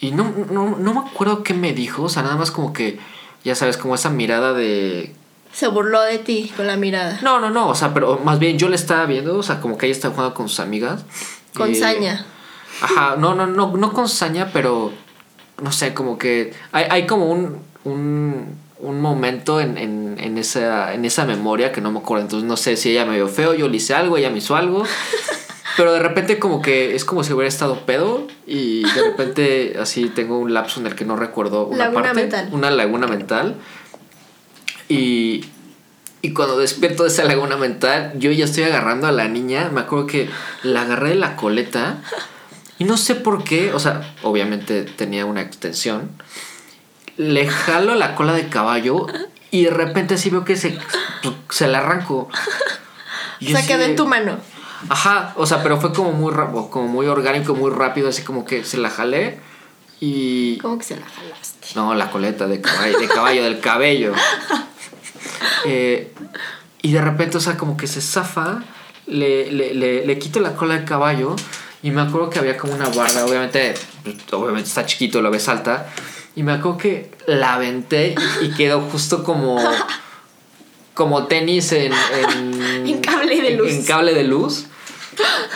y 0.02 0.10
no, 0.10 0.34
no, 0.50 0.76
no 0.76 0.94
me 0.94 1.00
acuerdo 1.08 1.44
qué 1.44 1.54
me 1.54 1.72
dijo, 1.72 2.02
o 2.02 2.08
sea, 2.08 2.24
nada 2.24 2.34
más 2.36 2.50
como 2.50 2.72
que, 2.72 2.98
ya 3.44 3.54
sabes, 3.54 3.76
como 3.76 3.94
esa 3.94 4.10
mirada 4.10 4.52
de... 4.52 5.14
Se 5.52 5.68
burló 5.68 6.02
de 6.02 6.18
ti 6.18 6.52
con 6.56 6.66
la 6.66 6.76
mirada. 6.76 7.20
No, 7.22 7.38
no, 7.38 7.50
no, 7.50 7.68
o 7.68 7.74
sea, 7.76 7.94
pero 7.94 8.18
más 8.24 8.40
bien 8.40 8.58
yo 8.58 8.68
le 8.68 8.74
estaba 8.74 9.06
viendo, 9.06 9.38
o 9.38 9.42
sea, 9.44 9.60
como 9.60 9.78
que 9.78 9.86
ella 9.86 9.94
estaba 9.94 10.12
jugando 10.12 10.34
con 10.34 10.48
sus 10.48 10.58
amigas. 10.58 11.04
Con 11.54 11.70
y- 11.70 11.76
saña. 11.76 12.26
Ajá, 12.80 13.14
no, 13.16 13.36
no, 13.36 13.46
no, 13.46 13.76
no 13.76 13.92
con 13.92 14.08
saña, 14.08 14.50
pero 14.52 14.90
no 15.62 15.70
sé, 15.70 15.94
como 15.94 16.18
que 16.18 16.52
hay, 16.72 16.86
hay 16.90 17.06
como 17.06 17.26
un, 17.30 17.58
un, 17.84 18.56
un 18.80 19.00
momento 19.00 19.60
en, 19.60 19.78
en, 19.78 20.16
en, 20.18 20.36
esa, 20.36 20.94
en 20.94 21.04
esa 21.04 21.26
memoria 21.26 21.70
que 21.70 21.80
no 21.80 21.92
me 21.92 22.00
acuerdo. 22.00 22.24
Entonces 22.24 22.48
no 22.48 22.56
sé 22.56 22.76
si 22.76 22.90
ella 22.90 23.04
me 23.04 23.14
vio 23.14 23.28
feo, 23.28 23.54
yo 23.54 23.68
le 23.68 23.76
hice 23.76 23.94
algo, 23.94 24.16
ella 24.16 24.30
me 24.30 24.38
hizo 24.38 24.56
algo. 24.56 24.82
Pero 25.76 25.92
de 25.92 26.00
repente 26.00 26.38
como 26.38 26.61
que 26.61 26.94
es 26.94 27.04
como 27.04 27.24
si 27.24 27.32
hubiera 27.32 27.48
estado 27.48 27.87
pedo 27.87 28.26
y 28.46 28.82
de 28.82 29.02
repente 29.02 29.76
así 29.80 30.06
tengo 30.11 30.38
un 30.38 30.52
lapso 30.52 30.80
en 30.80 30.87
el 30.87 30.94
que 30.94 31.04
no 31.04 31.16
recuerdo 31.16 31.64
una 31.66 31.85
Laguna 31.87 32.02
parte, 32.02 32.20
mental. 32.20 32.48
una 32.52 32.70
laguna 32.70 33.06
mental. 33.06 33.56
Y, 34.88 35.44
y 36.20 36.32
cuando 36.35 36.58
despierto 36.58 37.04
de 37.04 37.08
esa 37.08 37.24
laguna 37.24 37.56
mental, 37.56 38.12
yo 38.16 38.30
ya 38.30 38.44
estoy 38.44 38.64
agarrando 38.64 39.06
a 39.06 39.12
la 39.12 39.28
niña. 39.28 39.70
Me 39.72 39.80
acuerdo 39.80 40.06
que 40.06 40.28
la 40.62 40.82
agarré 40.82 41.11
de 41.11 41.14
la 41.16 41.37
coleta 41.37 41.98
y 42.78 42.85
no 42.85 42.96
sé 42.96 43.14
por 43.14 43.44
qué, 43.44 43.72
o 43.72 43.78
sea, 43.78 44.14
obviamente 44.22 44.82
tenía 44.85 45.24
una 45.24 45.40
extensión. 45.40 46.11
Le 47.16 47.46
jalo 47.48 47.94
la 47.94 48.14
cola 48.14 48.32
de 48.35 48.48
caballo 48.48 49.06
y 49.50 49.64
de 49.64 49.70
repente 49.70 50.14
así 50.14 50.30
veo 50.30 50.44
que 50.44 50.56
se, 50.56 50.78
se 51.50 51.68
la 51.68 51.78
arranco. 51.78 52.28
Y 53.40 53.52
O 53.54 53.56
sea, 53.56 53.66
quedó 53.66 53.78
de- 53.80 53.85
en 53.87 53.96
tu 53.96 54.06
mano. 54.06 54.38
Ajá, 54.88 55.32
o 55.36 55.46
sea, 55.46 55.62
pero 55.62 55.80
fue 55.80 55.92
como 55.92 56.12
muy 56.12 56.32
como 56.70 56.88
muy 56.88 57.06
orgánico, 57.06 57.54
muy 57.54 57.70
rápido, 57.70 58.08
así 58.08 58.22
como 58.22 58.44
que 58.44 58.64
se 58.64 58.78
la 58.78 58.90
jalé 58.90 59.38
y... 60.00 60.58
¿Cómo 60.58 60.78
que 60.78 60.84
se 60.84 60.96
la 60.96 61.06
jalaste? 61.06 61.68
No, 61.76 61.94
la 61.94 62.10
coleta 62.10 62.46
de 62.48 62.60
caballo, 62.60 62.98
de 62.98 63.08
caballo 63.08 63.44
del 63.44 63.60
cabello. 63.60 64.12
Eh, 65.64 66.12
y 66.82 66.92
de 66.92 67.00
repente, 67.00 67.36
o 67.36 67.40
sea, 67.40 67.56
como 67.56 67.76
que 67.76 67.86
se 67.86 68.00
zafa, 68.00 68.64
le, 69.06 69.50
le, 69.52 69.74
le, 69.74 70.04
le 70.06 70.18
quito 70.18 70.40
la 70.40 70.56
cola 70.56 70.74
del 70.74 70.84
caballo 70.84 71.36
y 71.84 71.90
me 71.92 72.00
acuerdo 72.00 72.30
que 72.30 72.40
había 72.40 72.56
como 72.56 72.74
una 72.74 72.88
barda, 72.88 73.24
obviamente, 73.24 73.74
obviamente 74.32 74.68
está 74.68 74.84
chiquito, 74.86 75.22
lo 75.22 75.30
ves 75.30 75.48
alta. 75.48 75.88
Y 76.34 76.42
me 76.42 76.52
acuerdo 76.52 76.78
que 76.78 77.10
la 77.26 77.54
aventé 77.54 78.14
y, 78.42 78.46
y 78.46 78.50
quedó 78.52 78.80
justo 78.80 79.22
como... 79.22 79.58
Como 80.94 81.26
tenis 81.26 81.72
en... 81.72 81.92
En, 81.92 82.86
En 82.86 83.00
cable 83.00 83.40
de 83.40 83.52
en- 83.52 83.58
luz. 83.58 83.70
en 83.70 83.84
cable 83.84 84.14
de 84.14 84.24
luz. 84.24 84.66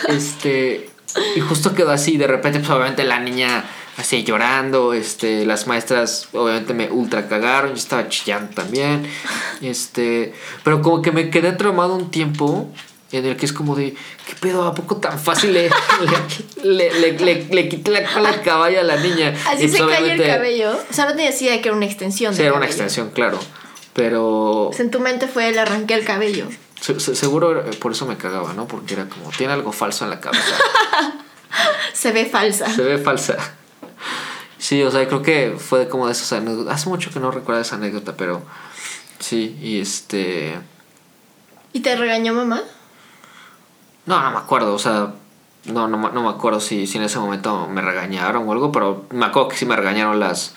Este. 0.09 0.91
Y 1.35 1.41
justo 1.41 1.75
quedó 1.75 1.91
así. 1.91 2.17
De 2.17 2.27
repente, 2.27 2.59
pues 2.59 2.71
obviamente 2.71 3.05
la 3.05 3.21
niña 3.21 3.65
así 3.97 4.23
llorando. 4.25 4.93
Este. 4.93 5.45
Las 5.47 5.67
maestras 5.67 6.29
obviamente 6.33 6.75
me 6.75 6.91
ultra 6.91 7.29
cagaron. 7.29 7.71
Yo 7.71 7.77
estaba 7.77 8.09
chillando 8.09 8.55
también. 8.55 9.07
Este. 9.63 10.35
Pero 10.65 10.83
como 10.83 11.03
que 11.03 11.13
me 11.13 11.31
quedé 11.31 11.53
traumado 11.53 11.95
un 11.95 12.11
tiempo. 12.11 12.69
En 13.13 13.25
el 13.25 13.37
que 13.37 13.47
es 13.47 13.53
como 13.53 13.77
de, 13.77 13.95
¿qué 14.27 14.35
pedo? 14.41 14.67
¿A 14.67 14.75
poco 14.75 14.97
tan 14.97 15.17
fácil 15.19 15.53
le, 15.55 15.71
le, 16.65 16.91
le, 16.91 17.13
le, 17.13 17.13
le- 17.19 17.45
le 17.55 17.69
quité 17.69 17.93
la 17.93 18.05
cola 18.05 18.31
al 18.31 18.43
caballo 18.43 18.81
a 18.81 18.83
la 18.83 18.97
niña? 18.97 19.33
Así 19.47 19.69
se 19.69 19.79
pues, 19.79 19.97
cayó 19.97 20.11
el 20.13 20.27
cabello. 20.27 20.77
O 20.91 20.93
sea, 20.93 21.05
no 21.07 21.13
tenías 21.15 21.41
idea 21.41 21.53
de 21.53 21.61
que 21.61 21.69
era 21.69 21.77
una 21.77 21.87
extensión. 21.87 22.35
Sí, 22.35 22.43
era 22.43 22.55
una 22.55 22.67
extensión, 22.67 23.11
claro. 23.11 23.39
Pero 23.95 24.71
sea, 24.75 24.85
en 24.85 24.91
tu 24.91 24.99
mente 24.99 25.29
fue 25.29 25.49
el 25.49 25.59
arranqué 25.59 25.95
el 25.95 26.05
cabello. 26.05 26.47
Se- 26.81 27.01
se- 27.01 27.15
seguro 27.15 27.65
por 27.81 27.93
eso 27.93 28.07
me 28.07 28.17
cagaba, 28.17 28.53
¿no? 28.55 28.67
Porque 28.69 28.95
era 28.95 29.09
como, 29.09 29.31
tiene 29.31 29.53
algo 29.53 29.73
falso 29.73 30.05
en 30.05 30.11
la 30.11 30.21
cabeza. 30.21 30.55
Se 31.93 32.13
ve 32.13 32.27
falsa. 32.27 32.69
Se 32.69 32.83
ve 32.83 32.99
falsa. 32.99 33.37
Sí, 34.59 34.83
o 34.83 34.91
sea, 34.91 35.07
creo 35.09 35.23
que 35.23 35.57
fue 35.59 35.89
como 35.89 36.07
de 36.07 36.13
esas 36.13 36.33
anécdotas. 36.33 36.75
Hace 36.75 36.89
mucho 36.91 37.11
que 37.11 37.21
no 37.21 37.31
recuerdo 37.31 37.61
esa 37.63 37.77
anécdota, 37.77 38.17
pero 38.17 38.43
sí, 39.19 39.57
y 39.63 39.81
este... 39.81 40.59
¿Y 41.73 41.81
te 41.81 41.97
regañó 41.97 42.35
mamá? 42.35 42.63
No, 44.07 44.21
no 44.23 44.31
me 44.31 44.37
acuerdo, 44.39 44.75
o 44.75 44.79
sea, 44.79 45.15
no, 45.65 45.89
no, 45.89 45.97
me- 45.99 46.11
no 46.11 46.23
me 46.23 46.29
acuerdo 46.29 46.61
si, 46.61 46.87
si 46.87 46.99
en 46.99 47.05
ese 47.05 47.19
momento 47.19 47.67
me 47.69 47.81
regañaron 47.81 48.47
o 48.49 48.53
algo, 48.53 48.71
pero 48.73 49.07
me 49.11 49.25
acuerdo 49.27 49.49
que 49.49 49.57
sí 49.57 49.67
me 49.67 49.77
regañaron 49.77 50.21
las, 50.21 50.55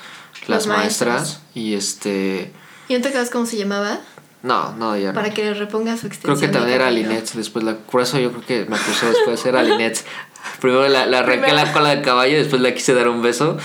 las 0.47 0.65
Las 0.65 0.67
maestras. 0.67 1.19
maestras. 1.21 1.41
Y 1.55 1.73
este... 1.75 2.51
¿Y 2.89 2.93
no 2.95 3.01
te 3.01 3.08
acuerdas 3.10 3.29
cómo 3.29 3.45
se 3.45 3.58
llamaba? 3.58 3.99
No, 4.41 4.73
no, 4.73 4.95
ya 4.97 5.10
no. 5.10 5.13
Para 5.15 5.32
que 5.32 5.43
le 5.43 5.54
reponga 5.54 5.95
su 5.97 6.08
Creo 6.10 6.34
extensión. 6.34 6.39
que 6.39 6.47
de 6.47 6.54
también 6.54 6.75
era 6.75 6.86
cabello. 6.86 7.10
Linet, 7.10 7.32
después 7.34 7.65
la... 7.65 7.75
Por 7.75 8.02
eso 8.02 8.19
yo 8.19 8.32
creo 8.32 8.45
que 8.45 8.65
me 8.69 8.78
acusó 8.78 9.08
después, 9.08 9.45
era 9.45 9.63
Linet. 9.63 10.04
Primero 10.62 10.88
la, 10.88 11.06
la 11.06 11.19
arranqué 11.19 11.47
Primero. 11.47 11.65
la 11.65 11.73
cola 11.73 11.89
de 11.95 12.02
caballo, 12.02 12.38
después 12.38 12.62
le 12.62 12.73
quise 12.73 12.93
dar 12.93 13.10
un 13.10 13.21
beso. 13.21 13.58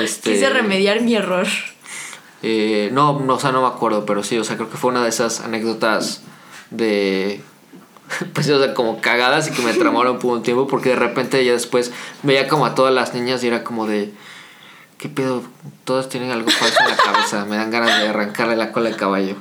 Este, 0.00 0.34
Quise 0.34 0.48
remediar 0.50 1.00
mi 1.00 1.16
error. 1.16 1.46
Eh, 2.42 2.88
no, 2.92 3.18
no, 3.20 3.34
o 3.34 3.40
sea, 3.40 3.50
no 3.52 3.62
me 3.62 3.68
acuerdo, 3.68 4.06
pero 4.06 4.22
sí, 4.22 4.38
o 4.38 4.44
sea, 4.44 4.56
creo 4.56 4.70
que 4.70 4.76
fue 4.76 4.90
una 4.90 5.02
de 5.02 5.08
esas 5.08 5.40
anécdotas 5.40 6.22
de. 6.70 7.40
Pues, 8.32 8.48
o 8.50 8.58
sea, 8.60 8.74
como 8.74 9.00
cagadas 9.00 9.46
y 9.48 9.52
que 9.52 9.62
me 9.62 9.72
tramaron 9.72 10.18
por 10.18 10.32
un 10.32 10.42
tiempo, 10.42 10.66
porque 10.66 10.88
de 10.90 10.96
repente 10.96 11.44
ya 11.44 11.52
después 11.52 11.92
veía 12.24 12.48
como 12.48 12.66
a 12.66 12.74
todas 12.74 12.92
las 12.92 13.14
niñas 13.14 13.42
y 13.44 13.46
era 13.48 13.62
como 13.62 13.86
de. 13.86 14.12
¿Qué 14.98 15.08
pedo? 15.08 15.44
Todas 15.84 16.08
tienen 16.08 16.30
algo 16.32 16.50
falso 16.50 16.76
en 16.82 16.90
la 16.90 16.96
cabeza, 16.96 17.44
me 17.44 17.56
dan 17.56 17.70
ganas 17.70 18.00
de 18.00 18.08
arrancarle 18.08 18.56
la 18.56 18.72
cola 18.72 18.90
de 18.90 18.96
caballo. 18.96 19.36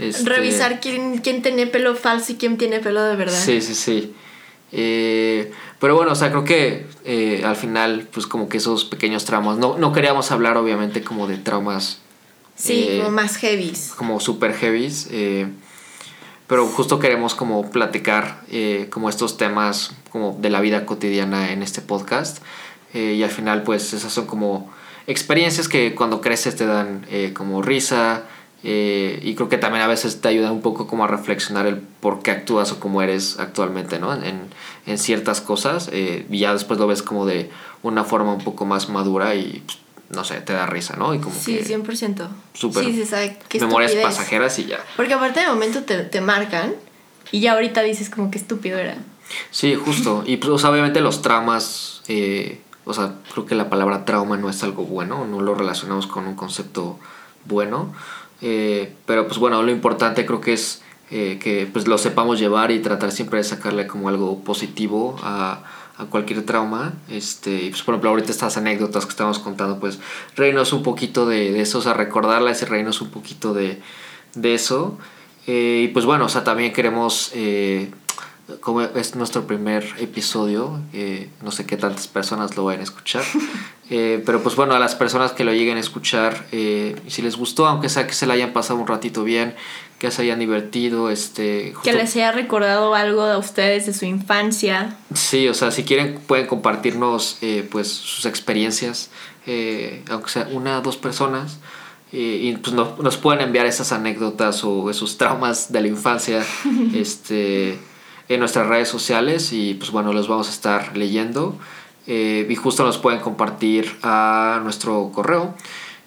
Este, 0.00 0.28
Revisar 0.28 0.80
quién, 0.80 1.18
quién 1.18 1.42
tiene 1.42 1.66
pelo 1.66 1.94
falso 1.94 2.32
y 2.32 2.36
quién 2.36 2.56
tiene 2.58 2.80
pelo 2.80 3.02
de 3.04 3.16
verdad. 3.16 3.38
Sí, 3.38 3.60
sí, 3.60 3.74
sí. 3.74 4.14
Eh, 4.72 5.50
pero 5.80 5.96
bueno, 5.96 6.12
o 6.12 6.14
sea, 6.14 6.30
creo 6.30 6.44
que 6.44 6.86
eh, 7.04 7.42
al 7.44 7.56
final, 7.56 8.08
pues 8.12 8.26
como 8.26 8.48
que 8.48 8.58
esos 8.58 8.84
pequeños 8.84 9.24
traumas, 9.24 9.58
no, 9.58 9.76
no 9.78 9.92
queríamos 9.92 10.30
hablar 10.30 10.56
obviamente 10.56 11.02
como 11.02 11.26
de 11.26 11.38
traumas 11.38 11.98
Sí, 12.54 12.86
Eh, 12.88 12.98
como 12.98 13.10
más 13.10 13.36
heavies. 13.38 13.92
como 13.96 14.20
super 14.20 14.52
heavies. 14.54 15.08
eh, 15.10 15.48
pero 16.46 16.66
justo 16.66 16.98
queremos 16.98 17.34
como 17.34 17.70
platicar 17.70 18.42
eh, 18.50 18.88
como 18.90 19.08
estos 19.08 19.36
temas 19.36 19.92
como 20.10 20.36
de 20.40 20.50
la 20.50 20.60
vida 20.60 20.84
cotidiana 20.84 21.52
en 21.52 21.62
este 21.62 21.80
podcast. 21.80 22.38
eh, 22.92 23.14
y 23.16 23.22
al 23.22 23.30
final 23.30 23.62
pues 23.62 23.92
esas 23.92 24.12
son 24.12 24.26
como 24.26 24.70
experiencias 25.06 25.68
que 25.68 25.94
cuando 25.94 26.20
creces 26.20 26.56
te 26.56 26.66
dan 26.66 27.06
como 27.34 27.62
risa. 27.62 28.24
Eh, 28.62 29.20
y 29.22 29.34
creo 29.34 29.48
que 29.48 29.56
también 29.58 29.82
a 29.82 29.86
veces 29.86 30.20
te 30.20 30.28
ayuda 30.28 30.52
un 30.52 30.60
poco 30.60 30.86
como 30.86 31.04
a 31.04 31.06
reflexionar 31.06 31.66
el 31.66 31.76
por 31.78 32.20
qué 32.22 32.30
actúas 32.30 32.72
o 32.72 32.80
cómo 32.80 33.00
eres 33.02 33.38
actualmente, 33.38 33.98
¿no? 33.98 34.12
En, 34.14 34.40
en 34.86 34.98
ciertas 34.98 35.40
cosas. 35.40 35.88
eh, 35.92 36.26
y 36.30 36.38
ya 36.40 36.52
después 36.52 36.78
lo 36.78 36.86
ves 36.86 37.02
como 37.02 37.26
de 37.26 37.50
una 37.82 38.04
forma 38.04 38.32
un 38.34 38.42
poco 38.44 38.66
más 38.66 38.88
madura 38.90 39.34
y 39.34 39.62
pues, 39.66 39.78
no 40.10 40.24
sé, 40.24 40.40
te 40.40 40.52
da 40.52 40.66
risa, 40.66 40.96
¿no? 40.96 41.14
Y 41.14 41.18
como 41.20 41.34
Sí, 41.34 41.56
que 41.56 41.64
100%. 41.64 42.28
súper 42.52 42.84
Sí, 42.84 42.92
sí, 42.92 43.06
sabe 43.06 43.38
qué 43.48 43.60
memorias 43.60 43.92
estupidez. 43.92 44.16
pasajeras 44.16 44.58
y 44.58 44.66
ya. 44.66 44.80
Porque 44.96 45.14
aparte 45.14 45.40
de 45.40 45.46
momento 45.48 45.82
te, 45.84 45.98
te 46.04 46.20
marcan 46.20 46.74
y 47.32 47.40
ya 47.40 47.52
ahorita 47.52 47.80
dices 47.82 48.10
como 48.10 48.30
que 48.30 48.38
estúpido 48.38 48.76
era. 48.78 48.96
Sí, 49.52 49.74
justo. 49.76 50.24
Y 50.26 50.38
pues 50.38 50.64
obviamente 50.64 51.00
los 51.00 51.22
traumas, 51.22 52.02
eh, 52.08 52.60
o 52.84 52.92
sea, 52.92 53.14
creo 53.32 53.46
que 53.46 53.54
la 53.54 53.70
palabra 53.70 54.04
trauma 54.04 54.36
no 54.36 54.50
es 54.50 54.62
algo 54.64 54.82
bueno, 54.84 55.24
no 55.26 55.40
lo 55.40 55.54
relacionamos 55.54 56.08
con 56.08 56.26
un 56.26 56.34
concepto 56.34 56.98
bueno. 57.44 57.92
Eh, 58.42 58.92
pero 59.06 59.26
pues 59.26 59.38
bueno, 59.38 59.62
lo 59.62 59.70
importante 59.70 60.24
creo 60.24 60.40
que 60.40 60.54
es 60.54 60.82
eh, 61.10 61.38
que 61.42 61.68
pues 61.70 61.86
lo 61.86 61.98
sepamos 61.98 62.38
llevar 62.38 62.70
y 62.70 62.80
tratar 62.80 63.12
siempre 63.12 63.38
de 63.38 63.44
sacarle 63.44 63.86
como 63.86 64.08
algo 64.08 64.40
positivo 64.40 65.16
a, 65.22 65.62
cualquier 66.08 66.46
trauma. 66.46 66.94
Este, 67.10 67.64
y 67.64 67.68
pues 67.68 67.82
por 67.82 67.92
ejemplo 67.92 68.08
ahorita 68.08 68.30
estas 68.30 68.56
anécdotas 68.56 69.04
que 69.04 69.10
estamos 69.10 69.38
contando, 69.38 69.78
pues 69.78 69.98
reírnos 70.34 70.72
un 70.72 70.82
poquito 70.82 71.26
de, 71.26 71.60
eso, 71.60 71.78
o 71.78 71.82
sea, 71.82 71.92
recordarlas 71.92 72.62
y 72.62 72.64
reírnos 72.64 73.02
un 73.02 73.10
poquito 73.10 73.52
de, 73.52 73.82
de 74.34 74.54
eso. 74.54 74.96
Eh, 75.46 75.82
y 75.84 75.88
pues 75.88 76.06
bueno, 76.06 76.24
o 76.24 76.28
sea, 76.30 76.42
también 76.42 76.72
queremos, 76.72 77.32
como 78.62 78.80
es 78.80 79.14
nuestro 79.14 79.46
primer 79.46 79.84
episodio, 79.98 80.80
no 81.42 81.50
sé 81.50 81.66
qué 81.66 81.76
tantas 81.76 82.08
personas 82.08 82.56
lo 82.56 82.64
vayan 82.64 82.80
a 82.80 82.84
escuchar, 82.84 83.24
eh, 83.90 84.22
pero 84.24 84.42
pues 84.42 84.54
bueno, 84.56 84.74
a 84.74 84.78
las 84.78 84.94
personas 84.94 85.32
que 85.32 85.44
lo 85.44 85.52
lleguen 85.52 85.76
a 85.76 85.80
escuchar, 85.80 86.46
eh, 86.52 86.96
si 87.08 87.22
les 87.22 87.36
gustó, 87.36 87.66
aunque 87.66 87.88
sea 87.88 88.06
que 88.06 88.14
se 88.14 88.26
la 88.26 88.34
hayan 88.34 88.52
pasado 88.52 88.78
un 88.78 88.86
ratito 88.86 89.24
bien, 89.24 89.54
que 89.98 90.10
se 90.10 90.22
hayan 90.22 90.38
divertido, 90.38 91.10
este... 91.10 91.74
Que 91.82 91.92
les 91.92 92.14
haya 92.16 92.32
recordado 92.32 92.94
algo 92.94 93.22
a 93.22 93.36
ustedes 93.36 93.84
de 93.86 93.92
su 93.92 94.06
infancia. 94.06 94.96
Sí, 95.12 95.46
o 95.48 95.52
sea, 95.54 95.70
si 95.72 95.82
quieren 95.84 96.18
pueden 96.26 96.46
compartirnos 96.46 97.36
eh, 97.42 97.68
pues 97.70 97.88
sus 97.88 98.24
experiencias, 98.24 99.10
eh, 99.46 100.02
aunque 100.08 100.30
sea 100.30 100.48
una 100.52 100.78
o 100.78 100.82
dos 100.82 100.96
personas, 100.96 101.58
eh, 102.12 102.38
y 102.42 102.56
pues 102.56 102.74
no- 102.74 102.96
nos 103.02 103.16
pueden 103.18 103.42
enviar 103.42 103.66
esas 103.66 103.92
anécdotas 103.92 104.64
o 104.64 104.88
esos 104.90 105.18
traumas 105.18 105.70
de 105.70 105.80
la 105.82 105.88
infancia 105.88 106.42
este, 106.94 107.78
en 108.28 108.40
nuestras 108.40 108.66
redes 108.66 108.88
sociales 108.88 109.52
y 109.52 109.74
pues 109.74 109.90
bueno, 109.90 110.12
los 110.12 110.28
vamos 110.28 110.48
a 110.48 110.52
estar 110.52 110.96
leyendo. 110.96 111.58
Eh, 112.12 112.44
y 112.50 112.56
justo 112.56 112.84
nos 112.84 112.98
pueden 112.98 113.20
compartir 113.20 113.96
a 114.02 114.58
nuestro 114.64 115.12
correo 115.14 115.54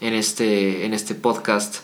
en, 0.03 0.15
este, 0.15 0.85
en 0.85 0.93
este 0.93 1.15
podcast 1.15 1.77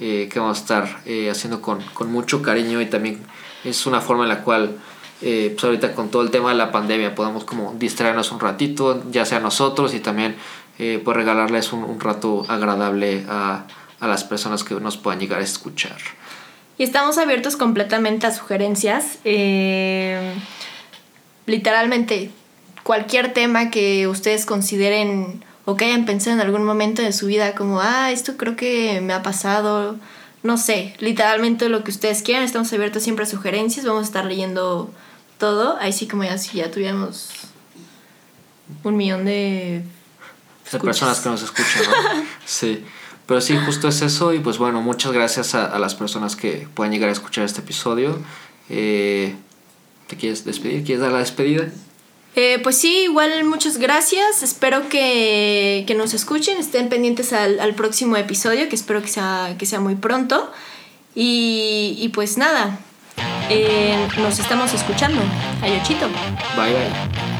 eh, 0.00 0.28
que 0.32 0.38
vamos 0.40 0.58
a 0.58 0.60
estar 0.60 1.00
eh, 1.06 1.30
haciendo 1.30 1.62
con, 1.62 1.82
con, 1.94 2.10
mucho 2.10 2.42
cariño 2.42 2.80
y 2.80 2.86
también 2.86 3.20
es 3.64 3.86
una 3.86 4.00
forma 4.00 4.24
en 4.24 4.30
la 4.30 4.42
cual 4.42 4.76
eh, 5.22 5.50
pues 5.54 5.64
ahorita 5.64 5.94
con 5.94 6.10
todo 6.10 6.22
el 6.22 6.30
tema 6.30 6.50
de 6.50 6.56
la 6.56 6.72
pandemia 6.72 7.14
podamos 7.14 7.44
como 7.44 7.74
distraernos 7.78 8.32
un 8.32 8.40
ratito, 8.40 9.02
ya 9.10 9.24
sea 9.24 9.40
nosotros 9.40 9.94
y 9.94 10.00
también 10.00 10.36
pues 10.76 11.16
regalarles 11.16 11.72
un, 11.72 11.84
un 11.84 11.98
rato 11.98 12.44
agradable 12.48 13.24
a, 13.30 13.64
a, 13.98 14.06
las 14.06 14.24
personas 14.24 14.62
que 14.62 14.74
nos 14.74 14.98
puedan 14.98 15.18
llegar 15.18 15.40
a 15.40 15.42
escuchar. 15.42 15.96
Y 16.76 16.82
estamos 16.82 17.16
abiertos 17.16 17.56
completamente 17.56 18.26
a 18.26 18.30
sugerencias. 18.30 19.18
literalmente 21.46 22.30
cualquier 22.82 23.32
tema 23.32 23.70
que 23.70 24.06
ustedes 24.06 24.44
consideren 24.44 25.45
o 25.66 25.76
que 25.76 25.84
hayan 25.84 26.06
pensado 26.06 26.36
en 26.36 26.40
algún 26.40 26.64
momento 26.64 27.02
de 27.02 27.12
su 27.12 27.26
vida 27.26 27.54
como, 27.54 27.80
ah, 27.80 28.10
esto 28.12 28.36
creo 28.36 28.56
que 28.56 29.00
me 29.02 29.12
ha 29.12 29.22
pasado, 29.22 29.96
no 30.42 30.56
sé, 30.56 30.94
literalmente 31.00 31.68
lo 31.68 31.84
que 31.84 31.90
ustedes 31.90 32.22
quieran, 32.22 32.44
estamos 32.44 32.72
abiertos 32.72 33.02
siempre 33.02 33.24
a 33.24 33.28
sugerencias, 33.28 33.84
vamos 33.84 34.02
a 34.02 34.06
estar 34.06 34.24
leyendo 34.24 34.90
todo, 35.38 35.76
ahí 35.78 35.92
sí 35.92 36.06
como 36.06 36.24
ya 36.24 36.38
si 36.38 36.58
ya 36.58 36.70
tuviéramos 36.70 37.30
un 38.84 38.96
millón 38.96 39.24
de... 39.24 39.82
De 40.70 40.80
personas 40.80 41.20
que 41.20 41.28
nos 41.28 41.42
escuchan, 41.42 41.82
¿no? 41.84 42.24
sí. 42.46 42.84
Pero 43.26 43.40
sí, 43.40 43.56
justo 43.66 43.88
es 43.88 44.02
eso 44.02 44.32
y 44.32 44.38
pues 44.38 44.58
bueno, 44.58 44.80
muchas 44.82 45.10
gracias 45.10 45.56
a, 45.56 45.66
a 45.66 45.80
las 45.80 45.96
personas 45.96 46.36
que 46.36 46.68
puedan 46.74 46.92
llegar 46.92 47.08
a 47.08 47.12
escuchar 47.12 47.44
este 47.44 47.60
episodio. 47.60 48.20
Eh, 48.68 49.34
¿Te 50.06 50.16
quieres 50.16 50.44
despedir? 50.44 50.84
¿Quieres 50.84 51.02
dar 51.02 51.10
la 51.10 51.18
despedida? 51.18 51.66
Eh, 52.38 52.60
pues 52.62 52.76
sí, 52.76 53.04
igual 53.04 53.44
muchas 53.44 53.78
gracias. 53.78 54.42
Espero 54.42 54.90
que, 54.90 55.84
que 55.86 55.94
nos 55.94 56.12
escuchen, 56.12 56.58
estén 56.58 56.90
pendientes 56.90 57.32
al, 57.32 57.58
al, 57.58 57.74
próximo 57.74 58.16
episodio, 58.16 58.68
que 58.68 58.76
espero 58.76 59.00
que 59.00 59.08
sea, 59.08 59.56
que 59.58 59.64
sea 59.64 59.80
muy 59.80 59.94
pronto. 59.94 60.52
Y, 61.14 62.10
pues 62.12 62.36
nada, 62.36 62.78
eh, 63.48 63.96
nos 64.18 64.38
estamos 64.38 64.74
escuchando. 64.74 65.22
Ayochito. 65.62 66.06
Bye 66.56 66.74
bye. 66.74 67.35